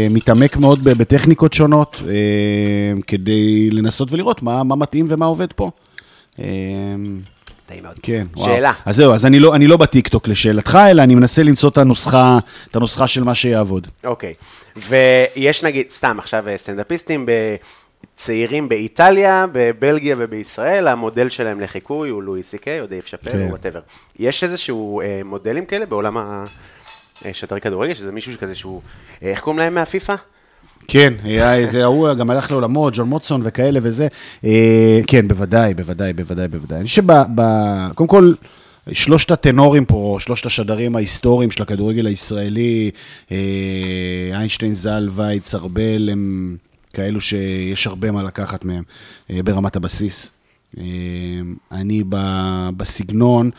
[0.10, 2.14] מתעמק מאוד בטכניקות שונות, אה,
[3.08, 5.70] כדי לנסות ולראות מה, מה מתאים ומה עובד פה.
[6.40, 6.46] אה,
[7.68, 7.96] טעים מאוד.
[8.04, 8.46] כן, וואו.
[8.50, 8.72] שאלה.
[8.86, 12.38] אז זהו, אז אני לא, אני לא בטיקטוק לשאלתך, אלא אני מנסה למצוא את הנוסחה,
[12.72, 13.88] את הנוסחה של מה שיעבוד.
[14.06, 14.34] אוקיי.
[14.90, 17.56] ויש נגיד, סתם עכשיו אה, סטנדאפיסטים ב-
[18.16, 23.42] צעירים באיטליה, בבלגיה ובישראל, המודל שלהם לחיקוי הוא לואי סי קיי או דייב שאפל כן.
[23.42, 23.80] או whatever.
[24.20, 26.18] יש איזשהו אה, מודלים כאלה בעולם
[27.26, 28.82] השדרי כדורגל, שזה מישהו שכזה שהוא,
[29.24, 30.16] אה, איך קוראים להם מהפיפ"א?
[30.88, 31.14] כן,
[31.84, 34.08] ההוא גם הלך לעולמו, ג'ון מוטסון וכאלה וזה.
[34.46, 36.78] אה, כן, בוודאי, בוודאי, בוודאי, בוודאי.
[36.78, 37.14] אני חושב שב...
[37.96, 38.34] קודם כל,
[38.92, 42.92] שלושת הטנורים פה, שלושת השדרים ההיסטוריים של הכדורגל הישראלי,
[43.32, 43.38] אה,
[44.34, 46.56] איינשטיין, ז"ל, וייץ, ארבל, הם
[46.96, 48.84] כאלו שיש הרבה מה לקחת מהם
[49.32, 50.32] אה, ברמת הבסיס.
[50.78, 50.84] אה,
[51.72, 52.04] אני
[52.78, 53.50] בסגנון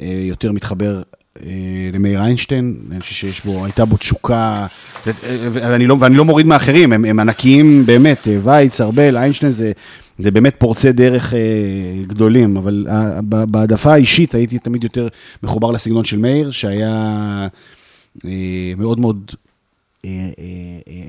[0.00, 1.02] אה, יותר מתחבר
[1.92, 4.66] למאיר איינשטיין, אני חושב שיש בו, הייתה בו תשוקה,
[5.52, 9.72] ואני לא, ואני לא מוריד מאחרים, הם, הם ענקיים באמת, וייץ, ארבל, איינשטיין זה,
[10.18, 11.34] זה באמת פורצי דרך
[12.06, 12.86] גדולים, אבל
[13.24, 15.08] בהעדפה האישית הייתי תמיד יותר
[15.42, 17.48] מחובר לסגנון של מאיר, שהיה
[18.76, 19.30] מאוד מאוד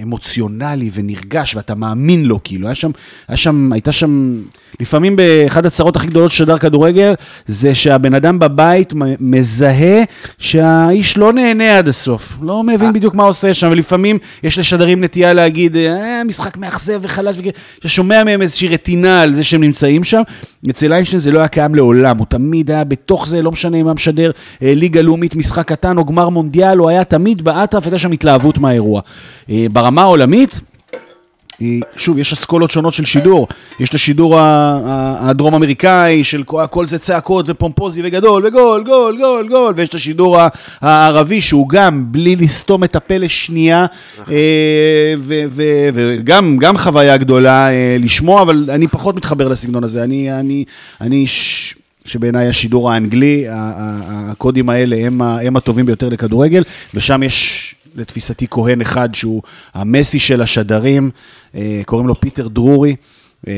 [0.02, 2.92] אמוציונלי ונרגש, ואתה מאמין לו, כאילו, היה שם,
[3.28, 4.42] היה שם, הייתה שם,
[4.80, 7.14] לפעמים באחד הצרות הכי גדולות של שדר כדורגל,
[7.48, 10.04] זה שהבן אדם בבית מזהה
[10.38, 15.34] שהאיש לא נהנה עד הסוף, לא מבין בדיוק מה עושה שם, ולפעמים יש לשדרים נטייה
[15.34, 17.38] להגיד, אה, משחק מאכזב וחלש,
[17.80, 20.22] אתה שומע מהם איזושהי רטינה על זה שהם נמצאים שם.
[20.70, 23.88] אצל איינשטיין זה לא היה קיים לעולם, הוא תמיד היה בתוך זה, לא משנה אם
[23.88, 24.32] היה משדר
[24.64, 28.58] אה, ליגה לאומית, משחק קטן או גמר מונדיאל, הוא היה תמיד באטרף, הייתה שם התלהבות
[28.58, 28.87] מהאירוע.
[29.50, 30.62] אה, ברמה העולמית,
[31.60, 33.48] היא- שוב, יש אסכולות שונות של שידור.
[33.80, 34.36] יש את השידור
[35.20, 40.38] הדרום-אמריקאי, של כל- זה צעקות ופומפוזי וגדול, וגול, גול, גול, גול, ויש את השידור
[40.82, 43.86] הערבי, שהוא גם בלי לסתום את הפה לשנייה,
[44.32, 45.14] אה,
[45.94, 50.04] וגם גם חוויה גדולה אה, לשמוע, אבל אני פחות מתחבר לסגנון הזה.
[50.04, 50.64] אני, אני,
[51.02, 51.74] אני ש...
[52.06, 56.64] שבעיניי השידור האנגלי, הקודים האלה הם, הם הטובים ביותר לכדורגל,
[56.94, 57.67] ושם יש
[57.98, 59.42] לתפיסתי כהן אחד שהוא
[59.74, 61.12] המסי של השדרים,
[61.56, 62.96] אה, קוראים לו פיטר דרורי,
[63.48, 63.54] אה,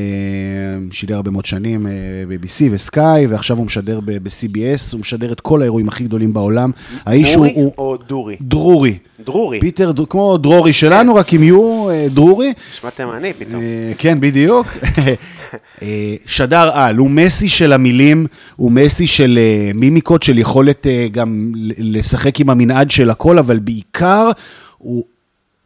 [0.91, 1.91] שידר הרבה מאוד שנים אה,
[2.27, 6.71] ב-BBC וסקאי, ועכשיו הוא משדר ב-CBS, הוא משדר את כל האירועים הכי גדולים בעולם.
[7.05, 7.47] האיש הוא...
[7.47, 8.37] דורי הוא או דורי?
[8.41, 8.97] דרורי.
[9.25, 9.59] דרורי.
[9.59, 12.53] פיטר, כמו דרורי שלנו, רק עם יו, אה, דרורי.
[12.73, 13.61] נשמע תימני פתאום.
[13.61, 14.67] אה, כן, בדיוק.
[16.25, 19.39] שדר על, הוא מסי של המילים, הוא מסי של
[19.75, 24.31] מימיקות, של יכולת גם לשחק עם המנעד של הכל, אבל בעיקר
[24.77, 25.03] הוא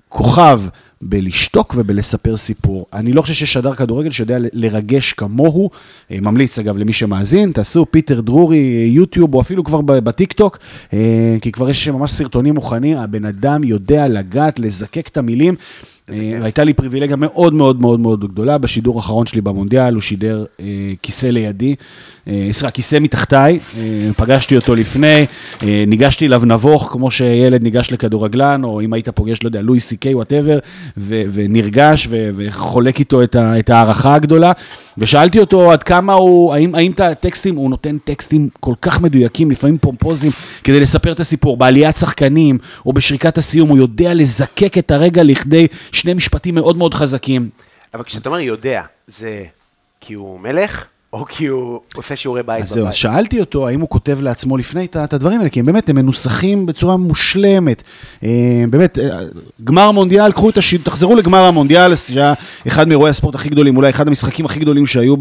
[0.10, 0.62] כוכב
[1.06, 2.86] בלשתוק ובלספר סיפור.
[2.94, 5.70] אני לא חושב שיש שדר כדורגל שיודע לרגש כמוהו.
[6.12, 10.58] אה, ממליץ, אגב, למי שמאזין, תעשו פיטר דרורי, אה, יוטיוב, או אפילו כבר בטיקטוק,
[10.94, 15.56] אה, כי כבר יש ממש סרטונים מוכנים, הבן אדם יודע לגעת, לזקק את המילים.
[16.10, 20.46] אה, הייתה לי פריבילגיה מאוד מאוד מאוד מאוד גדולה, בשידור האחרון שלי במונדיאל, הוא שידר
[20.60, 20.66] אה,
[21.02, 21.76] כיסא לידי,
[22.28, 23.60] אה, סליחה, כיסא מתחתיי,
[24.18, 25.26] פגשתי אותו לפני,
[25.62, 29.98] ניגשתי אליו נבוך, כמו שילד ניגש לכדורגלן, או אם היית פוגש, לא יודע, לואי סי
[29.98, 30.60] קיי, whatever,
[30.98, 34.52] ונרגש וחולק איתו את ההערכה הגדולה,
[34.98, 39.52] ושאלתי אותו עד כמה הוא, האם, האם את הטקסטים, הוא נותן טקסטים כל כך מדויקים,
[39.52, 40.34] לפעמים פומפוזיים,
[40.64, 45.68] כדי לספר את הסיפור, בעליית שחקנים, או בשריקת הסיום, הוא יודע לזקק את הרגע לכדי
[45.94, 47.50] שני משפטים מאוד מאוד חזקים.
[47.94, 49.46] אבל כשאתה אומר יודע, זה
[50.02, 52.96] כי הוא מלך, או כי הוא עושה שיעורי בית אז זהו, אז בבית?
[52.96, 56.66] שאלתי אותו האם הוא כותב לעצמו לפני את הדברים האלה, כי הם באמת, הם מנוסחים
[56.66, 57.84] בצורה מושלמת.
[58.24, 59.20] אה, באמת, אה,
[59.64, 62.34] גמר מונדיאל, קחו את השידור, תחזרו לגמר המונדיאל, שהיה
[62.68, 65.16] אחד מאירועי הספורט הכי גדולים, אולי אחד המשחקים הכי גדולים שהיו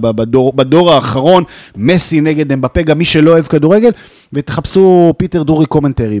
[0.00, 1.44] בדור, בדור האחרון,
[1.76, 3.90] מסי נגד אמבפה, גם מי שלא אוהב כדורגל,
[4.32, 6.20] ותחפשו פיטר דרורי commentary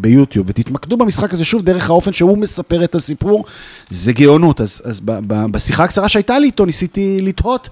[0.00, 3.44] ביוטיוב, ותתמקדו במשחק הזה שוב דרך האופן שהוא מספר את הסיפור,
[3.90, 4.60] זה גאונות.
[4.60, 7.68] אז, אז ב, ב, בשיחה הקצרה שהייתה לי איתו, ניסיתי לתהות.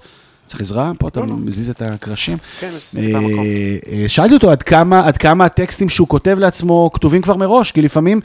[0.50, 0.92] צריך עזרה?
[0.98, 2.36] פה אתה מזיז את הקרשים.
[2.60, 3.04] כן, אה.
[3.92, 7.82] אה, שאלתי אותו עד כמה, עד כמה הטקסטים שהוא כותב לעצמו כתובים כבר מראש, כי
[7.82, 8.20] לפעמים,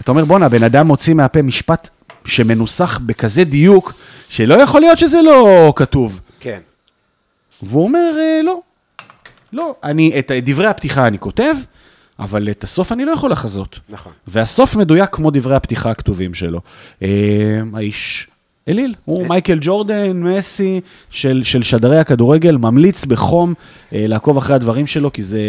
[0.00, 1.88] אתה אומר, בואנה, הבן אדם מוציא מהפה משפט
[2.24, 3.92] שמנוסח בכזה דיוק,
[4.28, 6.20] שלא יכול להיות שזה לא כתוב.
[6.40, 6.60] כן.
[7.62, 8.60] והוא אומר, אה, לא,
[9.52, 11.54] לא, אני, את דברי הפתיחה אני כותב,
[12.18, 13.78] אבל את הסוף אני לא יכול לחזות.
[13.88, 14.12] נכון.
[14.26, 16.60] והסוף מדויק כמו דברי הפתיחה הכתובים שלו.
[17.74, 18.29] האיש
[18.70, 23.54] אליל, הוא מייקל ג'ורדן, מסי של, של שדרי הכדורגל, ממליץ בחום
[23.92, 25.40] אה, לעקוב אחרי הדברים שלו, כי זה...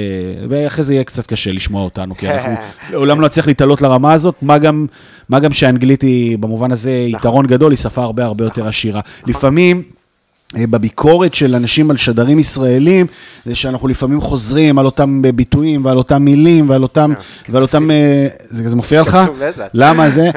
[0.49, 2.53] ואחרי זה יהיה קצת קשה לשמוע אותנו, כי אנחנו
[2.91, 4.85] לעולם לא נצליח להתעלות לרמה הזאת, מה גם,
[5.29, 9.01] מה גם שהאנגלית היא במובן הזה יתרון גדול, היא שפה הרבה הרבה יותר עשירה.
[9.27, 9.83] לפעמים...
[10.57, 13.05] אה, בביקורת של אנשים על שדרים ישראלים,
[13.45, 17.13] זה שאנחנו לפעמים חוזרים על אותם ביטויים ועל אותם מילים ועל אותם,
[17.49, 19.17] ועל אותם, אה, זה, זה מופיע לך?
[19.73, 20.31] למה זה?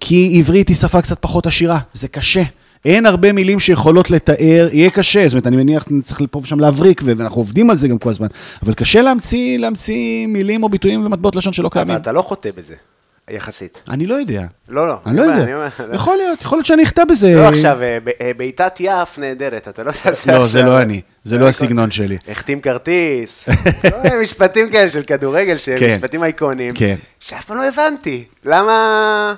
[0.00, 2.42] כי עברית היא שפה קצת פחות עשירה, זה קשה.
[2.84, 7.00] אין הרבה מילים שיכולות לתאר, יהיה קשה, זאת אומרת, אני מניח, צריך פה ושם להבריק,
[7.04, 8.26] ואנחנו עובדים על זה גם כל הזמן,
[8.62, 11.96] אבל קשה להמציא, להמציא מילים או ביטויים ומטבעות לשון שלא אבל קיימים.
[11.96, 12.74] אתה לא חוטא בזה,
[13.30, 13.82] יחסית.
[13.88, 14.46] אני לא יודע.
[14.68, 14.96] לא, לא.
[15.06, 15.68] אני לא יודע.
[15.92, 17.34] יכול להיות, יכול להיות שאני אחטא בזה.
[17.34, 21.38] לא עכשיו, אה, אה, בעיטת יף נהדרת, אתה לא תעשה לא, זה לא אני, זה
[21.38, 22.18] לא הסגנון שלי.
[22.28, 23.48] החתים כרטיס,
[24.22, 25.94] משפטים כאלה של כדורגל, שהם כן.
[25.96, 26.94] משפטים אייקוניים, כן.
[27.20, 28.24] שאף פעם לא הבנתי.
[28.44, 29.34] למה...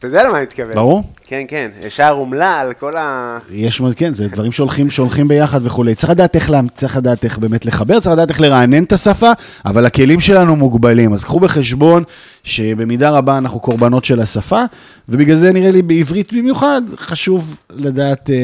[0.00, 0.74] אתה יודע למה אני מתכוון.
[0.74, 1.02] ברור.
[1.26, 3.38] כן, כן, ישר אומלל, כל ה...
[3.50, 5.94] יש, כן, זה דברים שהולכים, שהולכים ביחד וכולי.
[5.94, 9.30] צריך לדעת איך, לה- צריך לדעת איך באמת לחבר, צריך לדעת איך לרענן את השפה,
[9.64, 11.12] אבל הכלים שלנו מוגבלים.
[11.12, 12.04] אז קחו בחשבון
[12.44, 14.64] שבמידה רבה אנחנו קורבנות של השפה,
[15.08, 18.34] ובגלל זה נראה לי בעברית במיוחד חשוב לדעת אה,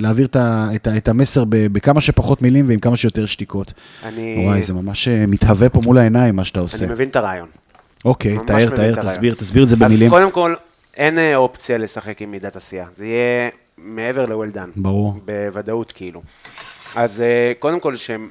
[0.00, 3.72] להעביר את, ה, את, ה, את המסר ב, בכמה שפחות מילים ועם כמה שיותר שתיקות.
[4.06, 4.42] אני...
[4.46, 6.84] וואי, זה ממש אה, מתהווה פה מול העיניים, מה שאתה עושה.
[6.84, 7.48] אני מבין את הרעיון.
[8.04, 8.94] אוקיי, תאר, תאר.
[9.02, 10.10] תסביר, תסביר את זה במילים.
[10.10, 10.54] קודם כל,
[10.96, 12.86] אין אה, אופציה לשחק עם מידת עשייה.
[12.94, 14.70] זה יהיה מעבר ל-well done.
[14.76, 15.14] ברור.
[15.24, 16.22] בוודאות, כאילו.
[16.94, 18.28] אז אה, קודם כל, שהם...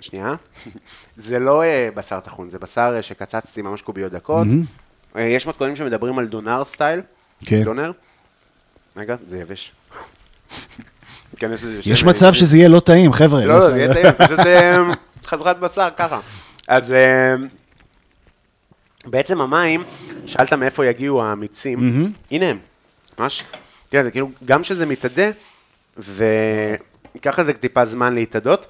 [0.00, 0.34] שנייה.
[1.16, 4.46] זה לא אה, בשר טחון, זה בשר שקצצתי ממש קוביות דקות.
[5.16, 7.00] אה, יש מתכונים שמדברים על דונר סטייל.
[7.44, 7.62] כן.
[7.62, 7.92] דונר.
[8.96, 9.72] רגע, זה יבש.
[11.84, 12.04] יש.
[12.04, 13.46] מצב שזה יהיה לא טעים, חבר'ה.
[13.46, 13.70] לא, סתם.
[13.72, 14.38] זה יהיה טעים, פשוט
[15.30, 16.20] חזרת בשר, ככה.
[16.68, 16.94] אז
[19.10, 19.82] בעצם המים,
[20.26, 21.78] שאלת מאיפה יגיעו המיצים,
[22.30, 22.58] הנה הם,
[23.18, 23.44] ממש,
[23.88, 25.30] תראה, זה כאילו, גם כשזה מתאדה,
[25.96, 28.66] וייקח לזה טיפה זמן להתאדות,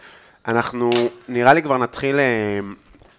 [0.48, 0.90] אנחנו
[1.28, 2.60] נראה לי כבר נתחיל אה,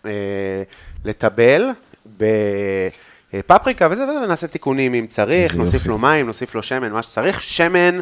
[0.06, 0.64] אה,
[1.06, 1.70] לטבל
[2.18, 5.90] בפפריקה וזה וזה, ונעשה תיקונים אם צריך, נוסיף יופי.
[5.90, 7.42] לו מים, נוסיף לו שמן, מה שצריך.
[7.42, 8.00] שמן,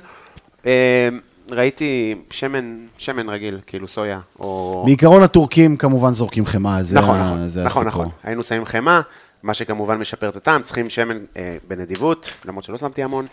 [0.65, 1.09] אה,
[1.51, 4.81] ראיתי שמן, שמן רגיל, כאילו סויה, או...
[4.85, 8.03] בעיקרון הטורקים כמובן זורקים חמאה, זה נכון, ה- נכון, זה נכון, הסיפור.
[8.03, 8.15] נכון.
[8.23, 9.01] היינו שמים חמאה,
[9.43, 13.25] מה שכמובן משפר את הטעם, צריכים שמן אה, בנדיבות, למרות שלא שמתי המון.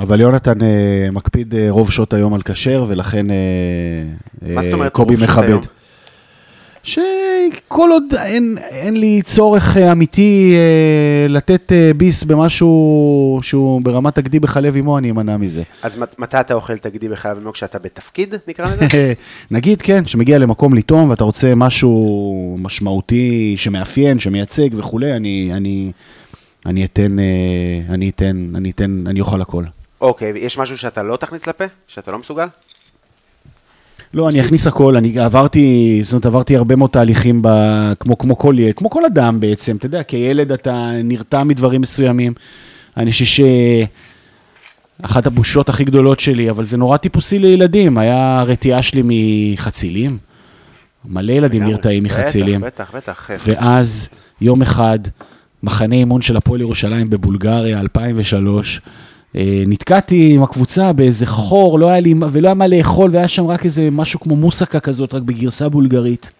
[0.00, 0.66] אבל יונתן אה,
[1.12, 3.36] מקפיד אה, רוב שעות היום על כשר, ולכן אה,
[4.82, 5.58] אה, קובי מכבד.
[6.82, 12.70] שכל עוד אין, אין לי צורך אה, אמיתי אה, לתת אה, ביס במשהו
[13.42, 15.62] שהוא ברמת תגדי בחלב אמו, אני אמנע מזה.
[15.82, 18.86] אז מת- מתי אתה אוכל תגידי בחייו אמו כשאתה בתפקיד, נקרא לזה?
[19.50, 25.92] נגיד, כן, שמגיע למקום לטעום ואתה רוצה משהו משמעותי שמאפיין, שמייצג וכולי, אני, אני,
[26.66, 27.24] אני אתן, אה,
[27.94, 29.64] אני אתן, אני אתן, אני אוכל הכל.
[30.00, 31.64] אוקיי, יש משהו שאתה לא תכניס לפה?
[31.88, 32.46] שאתה לא מסוגל?
[34.14, 37.48] לא, אני אכניס הכל, אני עברתי, זאת אומרת, עברתי הרבה מאוד תהליכים, ב,
[38.00, 42.32] כמו, כמו, כל, כמו כל אדם בעצם, אתה יודע, כילד אתה נרתע מדברים מסוימים.
[42.96, 43.44] אני חושב
[45.00, 50.18] שאחת הבושות הכי גדולות שלי, אבל זה נורא טיפוסי לילדים, היה הרתיעה שלי מחצילים.
[51.04, 51.64] מלא ילדים.
[51.64, 52.60] נרתעים מחצילים.
[52.60, 53.44] בטח, בטח, בטח.
[53.46, 54.08] ואז,
[54.40, 54.98] יום אחד,
[55.62, 58.92] מחנה אימון של הפועל ירושלים בבולגריה, 2003, אה,
[59.66, 63.64] נתקעתי עם הקבוצה באיזה חור, לא היה לי, ולא היה מה לאכול, והיה שם רק
[63.64, 66.30] איזה משהו כמו מוסקה כזאת, רק בגרסה בולגרית,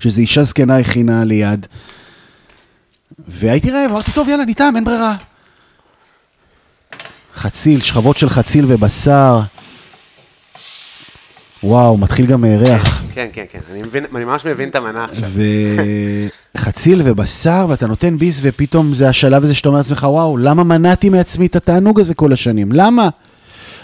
[0.00, 1.66] שאיזו אישה זקנה הכינה ליד.
[3.28, 5.16] והייתי רעב, אמרתי, טוב, יאללה, ניתן, אין ברירה.
[7.34, 9.40] חציל, שכבות של חציל ובשר.
[11.62, 13.02] וואו, מתחיל גם אה, ריח.
[13.18, 15.30] כן, כן, כן, אני מבין, אני ממש מבין את המנה עכשיו.
[16.56, 21.08] וחציל ובשר, ואתה נותן ביס, ופתאום זה השלב הזה שאתה אומר לעצמך, וואו, למה מנעתי
[21.08, 22.72] מעצמי את התענוג הזה כל השנים?
[22.72, 23.08] למה?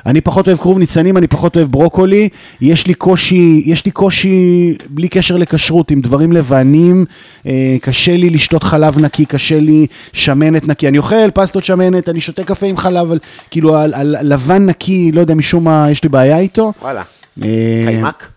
[0.06, 2.28] אני פחות אוהב כרוב ניצנים, אני פחות אוהב ברוקולי,
[2.60, 7.04] יש לי קושי, יש לי קושי בלי קשר לכשרות, עם דברים לבנים,
[7.46, 12.20] אה, קשה לי לשתות חלב נקי, קשה לי שמנת נקי, אני אוכל פסטות שמנת, אני
[12.20, 13.18] שותה קפה עם חלב, אבל
[13.50, 16.72] כאילו על, על, לבן נקי, לא יודע, משום מה יש לי בעיה איתו.
[16.82, 17.02] וואלה,
[17.42, 18.33] אה, קיימק?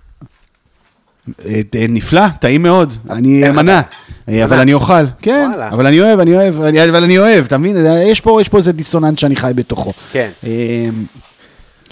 [1.45, 3.81] אה, נפלא, טעים מאוד, אני אמנע?
[4.29, 4.59] אה, אבל.
[4.59, 5.51] אני אוכל, כן.
[5.71, 6.55] אבל אני אוהב, אני אוהב,
[6.89, 7.77] אבל אני אוהב, אתה מבין?
[8.05, 9.93] יש פה איזה דיסוננס שאני חי בתוכו.
[10.11, 10.89] כן, אה,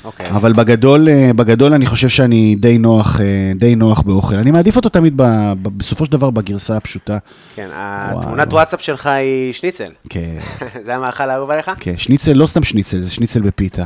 [0.06, 0.30] אוקיי.
[0.30, 3.20] אבל בגדול, בגדול אני חושב שאני די נוח,
[3.56, 4.36] די נוח באוכל.
[4.36, 7.18] אני מעדיף אותו תמיד ב- ב- בסופו של דבר בגרסה הפשוטה.
[7.56, 7.68] כן,
[8.12, 8.20] וואו.
[8.20, 9.90] התמונת וואטסאפ שלך היא שניצל.
[10.10, 10.36] כן,
[10.86, 11.72] זה המאכל האהוב עליך?
[11.80, 13.84] כן, שניצל, לא סתם שניצל, זה שניצל בפיתה.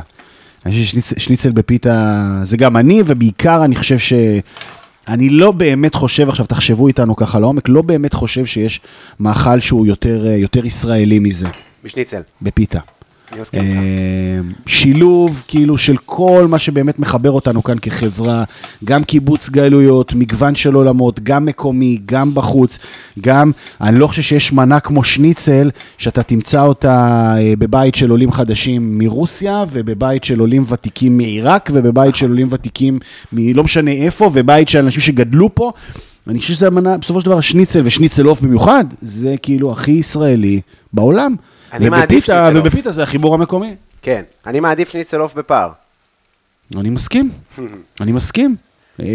[0.66, 4.12] אני חושב ששניצל שניצל בפיתה, זה גם אני, ובעיקר אני חושב ש...
[5.10, 8.80] אני לא באמת חושב, עכשיו תחשבו איתנו ככה לעומק, לא באמת חושב שיש
[9.20, 11.48] מאכל שהוא יותר, אה, יותר ישראלי מזה,
[11.84, 12.22] בשניצל.
[12.42, 12.80] בפיתה.
[13.54, 18.44] אה, שילוב כאילו של כל מה שבאמת מחבר אותנו כאן כחברה,
[18.84, 22.78] גם קיבוץ גלויות, מגוון של עולמות, גם מקומי, גם בחוץ,
[23.20, 23.50] גם,
[23.80, 28.98] אני לא חושב שיש מנה כמו שניצל, שאתה תמצא אותה אה, בבית של עולים חדשים
[28.98, 32.98] מרוסיה, ובבית של עולים ותיקים מעיראק, ובבית של עולים ותיקים
[33.32, 35.72] מלא משנה איפה, ובית של אנשים שגדלו פה.
[36.28, 40.60] אני חושב שזה המנה, בסופו של דבר, שניצל ושניצל עוף במיוחד, זה כאילו הכי ישראלי
[40.92, 41.34] בעולם.
[41.80, 42.50] ובפיתה.
[42.54, 43.74] ובפיתה זה החיבור המקומי.
[44.02, 45.70] כן, אני מעדיף שניצל עוף בפער.
[46.76, 47.30] אני מסכים,
[48.00, 48.56] אני מסכים.
[49.00, 49.06] אה,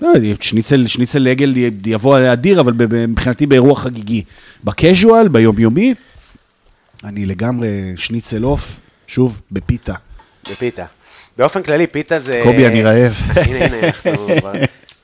[0.00, 1.54] לא יודע, שניצל, שניצל עגל
[1.86, 2.72] יבוא אדיר, אבל
[3.08, 4.22] מבחינתי באירוע חגיגי.
[4.64, 5.94] בקז'ואל, ביומיומי,
[7.04, 9.94] אני לגמרי שניצל עוף, שוב, בפיתה.
[10.50, 10.84] בפיתה.
[11.36, 12.40] באופן כללי, פיתה זה...
[12.44, 13.12] קובי, אני רעב.
[13.36, 14.52] הנה, הנה, אנחנו כבר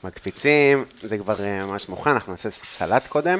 [0.03, 3.39] מקפיצים, זה כבר אה, ממש מוכן, אנחנו נעשה סלט קודם,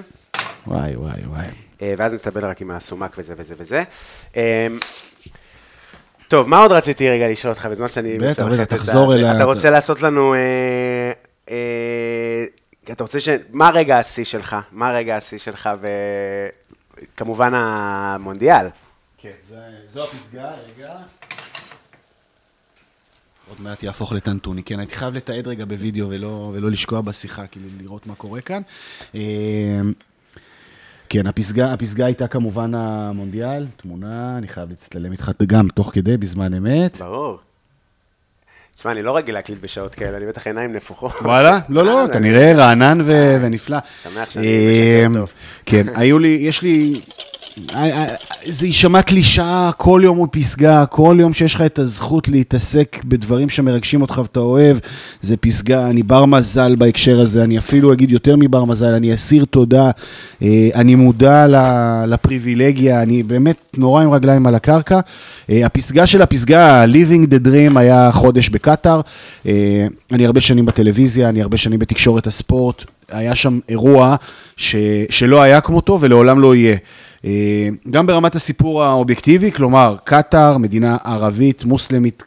[0.68, 1.66] וואי, וואי, וואי.
[1.82, 3.84] אה, ואז נטבל רק עם הסומק וזה וזה וזה.
[4.36, 4.68] אה,
[6.28, 8.18] טוב, מה עוד רציתי רגע לשאול אותך בזמן שאני...
[8.18, 10.34] בטח, בטח, תחזור אל ה- אתה רוצה לעשות לנו...
[10.34, 11.12] אה,
[11.49, 12.45] אה,
[12.91, 13.30] אתה רוצה ש...
[13.52, 14.56] מה רגע השיא שלך?
[14.72, 15.70] מה רגע השיא שלך?
[17.14, 18.68] וכמובן המונדיאל.
[19.18, 19.30] כן,
[19.88, 20.94] זו הפסגה, רגע.
[23.49, 27.68] עוד מעט יהפוך לטנטוני, כן, הייתי חייב לתעד רגע בווידאו ולא, ולא לשקוע בשיחה, כאילו
[27.82, 28.62] לראות מה קורה כאן.
[31.07, 36.17] אה, כן, הפסגה, הפסגה הייתה כמובן המונדיאל, תמונה, אני חייב להצטלם איתך גם תוך כדי,
[36.17, 36.97] בזמן אמת.
[36.97, 37.38] ברור.
[38.75, 41.11] תשמע, אני לא רגיל להקליט בשעות כאלה, אני בטח עיניים נפוחות.
[41.21, 41.59] וואלה?
[41.69, 43.77] לא, לא, אה, אתה נראה רענן ו- ונפלא.
[44.03, 45.31] שמח שאני משקר אמ, טוב.
[45.65, 47.01] כן, היו לי, יש לי...
[47.75, 48.15] אה, אה,
[48.45, 53.49] זה יישמע קלישאה, כל יום הוא פסגה, כל יום שיש לך את הזכות להתעסק בדברים
[53.49, 54.77] שמרגשים אותך ואתה אוהב,
[55.21, 59.45] זה פסגה, אני בר מזל בהקשר הזה, אני אפילו אגיד יותר מבר מזל, אני אסיר
[59.45, 59.91] תודה,
[60.41, 61.45] אה, אני מודע
[62.07, 64.99] לפריבילגיה, אני באמת נורא עם רגליים על הקרקע.
[65.49, 69.01] הפסגה של הפסגה, Living the Dream, היה חודש בקטאר.
[70.11, 72.85] אני הרבה שנים בטלוויזיה, אני הרבה שנים בתקשורת הספורט.
[73.11, 74.15] היה שם אירוע
[74.57, 74.75] ש,
[75.09, 76.77] שלא היה כמותו ולעולם לא יהיה.
[77.28, 82.24] אה, גם ברמת הסיפור האובייקטיבי, כלומר, קטאר, מדינה ערבית, מוסלמית,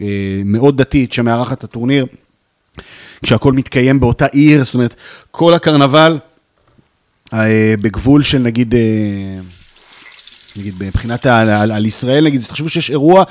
[0.00, 0.06] אה,
[0.44, 2.06] מאוד דתית, שמארחת את הטורניר,
[3.22, 4.94] כשהכול מתקיים באותה עיר, זאת אומרת,
[5.30, 6.18] כל הקרנבל
[7.34, 8.74] אה, בגבול של נגיד,
[10.56, 13.24] נגיד מבחינת ה- על, על ישראל, נגיד, תחשבו שיש אירוע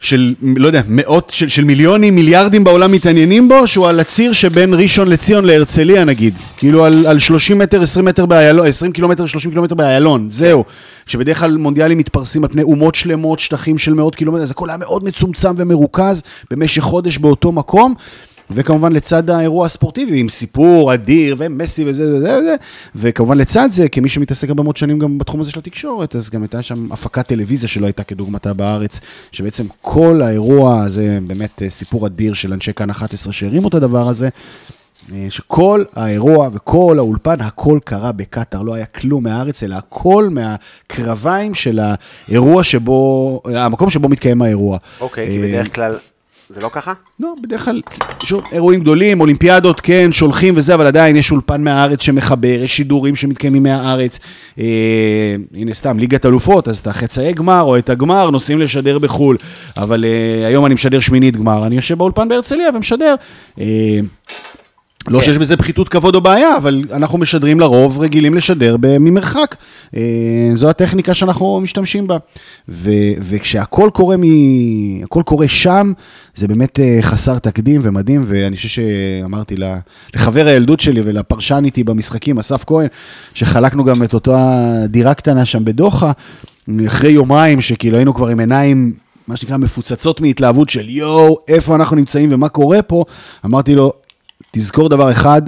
[0.00, 4.74] של, לא יודע, מאות, של, של מיליונים, מיליארדים בעולם מתעניינים בו, שהוא על הציר שבין
[4.74, 6.34] ראשון לציון להרצליה נגיד.
[6.56, 10.64] כאילו על, על 30 מטר, 20 מטר באיילון, 20 קילומטר, 30 קילומטר באיילון, זהו.
[11.06, 14.76] שבדרך כלל מונדיאלים מתפרסים על פני אומות שלמות, שטחים של מאות קילומטר, אז הכל היה
[14.76, 17.94] מאוד מצומצם ומרוכז במשך חודש באותו מקום.
[18.50, 22.56] וכמובן לצד האירוע הספורטיבי, עם סיפור אדיר ומסי וזה וזה וזה,
[22.96, 26.42] וכמובן לצד זה, כמי שמתעסק הרבה מאוד שנים גם בתחום הזה של התקשורת, אז גם
[26.42, 29.00] הייתה שם הפקת טלוויזיה שלא הייתה כדוגמתה בארץ,
[29.32, 34.08] שבעצם כל האירוע הזה באמת אה, סיפור אדיר של אנשי כאן 11 שהרימו את הדבר
[34.08, 34.28] הזה.
[35.12, 41.54] אה, שכל האירוע וכל האולפן, הכל קרה בקטאר, לא היה כלום מהארץ, אלא הכל מהקרביים
[41.54, 44.78] של האירוע שבו, המקום שבו מתקיים האירוע.
[45.00, 45.96] אוקיי, כי אה, בדרך כלל
[46.50, 46.92] זה לא ככה?
[47.20, 47.80] לא, בדרך כלל,
[48.22, 53.16] שוב, אירועים גדולים, אולימפיאדות, כן, שולחים וזה, אבל עדיין יש אולפן מהארץ שמחבר, יש שידורים
[53.16, 54.18] שמתקיימים מהארץ.
[54.58, 54.64] אה,
[55.54, 59.36] הנה, סתם, ליגת אלופות, אז את החצאי גמר או את הגמר נוסעים לשדר בחו"ל.
[59.76, 63.14] אבל אה, היום אני משדר שמינית גמר, אני יושב באולפן בהרצליה ומשדר.
[63.60, 64.00] אה,
[65.08, 65.24] לא כן.
[65.24, 69.56] שיש בזה פחיתות כבוד או בעיה, אבל אנחנו משדרים לרוב, רגילים לשדר ממרחק.
[69.96, 70.00] אה,
[70.54, 72.16] זו הטכניקה שאנחנו משתמשים בה.
[72.68, 72.90] ו-
[73.20, 74.22] וכשהכול קורה, מ...
[75.06, 75.92] קורה שם,
[76.34, 79.54] זה באמת אה, חסר תקדים ומדהים, ואני חושב שאמרתי
[80.14, 82.86] לחבר הילדות שלי ולפרשן איתי במשחקים, אסף כהן,
[83.34, 86.12] שחלקנו גם את אותה דירה קטנה שם בדוחה,
[86.86, 88.92] אחרי יומיים שכאילו היינו כבר עם עיניים...
[89.28, 93.04] מה שנקרא מפוצצות מהתלהבות של יואו, איפה אנחנו נמצאים ומה קורה פה,
[93.44, 93.92] אמרתי לו,
[94.50, 95.42] תזכור דבר אחד,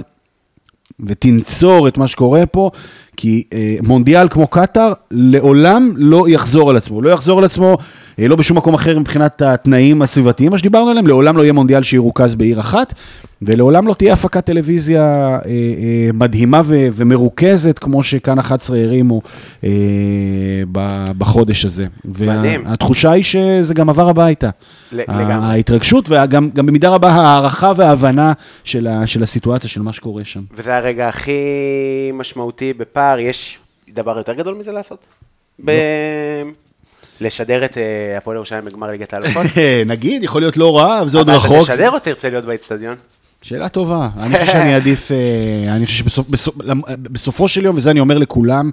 [0.99, 2.71] ותנצור את מה שקורה פה,
[3.17, 7.01] כי אה, מונדיאל כמו קטאר לעולם לא יחזור על עצמו.
[7.01, 7.77] לא יחזור על עצמו,
[8.17, 12.35] לא בשום מקום אחר מבחינת התנאים הסביבתיים, מה שדיברנו עליהם, לעולם לא יהיה מונדיאל שירוכז
[12.35, 12.93] בעיר אחת,
[13.41, 19.21] ולעולם לא תהיה הפקת טלוויזיה אה, אה, מדהימה ו- ומרוכזת, כמו שכאן 11 הרימו
[19.63, 19.69] אה,
[21.17, 21.85] בחודש הזה.
[22.05, 22.65] מדהים.
[22.65, 24.49] והתחושה היא שזה גם עבר הביתה.
[24.91, 25.45] לגמרי.
[25.45, 28.33] ההתרגשות וגם גם במידה רבה הערכה וההבנה
[28.63, 30.41] של, ה, של הסיטואציה, של מה שקורה שם.
[30.55, 31.31] וזה הרגע הכי
[32.13, 33.59] משמעותי בפער, יש
[33.93, 34.99] דבר יותר גדול מזה לעשות?
[35.65, 35.71] ב...
[37.23, 37.83] לשדר את אה,
[38.17, 39.45] הפועל ירושלים בגמר ליגת האלופות?
[39.87, 41.63] נגיד, יכול להיות לא רע, אבל זה עוד אבל רחוק.
[41.65, 42.95] אתה תשדר או תרצה להיות באצטדיון?
[43.41, 44.09] שאלה טובה.
[44.19, 47.99] אני חושב שאני עדיף, אה, אני חושב שבסופ, בסופ, למ- בסופו של יום, וזה אני
[47.99, 48.71] אומר לכולם,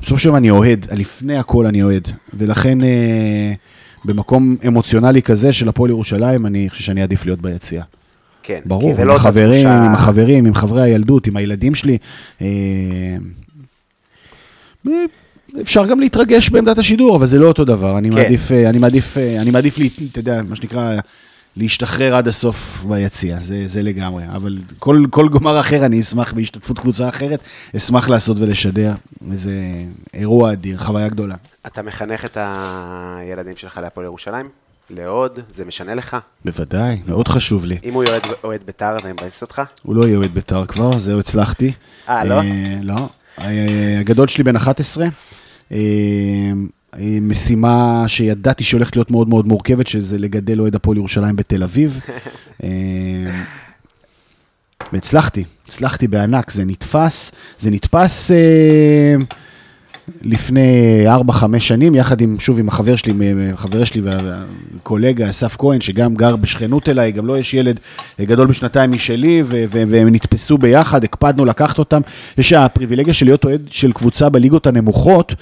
[0.00, 2.08] בסופו של יום אני אוהד, לפני הכל אני אוהד.
[2.34, 3.52] ולכן אה,
[4.04, 7.82] במקום אמוציונלי כזה של הפועל ירושלים, אני חושב שאני עדיף להיות ביציאה.
[8.42, 8.60] כן.
[8.64, 11.74] ברור, כי זה עם לא אותה החברים, תחושה- עם החברים, עם חברי הילדות, עם הילדים
[11.74, 11.98] שלי.
[15.56, 17.98] אה, אפשר גם להתרגש בעמדת השידור, אבל זה לא אותו דבר.
[17.98, 18.14] אני כן.
[18.14, 19.78] מעדיף, אה, אני מעדיף, אה, אני מעדיף,
[20.10, 20.94] אתה יודע, מה שנקרא,
[21.56, 24.24] להשתחרר עד הסוף ביציע, זה, זה לגמרי.
[24.36, 27.40] אבל כל, כל גמר אחר, אני אשמח בהשתתפות קבוצה אחרת,
[27.76, 28.92] אשמח לעשות ולשדר.
[29.28, 29.54] וזה
[30.14, 31.34] אירוע אדיר, חוויה גדולה.
[31.66, 34.48] אתה מחנך את הילדים שלך להפועל ירושלים?
[34.90, 35.40] לעוד?
[35.54, 36.16] זה משנה לך?
[36.44, 37.78] בוודאי, מאוד חשוב לי.
[37.84, 39.62] אם הוא אוהד, אוהד בית"ר, זה מבאס אותך?
[39.82, 41.72] הוא לא יהיה אוהד בית"ר כבר, זהו, הצלחתי.
[42.08, 42.40] אה, לא?
[42.82, 43.08] לא.
[43.38, 45.06] אה, הגדול שלי בן 11.
[45.72, 45.78] אה,
[46.98, 52.00] אה, משימה שידעתי שהולכת להיות מאוד מאוד מורכבת, שזה לגדל אוהד הפועל ירושלים בתל אביב.
[52.64, 52.68] אה,
[54.92, 59.14] והצלחתי, הצלחתי בענק, זה נתפס, זה נתפס אה,
[60.22, 63.12] לפני 4-5 שנים, יחד עם, שוב, עם החבר שלי,
[63.56, 67.80] חבר שלי והקולגה אסף כהן, שגם גר בשכנות אליי, גם לו יש ילד
[68.20, 72.00] גדול בשנתיים משלי, והם נתפסו ביחד, הקפדנו לקחת אותם.
[72.38, 75.34] יש הפריבילגיה של להיות אוהד של קבוצה בליגות הנמוכות,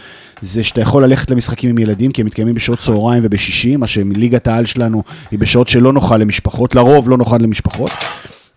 [0.42, 4.46] זה שאתה יכול ללכת למשחקים עם ילדים, כי הם מתקיימים בשעות צהריים ובשישי, מה שליגת
[4.46, 7.90] העל שלנו היא בשעות שלא נוחה למשפחות, לרוב לא נוחה למשפחות.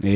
[0.03, 0.09] אה,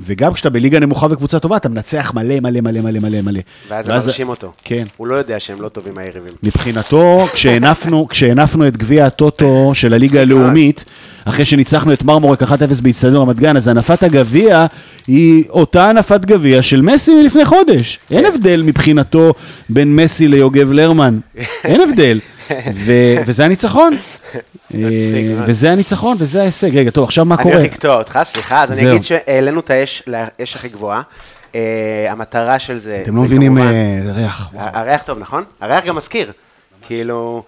[0.00, 3.40] וגם כשאתה בליגה נמוכה וקבוצה טובה, אתה מנצח מלא, מלא, מלא, מלא, מלא, מלא.
[3.68, 4.52] ואז הם מרשים אותו.
[4.64, 4.84] כן.
[4.96, 6.32] הוא לא יודע שהם לא טובים היריבים.
[6.42, 10.20] מבחינתו, כשהנפנו, כשהנפנו את גביע הטוטו של הליגה.
[10.20, 10.84] הלאומית,
[11.24, 12.46] אחרי שניצחנו את מרמורק 1-0
[12.82, 14.66] באיצטדיון רמת גן, אז הנפת הגביע
[15.06, 17.98] היא אותה הנפת גביע של מסי מלפני חודש.
[18.10, 19.34] אין הבדל מבחינתו
[19.68, 21.18] בין מסי ליוגב לרמן.
[21.64, 22.18] אין הבדל.
[22.74, 23.92] ו- וזה הניצחון.
[24.74, 24.78] אה.
[25.46, 26.76] וזה הניצחון וזה ההישג.
[26.76, 27.56] רגע, טוב, עכשיו מה אני קורה?
[27.56, 28.90] הולך לקטוע אותך, סליחה, אז אני.
[28.90, 31.02] אגיד שהעלינו את האש לאש הכי גבוהה.
[31.54, 33.00] אה, המטרה של זה...
[33.02, 34.50] אתם לא מבינים אה, ריח.
[34.54, 35.44] הריח טוב, נכון?
[35.60, 36.32] הריח גם מזכיר.
[36.86, 37.42] כאילו,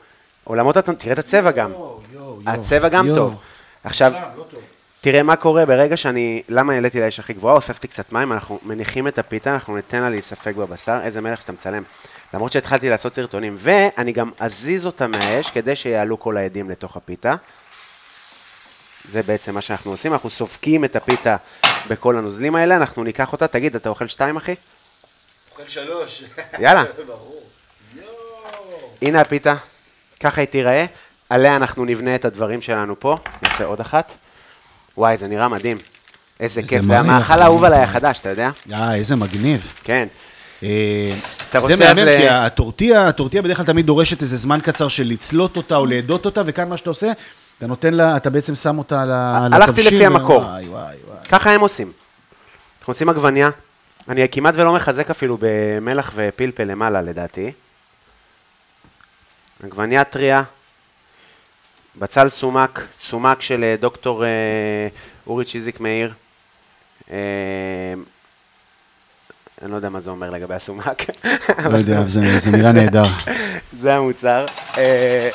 [0.44, 0.76] עולמות.
[0.78, 1.70] תראה את הצבע גם.
[2.46, 3.08] הצבע גם.
[3.14, 3.34] טוב.
[3.84, 4.12] עכשיו,
[5.00, 6.42] תראה מה קורה ברגע שאני...
[6.48, 7.54] למה העליתי לאש הכי גבוהה?
[7.54, 10.98] הוספתי קצת מים, אנחנו מניחים את הפיתה, אנחנו ניתן לה להיספג בבשר.
[11.02, 11.82] איזה מלך שאתה מצלם.
[12.34, 17.34] למרות שהתחלתי לעשות סרטונים, ואני גם אזיז אותה מהאש כדי שיעלו כל העדים לתוך הפיתה.
[19.04, 21.36] זה בעצם מה שאנחנו עושים, אנחנו סופגים את הפיתה
[21.88, 24.54] בכל הנוזלים האלה, אנחנו ניקח אותה, תגיד, אתה אוכל שתיים, אחי?
[25.52, 26.24] אוכל שלוש.
[26.58, 26.84] יאללה.
[29.02, 29.54] הנה הפיתה,
[30.20, 30.84] ככה היא תיראה,
[31.30, 34.12] עליה אנחנו נבנה את הדברים שלנו פה, נעשה עוד אחת.
[34.96, 35.76] וואי, זה נראה מדהים.
[36.40, 38.50] איזה איזה כיף, זה המאכל האהוב עליי החדש, אתה יודע?
[38.72, 39.72] אה, איזה מגניב.
[39.84, 40.08] כן.
[40.62, 41.14] אה,
[41.60, 45.56] זה מהמם, כי אה, הטורטיה, הטורטיה בדרך כלל תמיד דורשת איזה זמן קצר של לצלוט
[45.56, 47.12] אותה או לעדות אותה, וכאן מה שאתה עושה,
[47.58, 49.12] אתה נותן לה, אתה בעצם שם אותה על
[49.52, 49.82] הלכתי.
[49.82, 50.36] לפי המקור.
[50.36, 51.18] וואי, וואי, וואי.
[51.28, 51.92] ככה הם עושים.
[52.80, 53.50] אנחנו עושים עגבניה,
[54.08, 57.52] אני כמעט ולא מחזק אפילו במלח ופלפל למעלה לדעתי.
[59.64, 60.42] עגבניה טריה,
[61.96, 64.24] בצל סומק, סומק של אה, דוקטור
[65.26, 66.12] אורי צ'יזיק מאיר.
[69.66, 71.02] אה, אני לא יודע מה זה אומר לגבי הסומק.
[71.70, 73.02] לא יודע, זה נראה נהדר.
[73.80, 74.46] זה המוצר.
[74.78, 75.30] אה,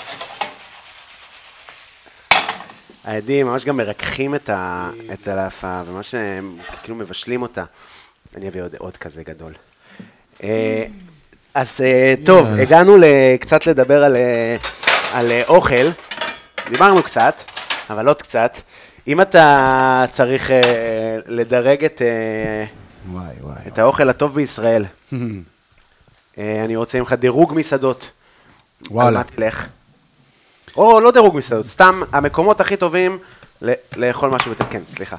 [3.05, 7.63] העדים ממש גם מרככים את ה- את הלאפה, וממש הם כאילו מבשלים אותה.
[8.35, 9.53] אני אביא עוד, עוד כזה גדול.
[10.43, 10.83] אה,
[11.53, 12.45] אז אה, טוב.
[12.47, 12.97] הגענו
[13.39, 14.55] קצת לדבר על, אה,
[15.13, 15.89] על אה, אוכל.
[16.69, 17.35] דיברנו קצת,
[17.89, 18.57] אבל עוד קצת.
[19.07, 20.61] אם אתה צריך אה,
[21.27, 22.65] לדרג את, אה,
[23.11, 23.55] וואי, וואי.
[23.67, 24.85] את האוכל הטוב בישראל,
[26.37, 28.07] אה, אני רוצה ממך דירוג מסעדות.
[28.81, 29.17] על וואלה.
[29.17, 29.67] מה תלך?
[30.77, 33.17] או לא דירוג מסעדות, סתם המקומות הכי טובים
[33.61, 35.15] ל- לאכול משהו, בת- כן, סליחה.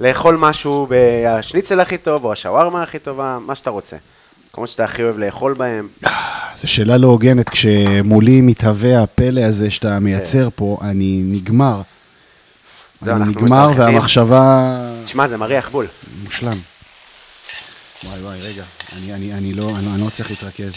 [0.00, 3.96] לאכול משהו בשניצל הכי טוב, או השווארמה הכי טובה, מה שאתה רוצה.
[4.50, 5.88] מקומות שאתה הכי אוהב לאכול בהם.
[6.56, 11.80] זו שאלה לא הוגנת, כשמולי מתהווה הפלא הזה שאתה מייצר פה, אני נגמר.
[13.06, 13.70] אני נגמר.
[13.76, 14.70] והמחשבה
[15.04, 15.86] תשמע, זה מריח בול.
[16.24, 16.58] מושלם.
[18.04, 20.72] וואי וואי, רגע, אני, אני, אני, לא, אני, אני לא מצליח להתרכז.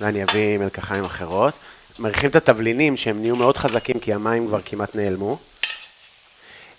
[0.00, 1.54] ואני אביא מלקחיים אחרות.
[1.98, 5.38] מריחים את התבלינים שהם נהיו מאוד חזקים כי המים כבר כמעט נעלמו.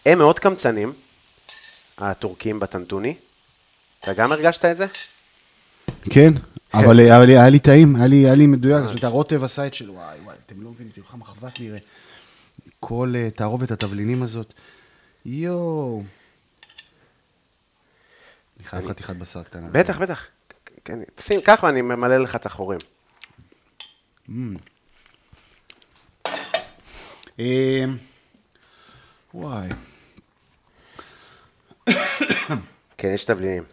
[0.06, 0.94] הם מאוד קמצנים,
[1.98, 3.16] הטורקים בטנטוני.
[4.02, 4.86] אתה גם הרגשת את זה?
[6.10, 6.34] כן,
[6.74, 10.20] אבל, אבל היה לי טעים, היה לי, מדויק, זאת אומרת, הרוטב עשה את שלו, וואי
[10.24, 11.80] וואי, אתם לא מבינים, תראו כמה מחבת נראה.
[12.80, 14.54] כל אה, תערובת התבלינים הזאת,
[15.26, 16.04] יואו.
[18.58, 19.68] אני חייב חתיכת בשר קטנה.
[19.72, 20.26] בטח, בטח.
[20.86, 22.80] כן, שים, קח ואני ממלא לך את החורים.
[27.40, 27.86] אה,
[29.34, 29.70] וואי.
[32.98, 33.64] כן, יש תבלינים.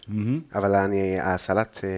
[0.55, 1.81] אבל אני, הסלט...
[1.85, 1.91] אה,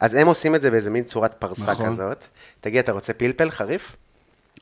[0.00, 1.94] אז הם עושים את זה באיזה מין צורת פרסה נכון.
[1.94, 2.24] כזאת.
[2.60, 3.96] תגיד, אתה רוצה פלפל חריף?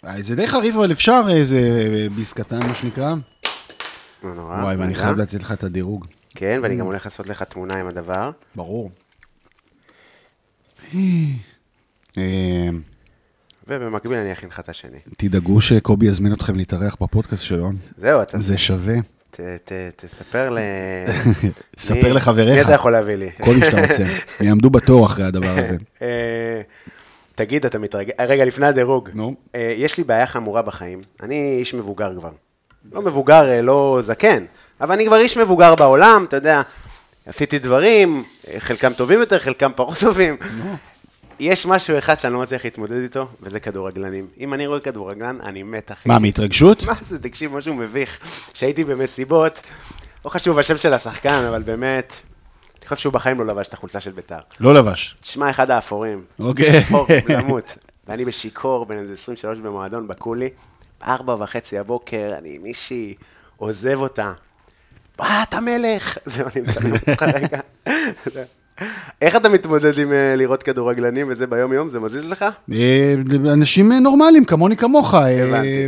[0.04, 3.14] אה, זה די חריף, אבל אפשר איזה אה, ביס קטן, מה שנקרא.
[4.24, 4.62] לא נורא.
[4.62, 4.94] וואי, ואני.
[4.94, 6.06] חייב לתת לך את הדירוג.
[6.36, 8.30] כן, ואני גם הולך לעשות לך תמונה עם הדבר.
[8.54, 8.90] ברור.
[12.18, 12.68] אה,
[13.68, 14.98] ובמקביל אני אכין לך את השני.
[15.16, 17.70] תדאגו שקובי יזמין אתכם להתארח בפודקאסט שלו.
[17.98, 18.38] זהו, אתה...
[18.38, 18.94] זה שווה.
[19.96, 20.58] תספר ל...
[21.78, 22.54] ספר לחבריך.
[22.54, 23.30] מי אתה יכול להביא לי?
[23.40, 24.02] כל מי שאתה רוצה.
[24.38, 25.76] הם יעמדו בתור אחרי הדבר הזה.
[26.02, 26.60] אה,
[27.34, 28.12] תגיד, אתה מתרגש...
[28.20, 29.08] רגע, לפני הדירוג.
[29.14, 29.34] נו.
[29.54, 31.02] אה, יש לי בעיה חמורה בחיים.
[31.22, 32.30] אני איש מבוגר כבר.
[32.92, 34.44] לא מבוגר, אה, לא זקן,
[34.80, 36.62] אבל אני כבר איש מבוגר בעולם, אתה יודע,
[37.26, 38.24] עשיתי דברים,
[38.58, 40.36] חלקם טובים יותר, חלקם פחות טובים.
[41.40, 44.26] יש משהו אחד שאני לא מצליח להתמודד איתו, וזה כדורגלנים.
[44.40, 46.08] אם אני רואה כדורגלן, אני מת, אחי.
[46.08, 46.82] מה, מהתרגשות?
[46.82, 48.18] מה זה, תקשיב, משהו מביך.
[48.52, 49.60] כשהייתי במסיבות,
[50.24, 52.14] לא חשוב השם של השחקן, אבל באמת,
[52.80, 54.38] אני חושב שהוא בחיים לא לבש את החולצה של ביתר.
[54.60, 55.16] לא לבש.
[55.20, 56.24] תשמע, אחד האפורים.
[56.38, 56.78] אוקיי.
[56.80, 57.74] אפור, למות.
[58.08, 60.48] ואני בשיכור, בן איזה 23 במועדון, בקולי,
[61.00, 63.14] בארבע וחצי הבוקר, אני מישהי
[63.56, 64.32] עוזב אותה.
[65.18, 66.18] מה, אתה מלך?
[66.26, 67.58] זהו, אני מצלם אותך רגע.
[69.22, 71.88] איך אתה מתמודד עם אה, לראות כדורגלנים וזה ביום-יום?
[71.88, 72.44] זה מזיז לך?
[72.72, 73.14] אה,
[73.52, 75.86] אנשים נורמליים, כמוני כמוך, אה, הבנתי.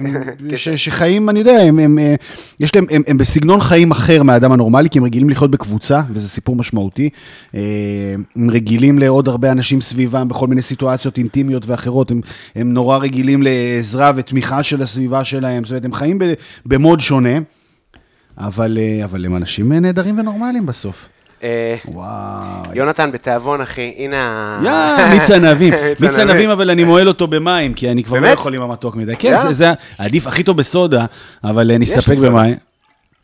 [0.59, 2.15] ש- שחיים, אני יודע, הם, הם, אה,
[2.61, 6.29] יש להם, הם, הם בסגנון חיים אחר מהאדם הנורמלי, כי הם רגילים לחיות בקבוצה, וזה
[6.29, 7.11] סיפור משמעותי.
[7.55, 7.61] אה,
[8.37, 12.21] הם רגילים לעוד הרבה אנשים סביבם בכל מיני סיטואציות אינטימיות ואחרות, הם,
[12.57, 16.19] הם נורא רגילים לעזרה ותמיכה של הסביבה שלהם, זאת אומרת, הם חיים
[16.67, 17.39] במוד שונה,
[18.39, 21.09] אבל, אה, אבל הם אנשים נהדרים ונורמליים בסוף.
[21.45, 22.09] אה, וואו.
[22.75, 24.61] יונתן, בתיאבון, אחי, הנה.
[24.65, 25.75] יא, מיץ ענבים.
[26.01, 26.51] מיץ ענבים.
[26.51, 28.27] אבל אני מועל אותו במים, כי אני כבר לא?
[28.29, 29.15] יכול עם המתוק מדי.
[29.19, 29.37] כן.
[29.51, 31.05] זה- עדיף הכי טוב בסודה,
[31.45, 32.17] אבל אה, נסתפק.
[32.23, 32.55] במים.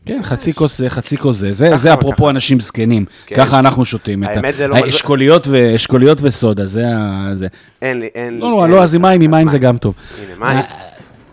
[0.05, 1.53] כן, חצי כוס זה, חצי כוס זה.
[1.53, 2.29] זה- אפרופו.
[2.29, 3.05] אנשים זקנים.
[3.25, 3.35] כן.
[3.35, 4.23] ככה אנחנו שותים.
[4.23, 7.31] האמת, זה לא- האשכוליות ו- אשכוליות וסודה, זה ה...
[7.35, 7.47] זה.
[7.81, 8.39] אין לי, אין לי.
[8.39, 9.93] לא נורא, לא, לי אז עם מים, עם מים זה גם טוב.
[10.17, 10.63] הנה, מים.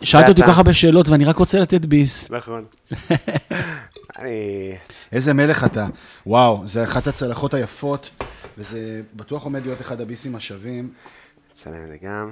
[0.03, 0.43] שאלת אותי?
[0.43, 2.31] כל כך הרבה שאלות, ואני רק רוצה לתת ביס.
[2.31, 2.65] נכון.
[5.12, 5.87] איזה מלך אתה.
[6.27, 8.11] וואו, זה אחת הצלחות היפות,
[8.59, 10.91] וזה בטוח עומד להיות אחד הביסים השווים.
[11.55, 12.31] אצלם את זה גם.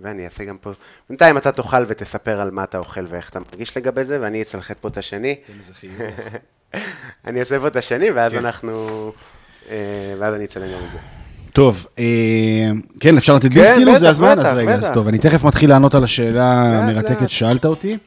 [0.00, 0.70] ואני אעשה גם פה...
[1.08, 4.76] בינתיים אתה תאכל ותספר על מה אתה אוכל ואיך אתה מרגיש לגבי זה, ואני אצלחת
[4.80, 5.34] פה את השני.
[5.34, 5.96] תן איזה חיוך.
[7.26, 8.38] אני אעשה פה את השני, ואז כן.
[8.38, 9.12] אנחנו...
[9.70, 11.21] אה, ואז אני אצלם גם את זה.
[11.52, 12.70] טוב, אה,
[13.00, 13.90] כן, אפשר לתת ביס כן, כאילו?
[13.92, 14.38] בטח, זה הזמן?
[14.38, 14.90] אז רגע, אז.
[14.94, 17.28] טוב, אני תכף מתחיל לענות על השאלה המרתקת.
[17.30, 17.98] ששאלת אותי.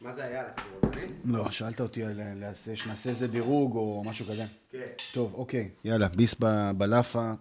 [0.00, 0.42] מה זה היה?
[1.24, 4.44] לא, שאלת אותי על לעשה- שנעשה איזה דירוג או משהו כזה.
[4.72, 4.78] כן.
[5.12, 7.32] טוב, אוקיי, יאללה, ביס ב- בלאפה.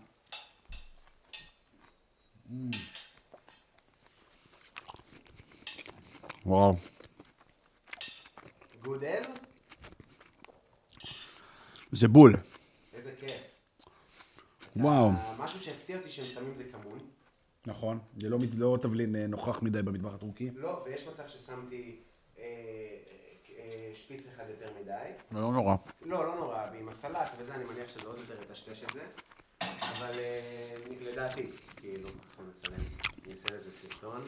[6.45, 6.75] וואו.
[8.83, 9.25] גוד אז?
[11.91, 12.35] זה בול.
[14.75, 15.11] וואו.
[15.39, 16.99] משהו שהפתיע אותי שהם שמים זה כמון.
[17.67, 20.49] נכון, זה לא, לא תבלין אה, נוכח מדי במטבח הטורקי.
[20.55, 21.95] לא, ויש מצב ששמתי
[22.39, 22.43] אה,
[23.57, 24.91] אה, שפיץ אחד יותר מדי.
[25.31, 25.75] לא נורא.
[26.01, 29.01] לא, לא נורא, ועם הסלט וזה, אני מניח שזה עוד יותר יטשטש את זה.
[29.61, 32.85] אבל אה, לדעתי, כאילו, אנחנו נצלם,
[33.25, 34.21] אני אעשה לזה סרטון.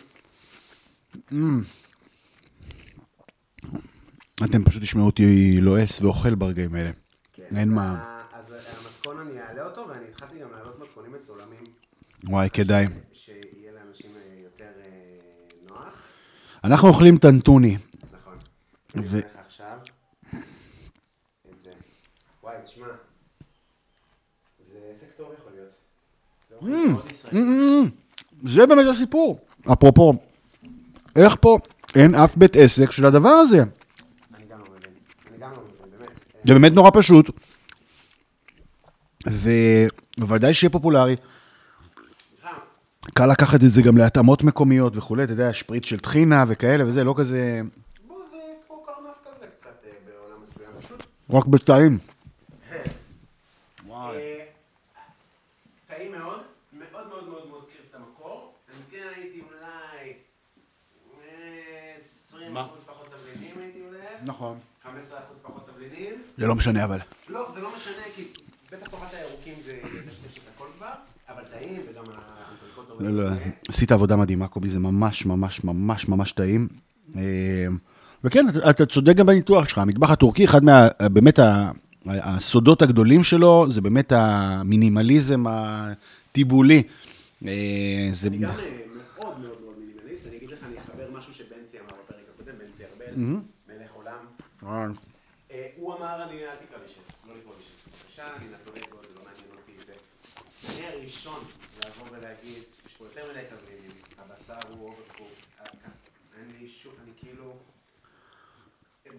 [4.44, 6.92] אתם פשוט תשמעו אותי לועס ואוכל ברגעים האלה.
[7.34, 8.15] כן, אין מה.
[9.77, 11.64] אותו, ואני התחלתי גם להעלות מתכונים מצולמים,
[12.23, 12.85] וואי, כדאי.
[13.14, 14.91] שיהיה לאנשים אה, יותר אה,
[15.68, 15.93] נוח.
[16.64, 17.77] אנחנו אוכלים טנטוני.
[18.14, 18.35] נכון.
[18.95, 19.77] ו- עכשיו
[21.49, 21.72] את זה.
[22.43, 22.88] וואי, תשמע,
[24.60, 25.73] זה עסק טוב יכול להיות.
[26.52, 27.89] אוכל Mm.
[28.43, 29.39] זה באמת הסיפור.
[29.73, 30.14] אפרופו,
[31.15, 31.57] איך פה
[31.95, 33.57] אין אף בית עסק של הדבר הזה?
[34.35, 34.91] אני גם לא מבין.
[35.30, 36.10] אני גם לא מבין, באמת.
[36.43, 37.30] זה באמת נורא פשוט.
[39.27, 41.15] ובוודאי שיהיה פופולרי.
[43.14, 47.03] קל לקחת את זה גם להתאמות מקומיות וכולי, אתה יודע, שפריץ של טחינה וכאלה וזה,
[47.03, 47.61] לא כזה,
[48.07, 48.38] בוא, זה
[48.68, 50.69] כמו קרנף כזה קצת אה, בעולם מסוים.
[50.81, 51.97] פשוט רק בטעים.
[53.91, 54.45] אה,
[55.88, 56.39] טעים מאוד,
[56.73, 58.53] מאוד מאוד מאוד מזכיר את המקור.
[58.69, 60.14] אני כן הייתי אולי
[61.23, 64.10] אה, 20 אחוז פחות תבלינים הייתי הולך.
[64.23, 64.57] נכון.
[64.84, 66.14] 15 אחוז פחות תבלינים.
[66.38, 66.99] זה לא משנה אבל.
[67.30, 68.27] לא, זה לא משנה, כי
[68.72, 70.93] בטח תאכל את הירוקים זה יטשטש את הכל כבר,
[71.30, 72.85] אבל טעים, וגם האנטריקוט עומד.
[73.00, 73.30] לא, לא.
[73.70, 76.68] עשית עבודה מדהימה, קובי, זה ממש ממש ממש ממש טעים.
[77.16, 77.22] אה,
[78.24, 80.88] וכן, אתה- צודק גם בניתוח שלך, המטבח הטורקי, אחד מה...
[81.12, 81.72] באמת ה-
[82.08, 86.84] הסודות הגדולים שלו, זה באמת המינימליזם הטיבולי.
[87.48, 87.52] אה,
[88.14, 88.28] זה...
[88.28, 88.56] אני גם אה,
[89.20, 92.84] מאוד מאוד מאוד מינימליסט, אני אגיד לך, אני אחבר משהו שבנצי אמר בפרק הקודם, בנצי
[92.84, 93.22] ארבל,
[93.70, 94.18] מלך עולם.
[95.52, 98.04] אה, הוא אמר, אני, אל תקרא לי שף, לא לקרוא לי שף.
[98.06, 99.94] בבקשה, אני not very good, זה לא מעניין אותי זה.
[100.70, 101.40] אני הראשון
[101.84, 102.64] לעבור ולהגיד,
[103.18, 105.28] יותר מדי תבלינים, הבשר הוא overcooked,
[106.40, 107.54] אין לי שום, אני כאילו...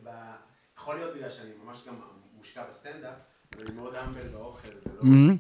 [0.05, 0.35] ב-
[0.79, 1.95] יכול להיות בגלל שאני ממש גם
[2.37, 3.15] מושקע בסטנדאפ,
[3.59, 5.35] ואני מאוד humble באוכל, ולא...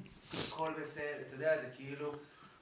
[0.48, 2.12] הכל בסדר, אתה יודע, זה כאילו...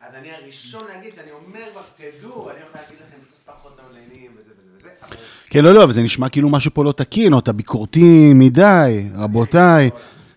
[0.00, 4.32] אז אני הראשון להגיד שאני אומר כבר, תדעו, אני הולך להגיד לכם קצת פחות תבלינים,
[4.36, 5.16] וזה וזה וזה, אבל...
[5.50, 9.08] כן, לא, לא, אבל זה נשמע כאילו משהו פה לא תקין, או אתה ביקורתי מדי,
[9.14, 9.90] רבותיי.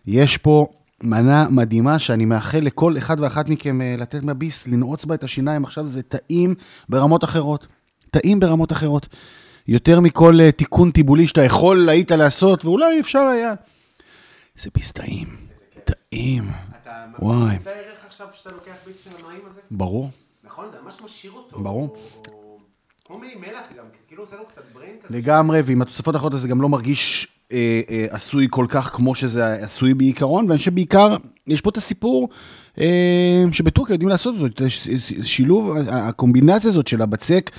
[0.08, 0.68] יש פה
[1.04, 5.64] מנה מדהימה שאני מאחל לכל אחד ואחת מכם אה, לתת מהביס, לנעוץ בה את השיניים,
[5.64, 6.56] עכשיו זה טעים
[6.90, 7.68] ברמות אחרות.
[8.12, 9.08] טעים ברמות אחרות.
[9.68, 13.54] יותר מכל אה, תיקון טיבולי שאתה יכול היית לעשות, ואולי אפשר היה.
[14.56, 15.38] זה ביס טעים.
[15.84, 16.52] טעים.
[16.82, 16.92] אתה.
[17.20, 19.62] מבין את הערך עכשיו שאתה לוקח ביס של המים הזה?
[19.72, 20.10] ברור.
[20.44, 21.60] נכון, זה ממש משאיר אותו.
[21.60, 21.98] ברור.
[23.06, 25.18] כמו מלח גם, כאילו עושה לו קצת בריין כזה.
[25.18, 29.54] לגמרי, ועם התוספות האחרות הזה גם לא מרגיש אה, אה, עשוי כל כך כמו שזה
[29.54, 31.16] עשוי בעיקרון, ואני חושב שבעיקר,
[31.48, 32.30] יש פה את הסיפור
[32.80, 34.88] אה, שבטורקיה יודעים לעשות אותו, את הש-
[35.24, 37.52] שילוב, הקומבינציה הזאת של הבצק,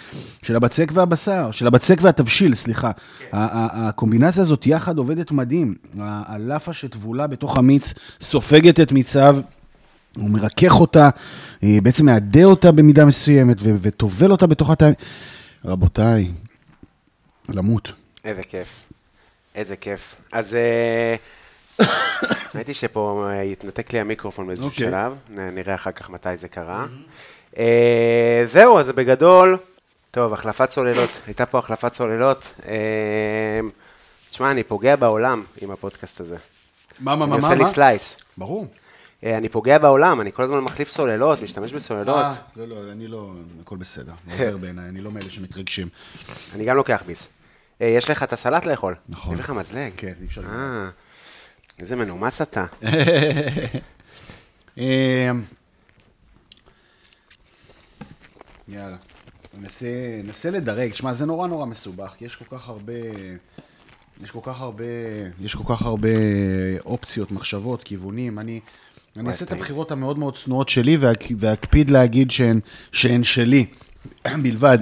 [0.43, 2.90] של הבצק והבשר, של הבצק והתבשיל, סליחה.
[3.32, 5.74] ה- הקומבינציה הזאת יחד עובדת מדהים.
[6.01, 9.36] הלאפה שטבולה בתוך המיץ סופגת את מיציו.
[10.16, 11.10] הוא מרכך אותה,
[11.62, 14.94] בעצם מעדה אותה במידה מסוימת וטובל אותה בתוך הטעמים.
[15.65, 16.31] רבותיי,
[17.48, 17.93] למות.
[18.24, 18.69] איזה כיף.
[19.59, 20.16] איזה כיף.
[20.32, 21.16] אז אה,
[22.55, 24.86] ראיתי שפה אה, יתנתק לי המיקרופון באיזשהו אוקיי.
[24.86, 26.86] שלב, נראה אחר כך מתי זה קרה.
[27.59, 29.59] אה, זהו, אז בגדול,
[30.10, 32.55] טוב, החלפת סוללות, הייתה פה החלפת סוללות.
[32.66, 33.60] אה,
[34.30, 36.36] תשמע, אני פוגע בעולם עם הפודקאסט הזה.
[37.01, 38.16] מה, מה, אני עושה לי slice.
[38.36, 38.66] ברור.
[39.24, 42.24] אה, אני פוגע בעולם, אני כל הזמן מחליף סוללות, משתמש בסוללות.
[42.24, 43.32] אה, לא, לא, אני לא,
[43.62, 44.12] הכל בסדר.
[44.32, 45.89] עובר בעיניי, אני לא מאלה שמתרגשים.
[46.55, 47.28] אני גם לוקח ביס.
[47.83, 48.95] אה, יש לך את הסלט לאכול.
[49.09, 49.35] נכון.
[49.35, 49.91] יש לך מזלג.
[49.97, 50.89] כן, אי אפשר אה,
[51.79, 52.65] איזה מנומס אתה.
[54.79, 55.31] אה,
[58.69, 58.97] יאללה.
[60.25, 60.95] ננסה, לדרג.
[60.95, 62.93] שמע, זה נורא נורא מסובך, כי יש כל כך הרבה...
[64.23, 64.85] יש כל כך הרבה,
[65.41, 66.09] יש כל כך הרבה
[66.85, 68.39] אופציות, מחשבות, כיוונים.
[68.39, 68.61] אני,
[69.17, 69.53] אני אעשה את.
[69.53, 72.61] הבחירות המאוד מאוד צנועות שלי ואק- ואקפיד להגיד שהן,
[72.93, 73.67] שהן שלי
[74.43, 74.79] בלבד.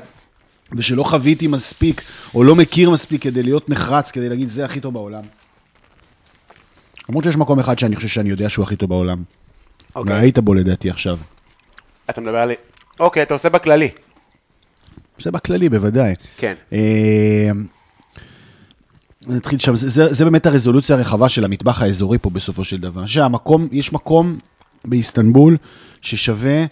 [0.73, 2.03] ושלא חוויתי מספיק,
[2.35, 5.23] או לא מכיר מספיק כדי להיות נחרץ, כדי להגיד, זה הכי טוב בעולם.
[7.09, 9.23] למרות שיש מקום אחד שאני חושב שאני יודע שהוא הכי טוב בעולם.
[9.97, 10.13] אוקיי.
[10.13, 11.19] והיית בו לדעתי עכשיו.
[12.11, 12.53] אתה מדבר על...
[13.01, 13.89] אוקיי, אתה עושה בכללי.
[15.19, 16.15] זה בכללי, בוודאי.
[16.37, 16.55] כן.
[16.73, 17.51] אה,
[19.27, 23.07] נתחיל שם, זה, זה, זה באמת הרזולוציה הרחבה של המטבח האזורי פה בסופו של דבר.
[23.07, 24.39] שהמקום, יש מקום
[24.85, 25.57] באיסטנבול
[26.01, 26.65] ששווה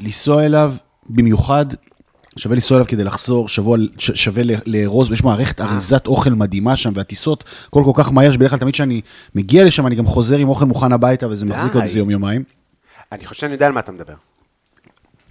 [0.00, 0.74] לנסוע אליו
[1.08, 1.66] במיוחד,
[2.38, 6.92] שווה לנסוע אליו כדי לחזור, שבוע, ש, שווה לארוז, יש מערכת אריזת אוכל מדהימה שם,
[6.94, 9.00] והטיסות, הכל כל כך מהר, שבדרך כלל תמיד כשאני
[9.34, 11.82] מגיע לשם, אני גם חוזר עם אוכל מוכן הביתה, וזה מחזיק עוד.
[11.82, 12.42] איזה יום-יומיים.
[13.12, 14.14] אני חושב שאני יודע על מה אתה מדבר.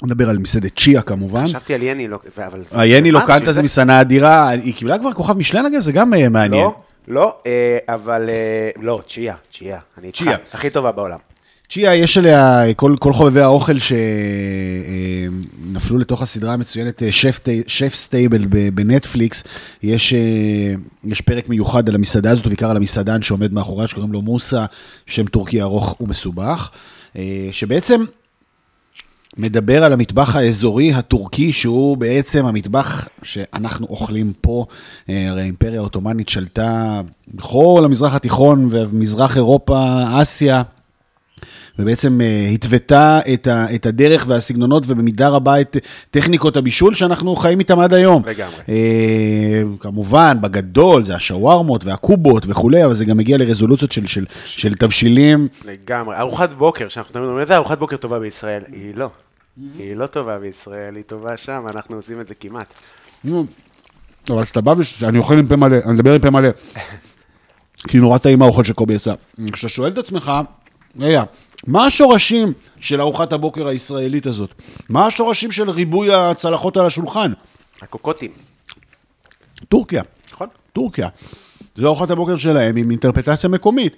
[0.03, 1.47] נדבר על מסעדת צ'יה כמובן.
[1.47, 2.59] חשבתי על יני, לא- אבל...
[2.71, 6.29] היני מה, לוקנטה זה מסעדה אדירה, היא קיבלה כבר כוכב מישלן אגב, זה גם אה,
[6.29, 6.63] מעניין.
[6.63, 6.75] לא,
[7.07, 8.29] לא, אה, אבל...
[8.29, 9.79] אה, לא, צ'יה, צ'יה.
[9.97, 10.11] אני.
[10.11, 10.37] צ'יה.
[10.53, 11.17] הכי טובה בעולם.
[11.69, 13.73] צ'יה, יש עליה כל, כל חובבי האוכל
[15.69, 19.43] שנפלו לתוך הסדרה המצוינת אה, שף, Chef's Table בנטפליקס,
[19.83, 20.73] יש, אה,
[21.03, 24.65] יש פרק מיוחד על המסעדה הזאת, ובעיקר על המסעדן שעומד מאחוריה, שקוראים לו מוסא,
[25.05, 26.69] שם טורקי ארוך ומסובך,
[27.17, 28.05] אה, שבעצם
[29.37, 34.65] מדבר על המטבח האזורי הטורקי, שהוא בעצם המטבח שאנחנו אוכלים פה.
[35.09, 37.01] אה, הרי האימפריה העות'מאנית שלטה
[37.33, 40.61] בכל המזרח התיכון ומזרח אירופה, אסיה.
[41.79, 45.77] ובעצם אה, התוותה את, ה, את הדרך והסגנונות ובמידה רבה את
[46.11, 48.23] טכניקות הבישול שאנחנו חיים איתם עד היום.
[48.25, 48.55] לגמרי.
[48.69, 54.73] אה, כמובן, בגדול זה השווארמות והקובות וכולי, אבל זה גם מגיע לרזולוציות של, של, של
[54.73, 55.47] תבשילים.
[55.65, 56.17] לגמרי.
[56.17, 58.63] ארוחת בוקר, שאנחנו תמיד אומרים, איזה ארוחת בוקר טובה בישראל?
[58.71, 59.09] היא לא.
[59.79, 62.73] היא לא טובה בישראל, היא טובה שם, אנחנו עושים את זה כמעט.
[63.23, 63.45] נו,
[64.29, 66.49] אבל כשאתה בא ואני אוכל עם פה מלא, אני מדבר עם פה מלא.
[67.87, 69.13] כי נורא טעים האוכל שקובי עשה.
[69.51, 70.31] כשאתה שואל את עצמך,
[70.99, 71.23] רגע,
[71.65, 74.53] מה השורשים של ארוחת הבוקר הישראלית הזאת?
[74.89, 77.31] מה השורשים של ריבוי הצלחות על השולחן?
[77.81, 78.31] הקוקוטים,
[79.69, 80.03] טורקיה.
[80.33, 80.47] נכון?
[80.73, 81.09] טורקיה.
[81.75, 83.95] זו ארוחת הבוקר שלהם עם אינטרפטציה מקומית.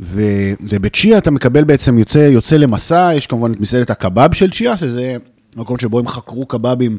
[0.00, 4.76] ו- ובצ'יה אתה מקבל בעצם, יוצא, יוצא למסע, יש כמובן את מסעדת הקבב של צ'יה,
[4.76, 5.16] שזה
[5.56, 6.98] מקום שבו הם חקרו קבבים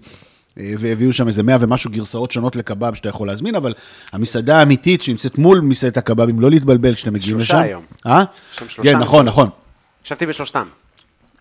[0.58, 3.74] והביאו שם איזה מאה ומשהו גרסאות שונות לקבב שאתה יכול להזמין, אבל
[4.14, 7.48] המסעדה האמיתית שנמצאת מול מסעדת הקבבים, לא להתבלבל כשאתם מגיעים לשם.
[7.48, 7.84] שלושה היום.
[8.08, 8.24] אה?
[8.52, 9.50] שם שלושה כן, נכון, נכון.
[10.06, 10.66] ישבתי בשלושתם.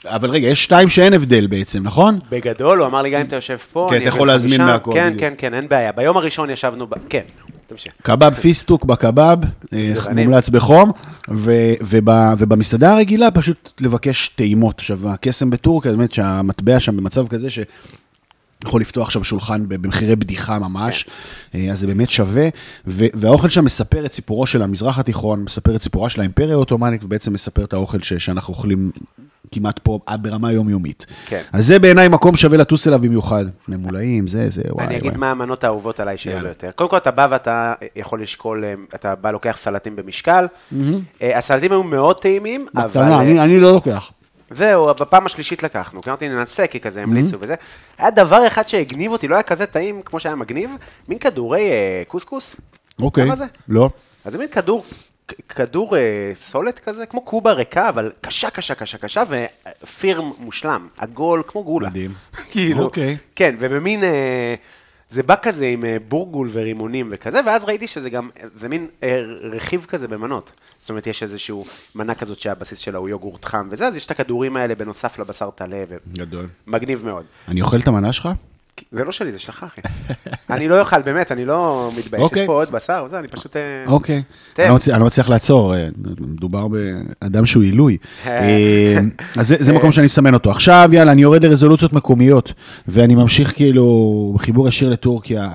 [0.07, 2.19] אבל רגע, יש שתיים שאין הבדל בעצם, נכון?
[2.31, 4.91] בגדול, הוא אמר לי, גם אם אתה יושב פה, כן, אתה יכול להזמין משם." מהכל,
[4.95, 5.15] כן.
[5.19, 5.93] כן, כן, אין בעיה.
[5.93, 7.23] ביום הראשון ישבנו, כן,
[7.67, 7.93] תמשיך.
[8.03, 9.39] קבב פיסטוק בקבב,
[9.73, 9.93] אה.
[10.15, 10.93] מומלץ בחום,
[12.39, 14.79] ובמסעדה הרגילה פשוט לבקש טעימות.
[14.79, 17.59] עכשיו, הקסם בטורקיה, באמת שהמטבע שם במצב כזה ש...
[18.65, 21.07] יכול לפתוח שם שולחן במחירי בדיחה ממש,
[21.55, 22.49] אה, אז זה באמת שווה,
[22.87, 27.33] והאוכל שם מספר את סיפורו של המזרח התיכון, מספר את סיפורה של האימפריה העות'מאנית, ובעצם
[27.33, 28.91] מספר את האוכל ש- שאנחנו אוכלים
[29.53, 31.07] כמעט פה ברמה יומיומית.
[31.27, 31.43] כן.
[31.53, 33.45] אז זה בעיניי מקום שווה לטוס אליו במיוחד.
[33.69, 35.09] ממולאים, זה, זה, וואי, אני וואי.
[35.09, 36.49] אגיד מה המנות האהובות עליי שיהיו יאללה.
[36.49, 36.71] ביותר.
[36.77, 40.47] קודם כל, אתה בא ואתה יכול לשקול, אה, אתה בא לוקח סלטים במשקל.
[41.23, 43.03] אה, הסלטים היו מאוד טעימים, אבל...
[43.03, 44.11] אני, אני לא לוקח.
[44.51, 47.55] זהו, בפעם השלישית לקחנו, כי אמרתי ננסה, כי כזה המליצו וזה.
[47.99, 50.71] היה דבר אחד שהגניב אותי, לא היה כזה טעים כמו שהיה מגניב,
[51.09, 52.57] מין כדורי אה, קוסקוס.
[53.03, 53.29] אוקיי.
[53.69, 53.91] לא.
[54.25, 54.85] אז זה מין כדור,
[55.49, 61.43] כדור אה, סולת כזה, כמו קובה ריקה, אבל קשה, קשה, קשה, קשה, ופיר מושלם, עגול,
[61.47, 61.89] כמו גולה.
[61.89, 62.15] מדהים.
[62.51, 63.17] כאילו, אוקיי.
[63.37, 64.55] כן, ובמין, אה,
[65.09, 69.21] זה בא כזה עם אה, בורגול ורימונים וכזה, ואז ראיתי שזה גם, זה מין אה,
[69.53, 70.53] רכיב כזה במנות.
[70.79, 71.65] זאת אומרת, יש איזשהו
[71.95, 75.51] מנה כזאת שהבסיס שלה הוא יוגורט חם וזה, אז יש את הכדורים האלה בנוסף לבשר
[75.51, 76.47] טלה, גדול.
[76.67, 77.25] ומגניב מאוד.
[77.49, 78.29] אני אוכל את המנה שלך?
[78.93, 79.81] זה לא שלי, זה שלך, אחי.
[80.51, 82.23] אני לא אוכל, באמת, אני לא מתבייש.
[82.23, 82.43] אוקיי.
[82.43, 83.57] יש פה עוד בשר וזה, אני פשוט...
[83.57, 84.23] אה, אוקיי.
[84.55, 84.63] תן.
[84.63, 85.89] אני לא אני לא מצליח לעצור, אה,
[86.21, 87.97] מדובר באדם שהוא עילוי.
[88.27, 88.99] אה,
[89.37, 90.51] אז זה- זה מקום שאני מסמן אותו.
[90.51, 92.53] עכשיו, יאללה, אני יורד לרזולוציות מקומיות,
[92.89, 95.51] ואני ממשיך כאילו בחיבור ישיר לטורקיה.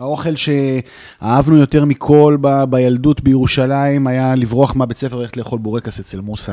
[0.00, 6.20] האוכל שאהבנו יותר מכל ב- בילדות בירושלים היה לברוח מהבית ספר וללכת לאכול בורקס אצל
[6.20, 6.52] מוסא.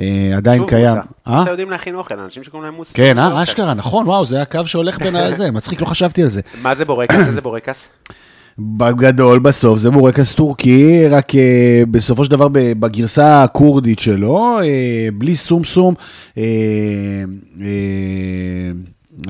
[0.00, 0.96] אה, עדיין קיים.
[0.96, 1.08] מוסה.
[1.26, 1.38] אה?
[1.38, 2.94] מוסה יודעים להכין אוכל, אנשים שקוראים להם מוסה.
[2.94, 3.18] כן.
[3.18, 6.40] אה, אשכרה, נכון, וואו, זה הקו שהולך בין הזה, מצחיק, לא חשבתי על זה.
[6.62, 7.28] מה זה בורקס?
[7.28, 7.88] איזה בורקס?
[8.58, 15.36] בגדול בסוף זה בורקס טורקי, רק אה, בסופו של דבר בגרסה הכורדית שלו, אה, בלי
[15.36, 15.94] סום סום,
[16.38, 16.42] אה,
[17.62, 17.68] אה,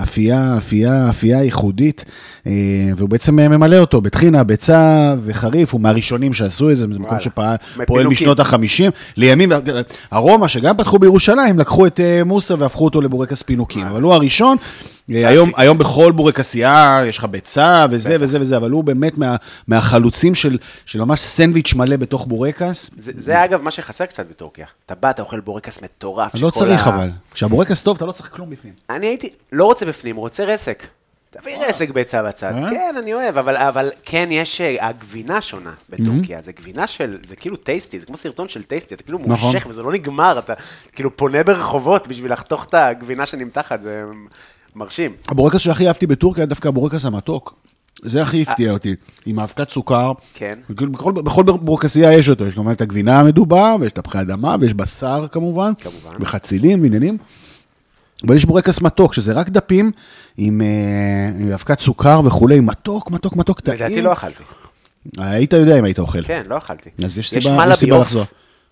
[0.02, 2.04] אפייה, אפייה, אפייה ייחודית,
[2.46, 2.52] אה,
[2.96, 7.20] והוא בעצם אה, ממלא אותו בטחינה, ביצה וחריף, הוא מהראשונים שעשו את זה, זה מקום.
[7.20, 8.06] שפועל.
[8.06, 8.90] משנות ה-50.
[9.16, 9.52] לימים,
[10.10, 14.56] הרומא, שגם פתחו בירושלים, לקחו את אה, מוסה והפכו אותו לבורקס פינוקים, אבל הוא הראשון.
[15.14, 19.36] אה, היום, היום בכל בורקסייה יש לך ביצה וזה וזה וזה, אבל הוא באמת מה,
[19.68, 22.90] מהחלוצים של, של ממש סנדוויץ' מלא בתוך בורקס.
[22.98, 24.66] זה, זה אגב מה שחסר קצת בטורקיה.
[24.86, 26.32] אתה בא, אתה אוכל בורקס מטורף.
[26.34, 27.10] לא צריך ה- אבל.
[27.34, 28.72] כשהבורקס טוב, אתה לא צריך כלום בפנים.
[28.90, 30.86] אני הייתי, לא רוצה בפנים, רוצה רסק.
[31.30, 32.52] תביא רסק ביצה בצד.
[32.54, 32.70] אה?
[32.70, 36.42] כן, אני אוהב, אבל, אבל כן, יש, אה, הגבינה שונה בטורקיה.
[36.42, 39.52] זה גבינה של, זה כאילו טייסטי, זה כמו סרטון של טייסטי, אתה כאילו נכון.
[39.52, 40.54] מושך וזה לא נגמר, אתה
[40.92, 44.04] כאילו פונה ברחובות בשביל לחתוך את הגבינה שנמתחת, זה
[44.78, 45.12] מרשים.
[45.28, 47.54] הבורקס שהכי אהבתי בטורקיה דווקא הבורקס המתוק.
[48.02, 48.94] זה הכי הפתיע אותי,
[49.26, 50.12] עם האבקת סוכר.
[50.34, 50.58] כן.
[50.70, 55.26] בכל, בכל בורקסייה יש אותו, יש כמובן את הגבינה המדובה, ויש תפוחי אדמה, ויש בשר
[55.32, 56.18] כמובן, כמובן.
[56.20, 57.18] וחצילים ועניינים.
[58.26, 59.90] אבל יש בורקס מתוק, שזה רק דפים
[60.36, 63.76] עם אה, עם אבקת סוכר וכולי, מתוק, מתוק, מתוק, טעים.
[63.76, 64.42] לדעתי לא אכלתי.
[65.18, 66.22] היית יודע אם היית אוכל.
[66.22, 66.90] כן, לא אכלתי.
[67.04, 67.98] אז יש סיבה, יש סיבה.
[67.98, 68.24] לחזור.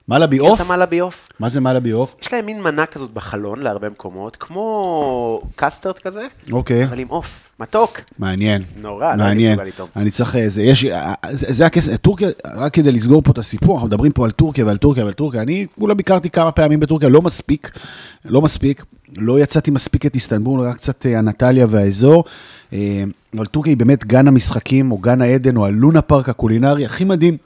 [0.09, 0.61] מלאבי עוף?
[0.61, 1.28] את המלאבי עוף?
[1.41, 2.15] מה זה מלאבי עוף?
[2.23, 6.85] יש להם מין מנה כזאת בחלון להרבה מקומות, כמו קסטרד כזה, אוקיי.
[6.85, 7.41] אבל עם עוף.
[7.61, 8.01] מתוק.
[8.19, 8.62] מעניין.
[8.81, 9.53] נורא, לא הייתי מעניין.
[9.53, 9.89] מסוגל לטעום.
[9.97, 13.39] אני צריך, אה, זה, יש, אה, זה, זה הכסף, טורקיה, רק כדי לסגור פה את
[13.39, 16.81] הסיפור, אנחנו מדברים פה על טורקיה ועל טורקיה ועל טורקיה, אני כולה ביקרתי כמה פעמים
[16.81, 17.70] בטורקיה, לא מספיק,
[18.24, 18.85] לא מספיק,
[19.16, 22.24] לא יצאתי מספיק את איסטנבול, רק קצת אה, אנטליה והאזור,
[22.73, 23.05] אה,
[23.37, 27.37] אבל טורקיה היא באמת גן המשחקים, או גן העדן, או הלונה פארק הקולינרי הכי מדהים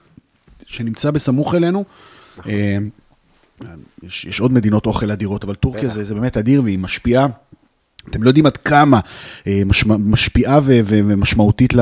[0.66, 1.84] שנמצא בסמוך אלינו.
[2.48, 2.76] אה,
[4.02, 5.88] יש, יש עוד מדינות אוכל אדירות, אבל טורקיה.
[5.88, 7.26] זה, זה באמת אדיר והיא משפיעה.
[8.08, 9.00] אתם לא יודעים עד כמה
[9.46, 11.72] אה, משמע, משפיעה ו, ו, ומשמעותית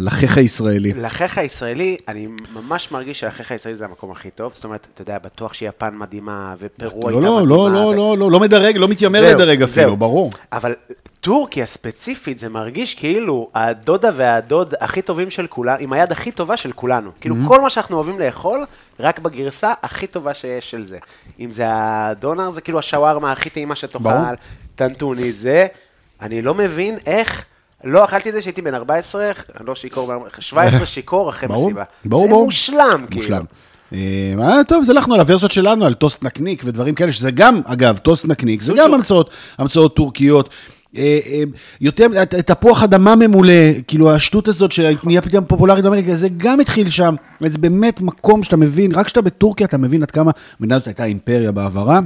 [0.00, 0.92] לחיך הישראלי.
[0.92, 4.52] לחיך הישראלי, אני ממש מרגיש שלחיך הישראלי זה המקום הכי טוב.
[4.52, 7.48] זאת אומרת, אתה יודע, בטוח שיפן מדהימה, ופרו הייתה לא, מדהימה.
[7.48, 9.96] לא, לא, לא, ו- לא, לא, לא מדרג, לא מתיימר זהו, לדרג אפילו, זהו.
[9.96, 10.30] ברור.
[10.52, 10.72] אבל
[11.20, 16.56] טורקיה ספציפית, זה מרגיש כאילו הדודה והדוד הכי טובים של כולם, עם היד הכי טובה
[16.56, 17.10] של כולנו.
[17.20, 18.64] כאילו כל מה שאנחנו אוהבים לאכול,
[19.00, 20.98] רק בגרסה הכי טובה שיש של זה.
[21.40, 24.08] אם זה הדונר, זה כאילו השווארמה הכי טעימה שתאכל.
[24.74, 25.66] טנטוני, זה,
[26.20, 27.44] אני לא מבין איך...
[27.84, 31.84] לא אכלתי את זה כשהייתי בן 14, לא שיכור, 17 שיכור אחרי ברור, מסיבה.
[32.04, 32.44] ברור, זה ברור.
[32.44, 33.22] מושלם, כאילו.
[33.22, 33.44] מושלם.
[33.92, 33.98] אה,
[34.40, 37.98] אה, טוב, אז הלכנו על הוורסיות שלנו, על טוסט נקניק ודברים כאלה, שזה גם, אגב,
[37.98, 38.94] טוסט נקניק, זה גם.
[38.94, 40.48] המצאות, המצאות טורקיות.
[40.96, 41.42] אה, אה,
[41.80, 43.52] יותר, תפוח אדמה ממולא,
[43.86, 47.14] כאילו השטות הזאת שנהיה פתאום פופולרית באמריקה, זה גם התחיל שם.
[47.46, 51.04] זה באמת מקום שאתה מבין, רק כשאתה בטורקיה אתה מבין עד כמה המדינה הזאת הייתה
[51.04, 52.00] אימפריה בעברה.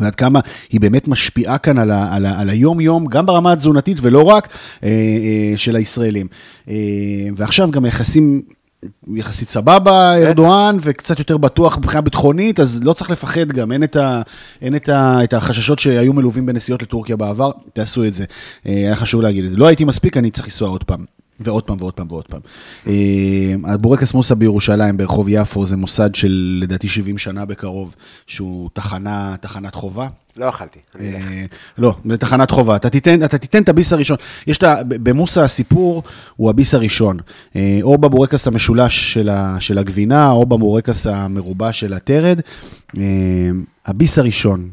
[0.00, 0.40] ועד כמה
[0.70, 4.48] היא באמת משפיעה כאן על, ה, על, ה, על היום-יום, גם ברמה התזונתית ולא רק,
[4.84, 6.26] אה, של הישראלים.
[7.36, 8.42] ועכשיו גם היחסים
[9.14, 13.96] יחסית סבבה, ארדואן, וקצת יותר בטוח מבחינה ביטחונית, אז לא צריך לפחד גם, אין, את,
[13.96, 14.22] ה,
[14.62, 18.24] אין את, ה, את החששות שהיו מלווים בנסיעות לטורקיה בעבר, תעשו את זה.
[18.66, 19.56] אה, היה חשוב להגיד את זה.
[19.56, 21.04] לא הייתי מספיק, אני צריך לנסוע עוד פעם.
[21.40, 22.40] ועוד פעם ועוד פעם ועוד פעם.
[22.86, 27.94] אה, הבורקס מוסה בירושלים, ברחוב יפו, זה מוסד של לדעתי 70 שנה בקרוב,
[28.26, 30.08] שהוא תחנה, תחנת חובה.
[30.36, 30.78] לא אכלתי.
[30.94, 31.30] אני אלך.
[31.30, 31.44] אה,
[31.78, 32.76] לא, זה תחנת חובה.
[32.76, 34.16] אתה תיתן, אתה תיתן את הביס הראשון.
[34.46, 34.76] יש את ה...
[34.88, 36.02] במוסה הסיפור
[36.36, 37.18] הוא הביס הראשון.
[37.56, 42.40] אה, או בבורקס המשולש של, ה, של הגבינה, או בבורקס המרובע של הטרד.
[43.86, 44.70] הביס הראשון,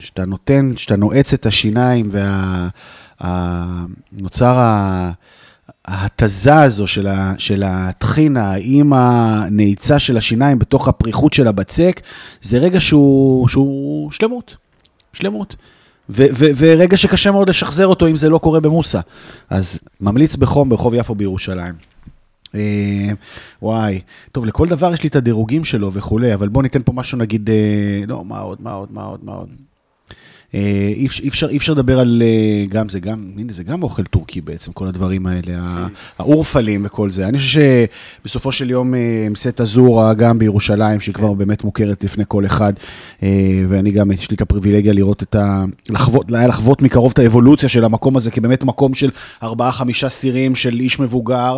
[0.00, 2.68] שאתה נותן, שאתה נועץ את השיניים ונוצר
[3.20, 5.10] ה...
[5.84, 12.00] ההתזה הזו של, ה, של הטחינה עם הנעיצה של השיניים בתוך הפריחות של הבצק,
[12.42, 14.56] זה רגע שהוא, שהוא שלמות,
[15.12, 15.56] שלמות.
[16.10, 19.00] ו, ו, ורגע שקשה מאוד לשחזר אותו אם זה לא קורה במוסה.
[19.50, 21.74] אז ממליץ בחום ברחוב יפו בירושלים.
[22.54, 23.10] אה,
[23.62, 24.00] וואי,
[24.32, 27.50] טוב, לכל דבר יש לי את הדירוגים שלו וכולי, אבל בוא ניתן פה משהו נגיד,
[27.50, 29.48] אה, לא, מה עוד, מה עוד, מה עוד, מה עוד.
[30.54, 30.60] אה,
[30.96, 34.40] אי אפשר- אי אפשר, לדבר על, אה, גם זה גם, הנה, זה גם אוכל טורקי
[34.40, 35.86] בעצם, כל הדברים האלה, ה-
[36.18, 37.28] האורפלים וכל זה.
[37.28, 37.60] אני חושב
[38.24, 42.72] שבסופו של יום אה, מסעדת אזורה, גם בירושלים, שהיא כבר באמת מוכרת לפני כל אחד,
[43.68, 45.64] ואני גם, יש לי את הפריבילגיה לראות את ה...
[45.90, 49.10] לחוות, היה לחוות מקרוב את האבולוציה של המקום הזה, כבאמת מקום של
[49.42, 51.56] ארבעה-חמישה סירים של איש מבוגר,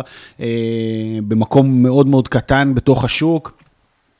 [1.27, 3.62] במקום מאוד מאוד קטן בתוך השוק.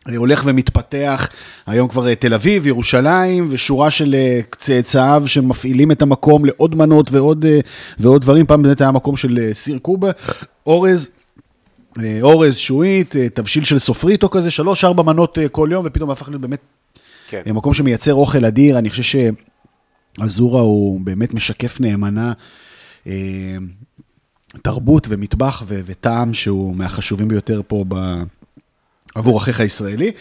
[0.05, 1.29] הולך ומתפתח,
[1.65, 7.11] היום כבר אה, תל אביב, ירושלים, ושורה של אה, צאצאיו שמפעילים את המקום לעוד מנות
[7.11, 7.59] ועוד, אה,
[7.99, 8.45] ועוד דברים.
[8.45, 10.11] פעם באמת היה מקום של אה, סיר קובה,
[10.65, 11.09] אורז.
[11.99, 16.09] אה, אורז, שועית, אה, תבשיל של סופריטו כזה, שלוש, ארבע מנות אה, כל יום, ופתאום
[16.09, 16.59] הפך להיות באמת
[17.29, 17.41] כן.
[17.47, 18.77] אה, מקום שמייצר אוכל אדיר.
[18.77, 19.19] אני חושב
[20.19, 22.33] שאזורה הוא באמת משקף נאמנה
[23.07, 23.57] אה,
[24.61, 28.23] תרבות ומטבח וטעם שהוא מהחשובים ביותר פה ב...
[29.15, 30.11] עבור אחיך הישראלי.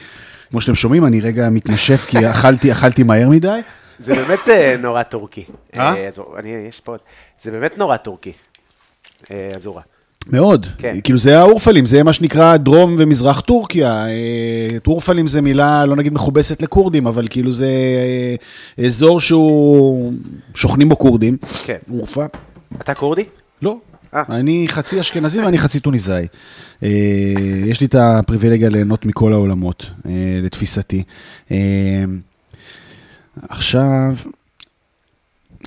[0.50, 3.60] כמו שאתם שומעים, אני רגע מתנשף כי אכלתי, אכלתי מהר מדי.
[3.98, 5.44] זה באמת אה, נורא טורקי.
[5.76, 5.94] אה?
[5.94, 6.08] אה,
[6.38, 7.00] אני, יש פה עוד.
[7.42, 8.32] זה באמת נורא טורקי,
[9.30, 9.82] אה, אזורה.
[10.26, 10.66] מאוד.
[10.78, 11.00] כן.
[11.04, 14.06] כאילו זה האורפלים, זה מה שנקרא דרום ומזרח טורקיה.
[14.86, 17.70] אורפלים זה מילה, לא נגיד מכובסת לכורדים, אבל כאילו זה
[18.86, 20.12] אזור שהוא,
[20.54, 21.36] שוכנים בו כורדים.
[21.64, 21.78] כן.
[21.90, 22.24] אורפה.
[22.80, 23.24] אתה כורדי?
[23.62, 23.76] לא.
[24.14, 24.22] אה.
[24.28, 26.26] אני חצי אשכנזי ואני חצי טוניסאי.
[26.82, 26.88] אה,
[27.66, 30.12] יש לי את הפריבילגיה ליהנות מכל העולמות, אה,
[30.42, 31.02] לתפיסתי.
[33.48, 34.14] עכשיו,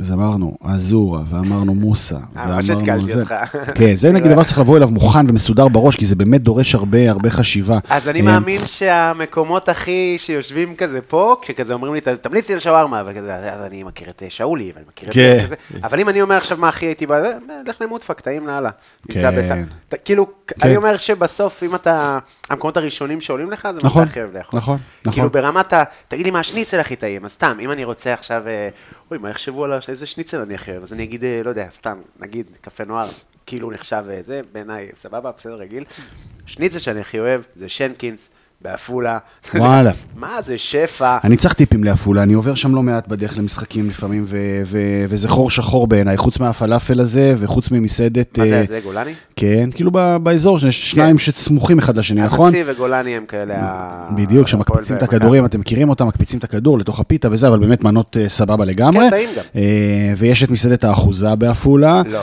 [0.01, 3.19] אז אמרנו אזורה, ואמרנו מוסה, אה, התקלתי זה.
[3.21, 3.35] אותך.
[3.75, 7.09] כן, זה נגיד דבר שצריך לבוא אליו מוכן ומסודר בראש, כי זה באמת דורש הרבה,
[7.11, 7.77] הרבה חשיבה.
[7.89, 12.53] אז אני אה, מאמין שהמקומות הכי שיושבים כזה פה, כשכזה אומרים לי, "ת- תמליץ לי
[12.53, 15.37] על שווארמה, וכזה, אז אני מכיר את אה, שאולי, ואני מכיר את כן.
[15.39, 15.55] זה, וזה.
[15.83, 17.33] אבל אם אני אומר עכשיו מה הכי הייתי בזה,
[17.67, 18.69] לך למוטפק, טעים לאללה.
[19.11, 19.63] כן.
[20.05, 20.55] כאילו, כן.
[20.67, 22.17] אני אומר שבסוף, אם אתה,
[22.49, 24.57] המקומות הראשונים שעולים לך, זה מה נכון, שאתה הכי אוהב לאכול.
[24.59, 25.13] נכון, נכון.
[25.13, 25.83] כאילו ברמת ה...
[26.07, 28.43] תגיד לי מה השניצל הכי טעים, אז סתם, אם אני רוצה עכשיו,
[29.11, 32.01] אוי, מה יחשבו על איזה שניצל אני אוהב, אז אני אגיד, אה, לא יודע, סתם,
[32.19, 33.07] נגיד, קפה נוער,
[33.45, 35.83] כאילו נחשב אה, זה, בעיניי, סבבה, בסדר, רגיל.
[36.45, 38.29] שניצל שאני הכי אוהב זה שנקינס,
[38.65, 39.17] בעפולה.
[39.55, 39.91] וואלה.
[40.15, 41.17] מה זה שפע?
[41.23, 45.29] אני צריך טיפים לעפולה, אני עובר שם לא מעט בדרך למשחקים לפעמים, ו- ו- וזה
[45.29, 48.37] חור שחור בעיניי, חוץ מהפלאפל הזה וחוץ ממסעדת...
[48.37, 49.13] מה זה, אה, זה גולני?
[49.35, 52.47] כן, כאילו ב- באזור, יש שניים שסמוכים אחד לשני, נכון?
[52.47, 53.55] הנשיא וגולני הם כאלה...
[54.15, 55.03] בדיוק, שמקפיצים את.
[55.03, 58.65] הכדורים, אתם מכירים אותם, מקפיצים את הכדור לתוך הפיתה וזה, אבל באמת מנות אה, סבבה
[58.65, 59.03] לגמרי.
[59.03, 59.43] כן, טעים גם.
[59.55, 62.01] אה, ויש את מסעדת האחוזה בעפולה.
[62.11, 62.21] לא.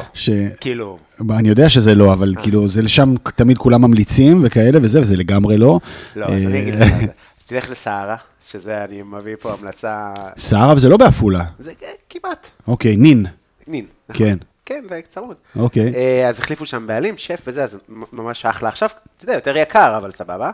[0.60, 0.98] כאילו,
[1.30, 5.58] אני יודע שזה לא, אבל כאילו, זה לשם תמיד כולם ממליצים וכאלה וזה, וזה לגמרי
[5.58, 5.80] לא.
[6.16, 6.92] לא, אז אני אגיד לך.
[7.40, 8.16] אז תלך לסערה,
[8.50, 11.44] שזה, אני מביא פה המלצה, סערה וזה לא בעפולה.
[11.58, 13.26] זה אה, כמעט, אוקיי, נין.
[13.66, 13.86] נין.
[14.08, 14.26] נכון?
[14.26, 14.38] כן.
[14.66, 15.36] כן, זה צמוד.
[15.56, 15.94] אוקיי.
[15.94, 17.76] אה, אז החליפו שם בעלים, שף וזה, אז
[18.12, 18.68] ממש אחלה.
[18.68, 20.50] עכשיו, אתה יודע, יותר יקר, אבל סבבה.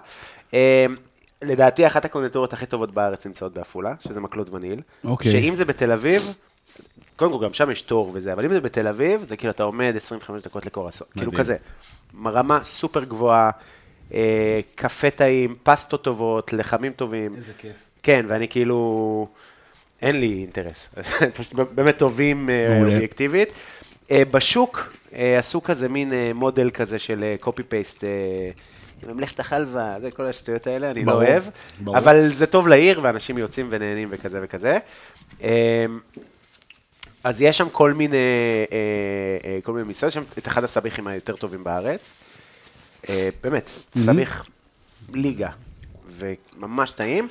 [0.54, 0.86] אה,
[1.42, 4.80] לדעתי, אחת הקונדטורות הכי טובות בארץ נמצאות בעפולה, שזה מקלות וניל.
[5.04, 5.32] אוקיי.
[5.32, 6.34] שאם זה בתל אביב,
[7.18, 9.62] קודם כל, גם שם יש תור וזה, אבל אם זה בתל אביב, זה כאילו אתה
[9.62, 11.06] עומד 25 דקות לקורסון.
[11.12, 11.38] כאילו מדהים.
[11.38, 11.56] כזה.
[12.24, 13.50] רמה סופר גבוהה,
[14.14, 17.34] אה, קפה טעים, פסטות טובות, לחמים טובים.
[17.34, 17.76] איזה כיף.
[18.02, 19.28] כן, ואני כאילו,
[20.02, 20.88] אין לי אינטרס.
[21.36, 22.78] פשוט באמת טובים אה.
[22.80, 23.48] אובייקטיבית.
[24.10, 28.04] אה, בשוק אה, עשו כזה מין אה, מודל כזה של קופי פייסט.
[29.06, 31.42] ממלכת החלבה, זה כל השטויות האלה, אני לא ברור, אוהב.
[31.80, 31.98] ברור.
[31.98, 34.78] אבל זה טוב לעיר, ואנשים יוצאים ונהנים וכזה וכזה.
[37.24, 38.76] אה, אז יש שם כל מיני, אה,
[39.44, 42.10] אה, כל מיני מסעדות, יש שם את אחד הסביחים היותר טובים בארץ.
[43.08, 44.46] אה, באמת, סביח
[45.12, 45.50] ליגה,
[46.18, 47.28] וממש טעים.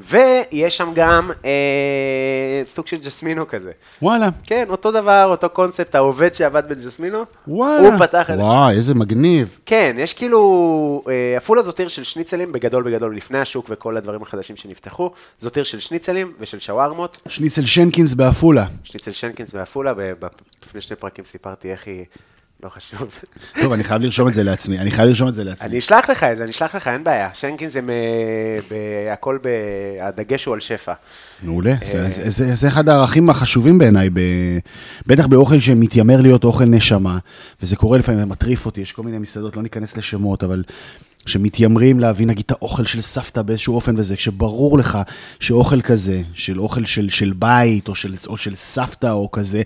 [0.00, 1.50] ויש שם גם אה,
[2.74, 3.72] סוג של ג'סמינו כזה.
[4.02, 4.28] וואלה.
[4.44, 7.88] כן, אותו דבר, אותו קונספט, העובד שעבד בג'סמינו, וואלה.
[7.88, 8.42] הוא פתח את זה.
[8.42, 9.58] וואי, איזה מגניב.
[9.66, 14.22] כן, יש כאילו, אה, עפולה זאת עיר של שניצלים, בגדול בגדול, לפני השוק וכל הדברים
[14.22, 17.18] החדשים שנפתחו, זאת עיר של שניצלים ושל שווארמות.
[17.28, 18.64] שניצל שנקינס בעפולה.
[18.84, 20.26] שניצל שנקינס בעפולה, ב- ב-
[20.66, 22.04] לפני שני פרקים סיפרתי איך היא,
[22.62, 23.14] לא חשוב.
[23.62, 25.78] טוב, אני חייב לרשום את זה לעצמי, אני חייב לרשום את זה אני לעצמי.
[25.78, 27.28] אשלח לך את זה, אני אשלח לך, אין בעיה.
[27.90, 27.98] אה,
[28.70, 29.38] ב- הכל,
[30.00, 30.92] הדגש הוא על שפע.
[31.42, 31.74] מעולה.
[31.82, 34.10] אה, זה- זה- זה אחד הערכים החשובים בעיניי,
[35.06, 37.18] בטח באוכל שמתיימר להיות אוכל נשמה,
[37.62, 40.62] וזה קורה לפעמים, זה מטריף אותי, יש כל מיני מסעדות, לא ניכנס לשמות, אבל...
[41.26, 44.98] שמתיימרים להביא נגיד את האוכל של סבתא באיזשהו אופן וזה, כשברור לך
[45.40, 49.62] שאוכל כזה, של אוכל של, של בית או של, או של סבתא או כזה,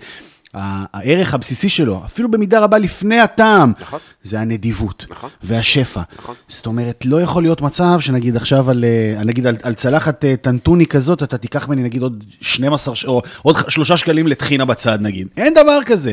[0.55, 3.99] הערך הבסיסי שלו, אפילו במידה רבה לפני הטעם, נכון.
[4.23, 5.31] זה הנדיבות נכון.
[5.43, 6.01] והשפע.
[6.19, 6.35] נכון.
[6.49, 10.35] זאת אומרת, לא יכול להיות מצב שנגיד עכשיו על, אה, נגיד על, על צלחת אה,
[10.37, 14.65] טנטוני כזאת, אתה תיקח ממני נגיד עוד 12, ש- או עוד ח- שלושה שקלים לטחינה
[14.65, 15.27] בצד נגיד.
[15.37, 16.13] אין דבר כזה.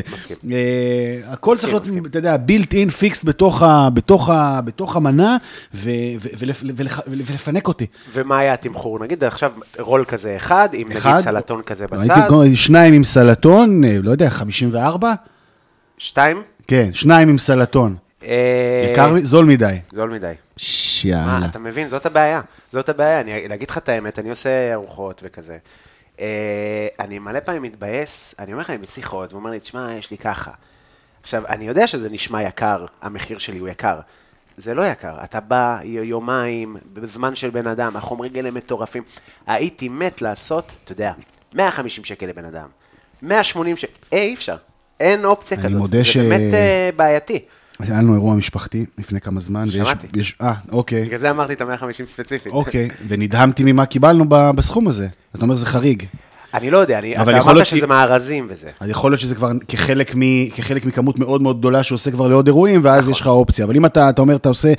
[0.52, 0.56] אה,
[1.26, 2.06] הכל צריך להיות, מסכים.
[2.06, 5.36] אתה יודע, built in fixed בתוך, ה, בתוך, ה, בתוך המנה,
[5.74, 5.90] ו,
[6.20, 7.86] ו, ולפ, ולח, ולפנק אותי.
[8.14, 8.98] ומה היה התמחור?
[9.04, 13.04] נגיד עכשיו רול כזה אחד, עם אחד, נגיד סלטון כזה הייתי בצד, כל- שניים עם
[13.04, 15.12] סלטון, אה, לא יודע, 54?
[15.98, 17.96] שתיים, כן, שניים עם סלטון.
[18.22, 19.78] אה, יקר, זול מדי.
[19.92, 20.32] זול מדי.
[20.56, 21.46] ש- מה, יאללה.
[21.46, 22.40] אתה מבין, זאת הבעיה.
[22.72, 25.58] זאת הבעיה, אני להגיד לך את האמת, אני עושה ארוחות וכזה.
[26.20, 30.10] אה, אני מלא פעמים מתבאס, אני אומר לך, אני בשיחות, והוא אומר לי, תשמע, יש
[30.10, 30.50] לי ככה.
[31.22, 34.00] עכשיו, אני יודע שזה נשמע יקר, המחיר שלי הוא יקר.
[34.56, 39.02] זה לא יקר, אתה בא יומיים, בזמן של בן אדם, החומרי גלם מטורפים.
[39.46, 41.12] הייתי מת לעשות, אתה יודע,
[41.54, 42.68] 150 שקל לבן אדם,
[43.22, 44.56] 180 שקל, אי אפשר,
[45.00, 45.78] אין אופציה אני כזאת.
[45.78, 47.38] מודה ש- זה באמת אה, בעייתי.
[47.78, 49.62] היה לנו אירוע משפחתי לפני כמה זמן.
[49.64, 50.06] ויש- שמעתי.
[50.16, 51.02] יש- אה, אוקיי.
[51.06, 52.52] בגלל זה אמרתי את ה-150 ספציפית.
[52.52, 55.08] אוקיי, ונדהמתי ממה קיבלנו ב- בסכום הזה.
[55.36, 56.04] אתה אומר, זה חריג.
[56.54, 58.70] אני לא יודע, אני, אתה אמרת להיות שזה כי- מארזים וזה.
[58.80, 60.20] אז יכול להיות שזה כבר כחלק, מ,
[60.56, 63.12] כחלק מכמות מאוד מאוד גדולה שעושה כבר לעוד אירועים, ואז נכון.
[63.12, 63.64] יש לך אופציה.
[63.64, 64.74] אבל אם אתה, אתה אומר, אתה עושה, אה,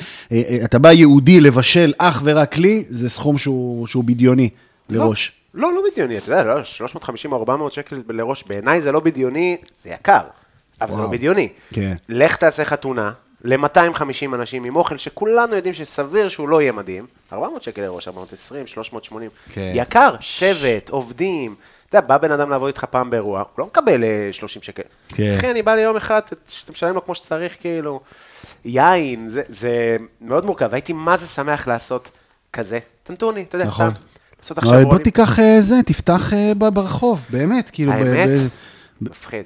[0.50, 4.50] אה, אתה בא ייעודי לבשל אך ורק לי, זה סכום שהוא, שהוא בדיוני
[4.90, 5.32] לראש.
[5.54, 9.58] לא, לא בדיוני, אתה יודע, לא, 350 או 400 שקל לראש, בעיניי זה לא בדיוני,
[9.76, 10.22] זה יקר,
[10.82, 11.12] אבל זה לא וואו.
[11.12, 11.50] בדיוני.
[11.74, 11.94] כן.
[12.10, 13.12] לך תעשה חתונה
[13.44, 18.68] ל-250 אנשים עם אוכל שכולנו יודעים שסביר שהוא לא יהיה מדהים, 400 שקל לראש, 420,
[18.68, 19.72] 380, כן.
[19.76, 21.56] יקר, שבט, עובדים.
[21.90, 24.84] אתה יודע, בא בן אדם לעבוד איתך פעם באירוע, הוא לא מקבל אה, 30 שקל.
[25.08, 25.34] כן.
[25.38, 28.00] אחי, אני בא ליום אחד, שאתה משלם לו כמו שצריך, כאילו,
[28.66, 30.74] יין, זה, זה מאוד מורכב.
[30.74, 32.12] הייתי מה זה שמח לעשות
[32.54, 33.94] כזה, טנטוני, אתה יודע, נכון.
[33.94, 34.11] סתם.
[34.42, 35.04] לעשות עכשיו בוא רולים.
[35.04, 38.30] תיקח אה, זה, תפתח אה, ברחוב, באמת, כאילו, האמת?
[39.02, 39.44] מפחיד,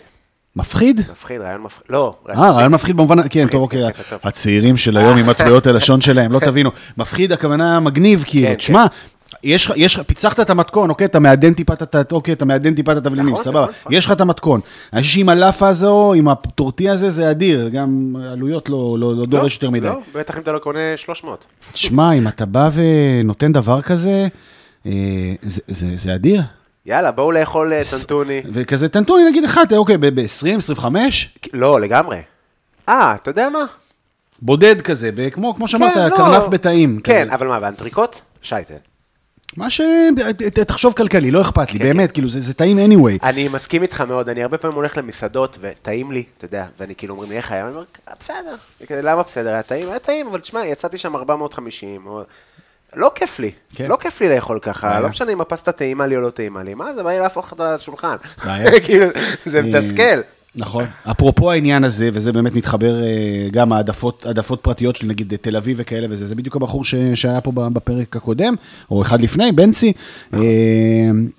[0.55, 1.01] מפחיד?
[1.11, 1.83] מפחיד, רעיון מפחיד.
[1.89, 4.15] לא, אה, רעיון מפחיד במובן, כן, טוב, אוקיי, כן.
[4.23, 6.69] הצעירים של היום עם מטבעות הלשון שלהם, לא תבינו.
[6.97, 8.85] מפחיד, הכוונה מגניב, כאילו, כן, תשמע,
[9.43, 12.01] יש לך, יש לך, פיצחת את המתכון, אוקיי, אתה מעדן טיפה את ה...
[12.11, 13.61] אוקיי, אתה מעדן טיפה את התבלינים, נכון, סבבה.
[13.61, 13.93] נכון, נכון.
[13.93, 14.59] יש לך את המתכון.
[14.93, 17.69] אני חושב שעם הלאפה הזו, עם הטורטי הזה, זה אדיר.
[17.69, 19.87] גם עלויות לא לא- לא דורש יותר מדי.
[19.87, 21.45] לא, בטח אם אתה לא קונה 300.
[21.73, 24.27] תשמע, אם אתה בא ונותן דבר כזה,
[25.41, 26.41] זה- זה זה אדיר.
[26.85, 28.41] יאללה, בואו לאכול אה, טנטוני.
[28.53, 30.25] וכזה תנתוני, נגיד אחד, אוקיי, ב-20,
[30.57, 32.17] 25, לא, לגמרי.
[32.89, 33.65] אה, אתה יודע מה?
[34.41, 36.15] בודד כזה, כמו כמו שאמרת, כן, לא.
[36.17, 36.99] קרנף בתאים.
[37.03, 37.33] כן, כזה.
[37.35, 38.15] אבל מה, באנטריקוט?
[38.41, 38.73] שייטל.
[39.57, 39.81] מה ש...
[40.67, 43.19] תחשוב כלכלי, לא אכפת לי, כן, באמת, כאילו, זה זה טעים anyway.
[43.23, 47.13] אני מסכים איתך מאוד, אני הרבה פעמים הולך למסעדות וטעים לי, אתה יודע, ואני כאילו
[47.13, 48.55] אומרים לי איך היה, אני אומר, "אה, בסדר,
[49.03, 49.89] למה בסדר, היה טעים?
[49.89, 52.21] היה טעים, אבל תשמע, יצאתי שם 450, או...
[52.95, 53.87] לא כיף לי, כן.
[53.87, 54.99] לא כיף לי לאכול ככה, בעיה.
[54.99, 57.53] לא משנה אם הפסטה טעימה לי או לא טעימה לי, מה זה, בא לי להפוך
[57.53, 58.15] את השולחן.
[58.85, 59.05] כאילו,
[59.45, 60.21] זה מתסכל.
[60.57, 60.85] נכון.
[61.11, 65.77] אפרופו העניין הזה, וזה באמת מתחבר אה, גם העדפות העדפות פרטיות של נגיד תל אביב
[65.79, 68.55] וכאלה וזה, זה בדיוק הבחור ש, שהיה פה בפרק הקודם,
[68.91, 69.93] או אחד לפני, בנצי,
[70.33, 70.39] אה,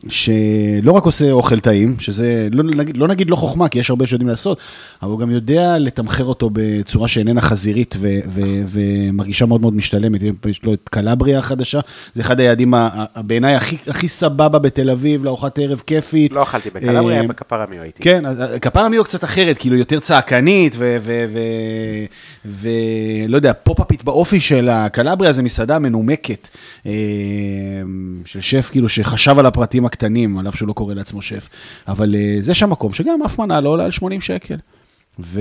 [0.08, 4.06] שלא רק עושה אוכל טעים, שזה, לא נגיד, לא נגיד לא חוכמה, כי יש הרבה
[4.06, 4.58] שיודעים לעשות,
[5.02, 10.20] אבל הוא גם יודע לתמחר אותו בצורה שאיננה חזירית ו, ו, ומרגישה מאוד מאוד משתלמת.
[10.46, 11.80] יש לו את קלבריה החדשה,
[12.14, 12.74] זה אחד היעדים
[13.16, 16.32] בעיניי הכי, הכי סבבה בתל אביב, לארוחת ערב כיפית.
[16.32, 18.02] לא אכלתי בקלבריה, אה, בכפר עמיו הייתי.
[18.02, 18.24] כן,
[18.84, 20.76] עמיו קצת אחרת, כאילו יותר צעקנית,
[22.44, 26.48] ולא יודע, פופ-אפית באופי של הקלבריה, זה מסעדה מנומקת,
[26.86, 26.92] אה,
[28.24, 31.48] של שף כאילו שחשב על הפרטים הקטנים, על אף שהוא לא קורא לעצמו שף,
[31.88, 34.56] אבל אה, זה שם מקום שגם אף מנה לא עולה על 80 שקל.
[35.18, 35.40] ו...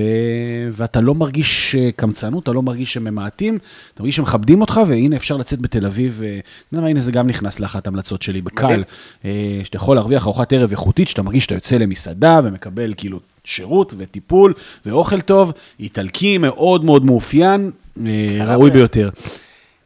[0.72, 3.58] ואתה לא מרגיש אה, קמצנות, אתה לא מרגיש שממעטים,
[3.94, 6.22] אתה מרגיש שמכבדים אותך, והנה אפשר לצאת בתל אביב,
[6.72, 8.82] הנה זה גם נכנס לאחת ההמלצות שלי, בקל,
[9.64, 14.54] שאתה יכול להרוויח ארוחת ערב איכותית, שאתה מרגיש שאתה יוצא למסעדה ומקבל כאילו שירות וטיפול
[14.86, 17.70] ואוכל טוב, איטלקי מאוד מאוד מאופיין,
[18.06, 19.10] אה, ראוי ביותר.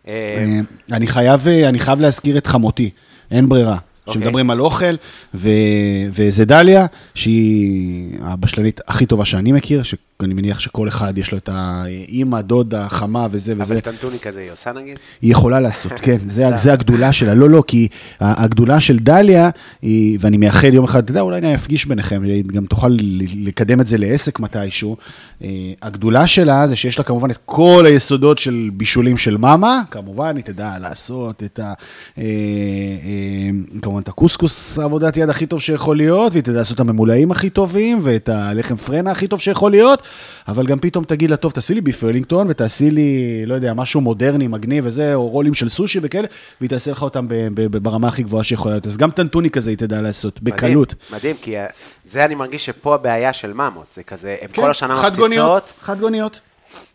[0.08, 0.60] אה, אה,
[0.92, 2.90] אני חייב, אני חייב להזכיר את חמותי,
[3.30, 3.76] אין ברירה.
[4.06, 4.22] אוקיי.
[4.22, 4.94] כשמדברים על אוכל,
[5.34, 5.48] ו...
[6.10, 9.82] וזה דליה, שהיא הבשלנית הכי טובה שאני מכיר,
[10.20, 13.74] שאני מניח שכל אחד יש לו את האימא, דודה, חמה וזה וזה.
[13.74, 14.98] אבל טנטוני כזה היא עושה נגיד?
[15.22, 17.34] היא יכולה לעשות, כן, זה, זה הגדולה שלה.
[17.34, 17.88] לא, לא, כי
[18.20, 19.50] הגדולה של דליה,
[19.82, 22.96] היא, ואני מייחל יום אחד, אתה יודע, אולי אני אפגיש ביניכם, היא גם תוכל
[23.36, 24.96] לקדם את זה לעסק מתישהו.
[25.44, 25.48] אה,
[25.82, 30.44] הגדולה שלה זה שיש לה כמובן את כל היסודות של בישולים של מאמה, כמובן, היא
[30.44, 31.72] תדע לעשות את ה...
[32.18, 33.50] אה, אה,
[33.82, 37.50] כמובן, את הקוסקוס, עבודת יד הכי טוב שיכול להיות, והיא תדע לעשות את הממולאים הכי
[37.50, 40.02] טובים, ואת הלחם פרנה הכי טוב שיכול להיות,
[40.48, 44.00] אבל גם פתאום תגיד לה, טוב, תעשי לי ביף ולינגטון, ותעשי לי, לא יודע, משהו
[44.00, 46.28] מודרני, מגניב וזה, או רולים של סושי וכאלה,
[46.60, 48.86] והיא תעשה לך אותם ברמה הכי גבוהה שיכולה להיות.
[48.86, 50.94] אז גם טנטוני כזה היא תדע לעשות, בקלות.
[50.94, 51.66] מדהים, מדהים, כי אה,
[52.10, 55.62] זה אני מרגיש שפה הבעיה של ממות, זה כזה, הם כל השנה כן, חד גוניות,
[55.62, 56.40] מפציצות, חד גוניות.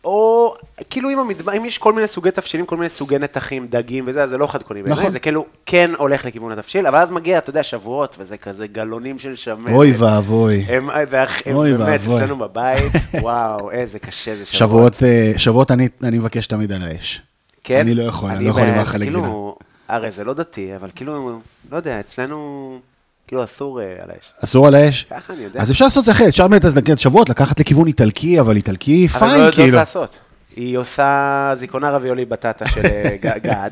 [0.04, 0.54] או
[0.90, 4.22] כאילו אם, המדבר, אם יש כל מיני סוגי תבשילים, כל מיני סוגי נתחים, דגים וזה,
[4.22, 5.10] אז זה לא חד גוני בעיניי, נכון.
[5.10, 9.18] זה כאילו כן הולך לכיוון התבשיל, אבל אז מגיע, אתה יודע, שבועות, וזה כזה גלונים
[9.18, 9.74] של שמנת.
[9.74, 10.64] אוי ואבוי.
[10.68, 12.18] הם, ואח- הם אוי באמת, ואבוי.
[12.22, 12.92] אצלנו בבית,
[13.22, 14.94] וואו, איזה קשה זה שבועות.
[14.94, 17.22] שבועות, אה, שבועות אני, אני מבקש תמיד על האש.
[17.64, 17.78] כן?
[17.80, 19.22] אני לא יכול, אני אני לא יכול החלק גבינה.
[19.22, 19.56] כאילו,
[19.88, 21.38] הרי זה לא דתי, אבל כאילו,
[21.72, 22.78] לא יודע, אצלנו,
[23.26, 24.32] כאילו אסור אה, על האש.
[24.44, 25.06] אסור על האש?
[25.10, 25.60] ככה אני יודע.
[25.60, 29.08] אז אפשר לעשות את זה אחרת, אפשר באמת לקחת שבועות, לקחת לכיוון איטלקי, אבל איטלקי
[29.12, 29.76] אבל לא פיין, יודעות כאילו.
[29.76, 30.10] לעשות.
[30.56, 33.70] היא עושה זיקונה רביולי בטטה של אה, גד.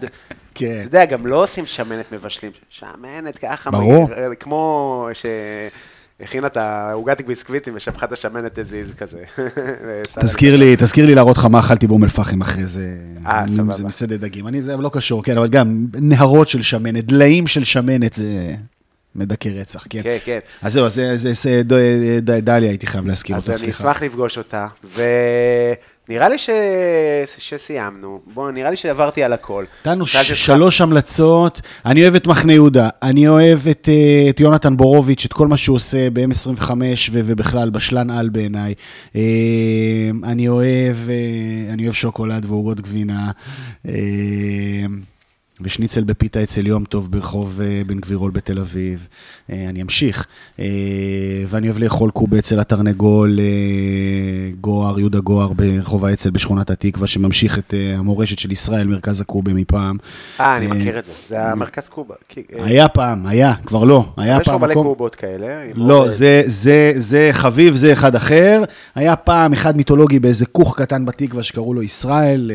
[0.55, 0.76] כן.
[0.81, 2.52] אתה יודע, גם לא עושים שמנת מבשלים.
[2.70, 4.09] שמנת ככה, ברור.
[4.09, 5.09] מהיר, כמו
[6.20, 9.22] שהכינה את העוגת ביסקוויטים ושפכה את השמנת הזיז כזה.
[10.20, 12.86] תזכיר לי, תזכיר לי להראות לך מה אכלתי באום אל-פחם אחרי זה.
[13.26, 13.72] אה, סבבה.
[13.72, 14.48] זה מסעדת דגים.
[14.48, 18.55] אני, זה לא קשור, כן, אבל גם נהרות של שמנת, דליים של שמנת, זה
[19.16, 20.00] מדכא רצח, כן.
[20.02, 20.38] כן, כן.
[20.62, 23.78] אז זהו, אז זה, זה, זה ד- דליה, הייתי חייב להזכיר אז אותך, אני סליחה.
[23.92, 24.66] אשמח לפגוש אותה,
[26.08, 26.50] ונראה לי ש...
[27.38, 28.20] שסיימנו.
[28.34, 29.64] בוא, נראה לי שעברתי על הכל.
[29.80, 34.76] נתנו אותך- שלוש המלצות, אני אוהב את מחנה יהודה, אני אוהב את, אה, את יונתן
[34.76, 36.70] בורוביץ', את כל מה שהוא עושה ב-M25
[37.12, 38.74] ו- ובכלל, בשלן על בעיניי.
[39.16, 39.20] אה,
[40.24, 41.14] אני אוהב, אה,
[41.72, 43.30] אני אוהב שוקולד ועוגות גבינה.
[45.60, 49.09] ושניצל בפיתה אצל יום טוב ברחוב אה, בן גבירול בתל אביב.
[49.51, 50.26] אה, אני אמשיך.
[50.60, 50.64] אה,
[51.48, 53.39] ואני אוהב לאכול קובה אצל התרנגול
[54.60, 59.97] גוהר, יהודה גוהר ברחוב האצ"ל בשכונת התקווה, שממשיך את המורשת של ישראל, מרכז הקובה מפעם.
[60.40, 61.12] אה, אני מכיר את זה.
[61.28, 62.14] זה המרכז קובה.
[62.52, 64.05] היה פעם, היה, כבר לא.
[64.16, 64.86] היה יש לו פעם מלא מקום...
[64.86, 65.47] קובות כאלה.
[65.74, 68.62] לא, זה, זה, זה חביב, זה אחד אחר.
[68.94, 72.51] היה פעם אחד מיתולוגי באיזה כוך קטן בתקווה שקראו לו ישראל.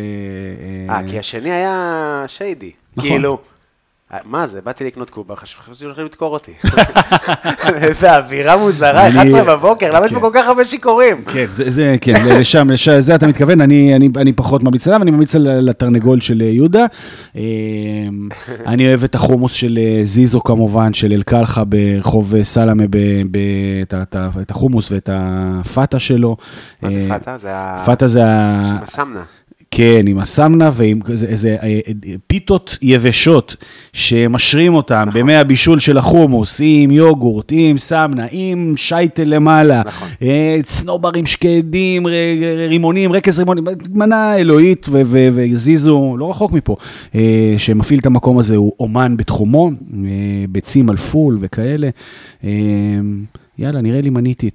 [0.90, 2.72] אה, כי השני היה שיידי.
[3.00, 3.10] נכון.
[3.10, 3.38] כאילו,
[4.14, 6.52] אה, מה זה, באתי לקנות קובה, חשבתי שהולכים לדקור אותי.
[7.84, 10.26] איזה אווירה מוזרה, אני- 11 בבוקר, למה יש פה כן.
[10.26, 11.24] כל כך הרבה שיכורים?
[11.26, 15.12] כן, זה, כן, לשם, לשם, זה אתה מתכוון, אני, אני, אני פחות ממליץ עליו, אני
[15.12, 16.86] ממליץ על- לתרנגול של אה, יהודה.
[17.36, 17.42] אה,
[18.72, 22.84] אני אוהב את החומוס של אה, זיזו כמובן, של אל-קלחה ברחוב סלמה,
[24.42, 26.38] את, החומוס ואת הפאטה שלו.
[26.82, 27.38] מה זה פאטה?
[27.38, 27.84] זה ה...
[27.86, 28.78] פאטה זה ה...
[28.84, 29.24] הסמנה.
[29.80, 31.80] כן, עם הסמנה ועם איזה, איזה אה,
[32.28, 33.56] פיתות יבשות
[33.94, 35.22] שמשרים אותם נכון.
[35.22, 40.08] במי הבישול של החומוס, עם יוגורט, עם סמנה, עם שייטל למעלה, נכון.
[40.22, 42.08] אה, צנוברים שקדים,
[42.68, 46.76] רימונים, רכז רימונים, מנה אלוהית וזיזו, לא רחוק מפה,
[47.16, 49.70] אה, שמפעיל את המקום הזה, הוא אומן בתחומו,
[50.50, 51.90] ביצים על פול וכאלה.
[53.60, 54.50] יאללה, נראה לי מניתי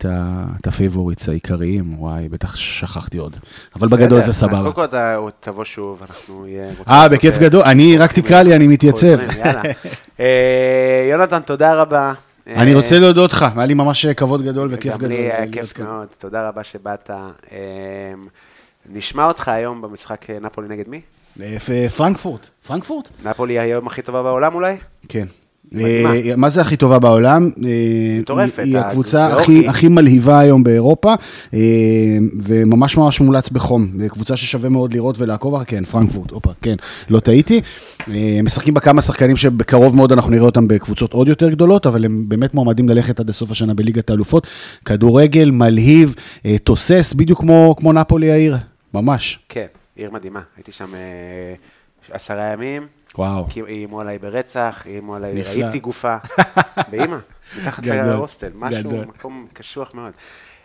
[0.60, 3.36] את ה favorites העיקריים, וואי, בטח שכחתי עוד.
[3.76, 4.58] אבל בגדול זה סבבה.
[4.58, 6.70] קודם כל אתה תבוא שוב, אנחנו נהיה...
[6.88, 7.62] אה, בכיף גדול.
[7.62, 9.18] אני, רק תקרא לי, אני מתייצב.
[10.20, 12.12] אה, יונתן, תודה רבה.
[12.46, 15.12] אני אה, רוצה להודות לך, היה לי ממש כבוד גדול וכיף גם גדול.
[15.12, 15.78] לי היה כיף.
[15.78, 17.10] מאוד, תודה רבה שבאת.
[17.10, 17.56] אה,
[18.92, 21.00] נשמע אותך היום במשחק נפולי נגד מי?
[21.96, 22.46] פרנקפורט.
[22.66, 23.08] פרנקפורט?
[23.24, 24.76] נפולי היום הכי טובה בעולם אולי?
[25.08, 25.26] כן.
[25.76, 27.50] אה, מה זה הכי טובה בעולם?
[27.64, 27.70] אה,
[28.20, 29.44] מטורפת, היא- היא הקבוצה הגיאורגית.
[29.58, 31.14] הכי- הכי מלהיבה היום באירופה,
[31.54, 31.58] אה,
[32.42, 33.88] וממש ממש מומלץ בחום.
[34.02, 36.74] אה, קבוצה ששווה מאוד לראות ולעקוב כן, פרנקפורט, הופה, כן,
[37.08, 37.60] לא טעיתי.
[38.08, 42.04] אה, משחקים בה כמה שחקנים שבקרוב מאוד אנחנו נראה אותם בקבוצות עוד יותר גדולות, אבל
[42.04, 44.46] הם באמת מועמדים ללכת עד לסוף השנה בליגת האלופות.
[44.84, 46.14] כדורגל מלהיב,
[46.46, 48.56] אה, תוסס, בדיוק כמו כמו נפולי העיר,
[48.94, 49.38] ממש.
[49.48, 49.66] כן,
[49.96, 50.40] עיר מדהימה.
[50.56, 51.54] הייתי שם אה,
[52.10, 52.82] עשרה ימים,
[53.18, 53.46] וואו.
[53.48, 55.64] כי איימו עליי ברצח, איימו עליי, נפלא.
[55.64, 56.16] ראיתי גופה,
[56.90, 57.16] באימא,
[57.60, 59.04] מתחת להוסטל, משהו, גדול.
[59.04, 60.12] מקום קשוח מאוד.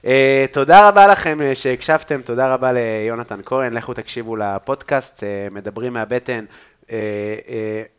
[0.02, 0.08] Uh,
[0.52, 6.46] תודה רבה לכם uh, שהקשבתם, תודה רבה ליונתן כהן, לכו תקשיבו לפודקאסט, uh, מדברים מהבטן,
[6.84, 6.92] uh, uh,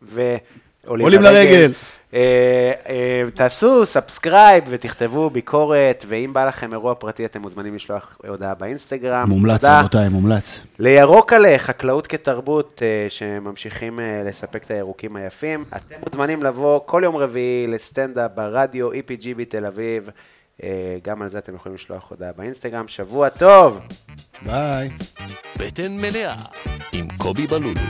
[0.03, 1.73] ועולים עולים לרגל.
[2.11, 8.55] אה, אה, תעשו subscribe ותכתבו ביקורת, ואם בא לכם אירוע פרטי אתם מוזמנים לשלוח הודעה
[8.55, 9.29] באינסטגרם.
[9.29, 9.65] מומלץ.
[9.65, 10.61] רבותיי, מומלץ.
[10.79, 15.65] לירוק עלה, חקלאות כתרבות, אה, שממשיכים אה, לספק את הירוקים היפים.
[15.77, 20.09] אתם מוזמנים לבוא כל יום רביעי לסטנדאפ ברדיו EPG בתל אביב.
[20.63, 22.89] אה, גם על זה אתם יכולים לשלוח הודעה באינסטגרם.
[22.89, 23.81] שבוע טוב!
[24.43, 24.91] ביי.
[25.59, 26.37] בטן מלאה
[26.93, 27.81] עם קובי בלולו.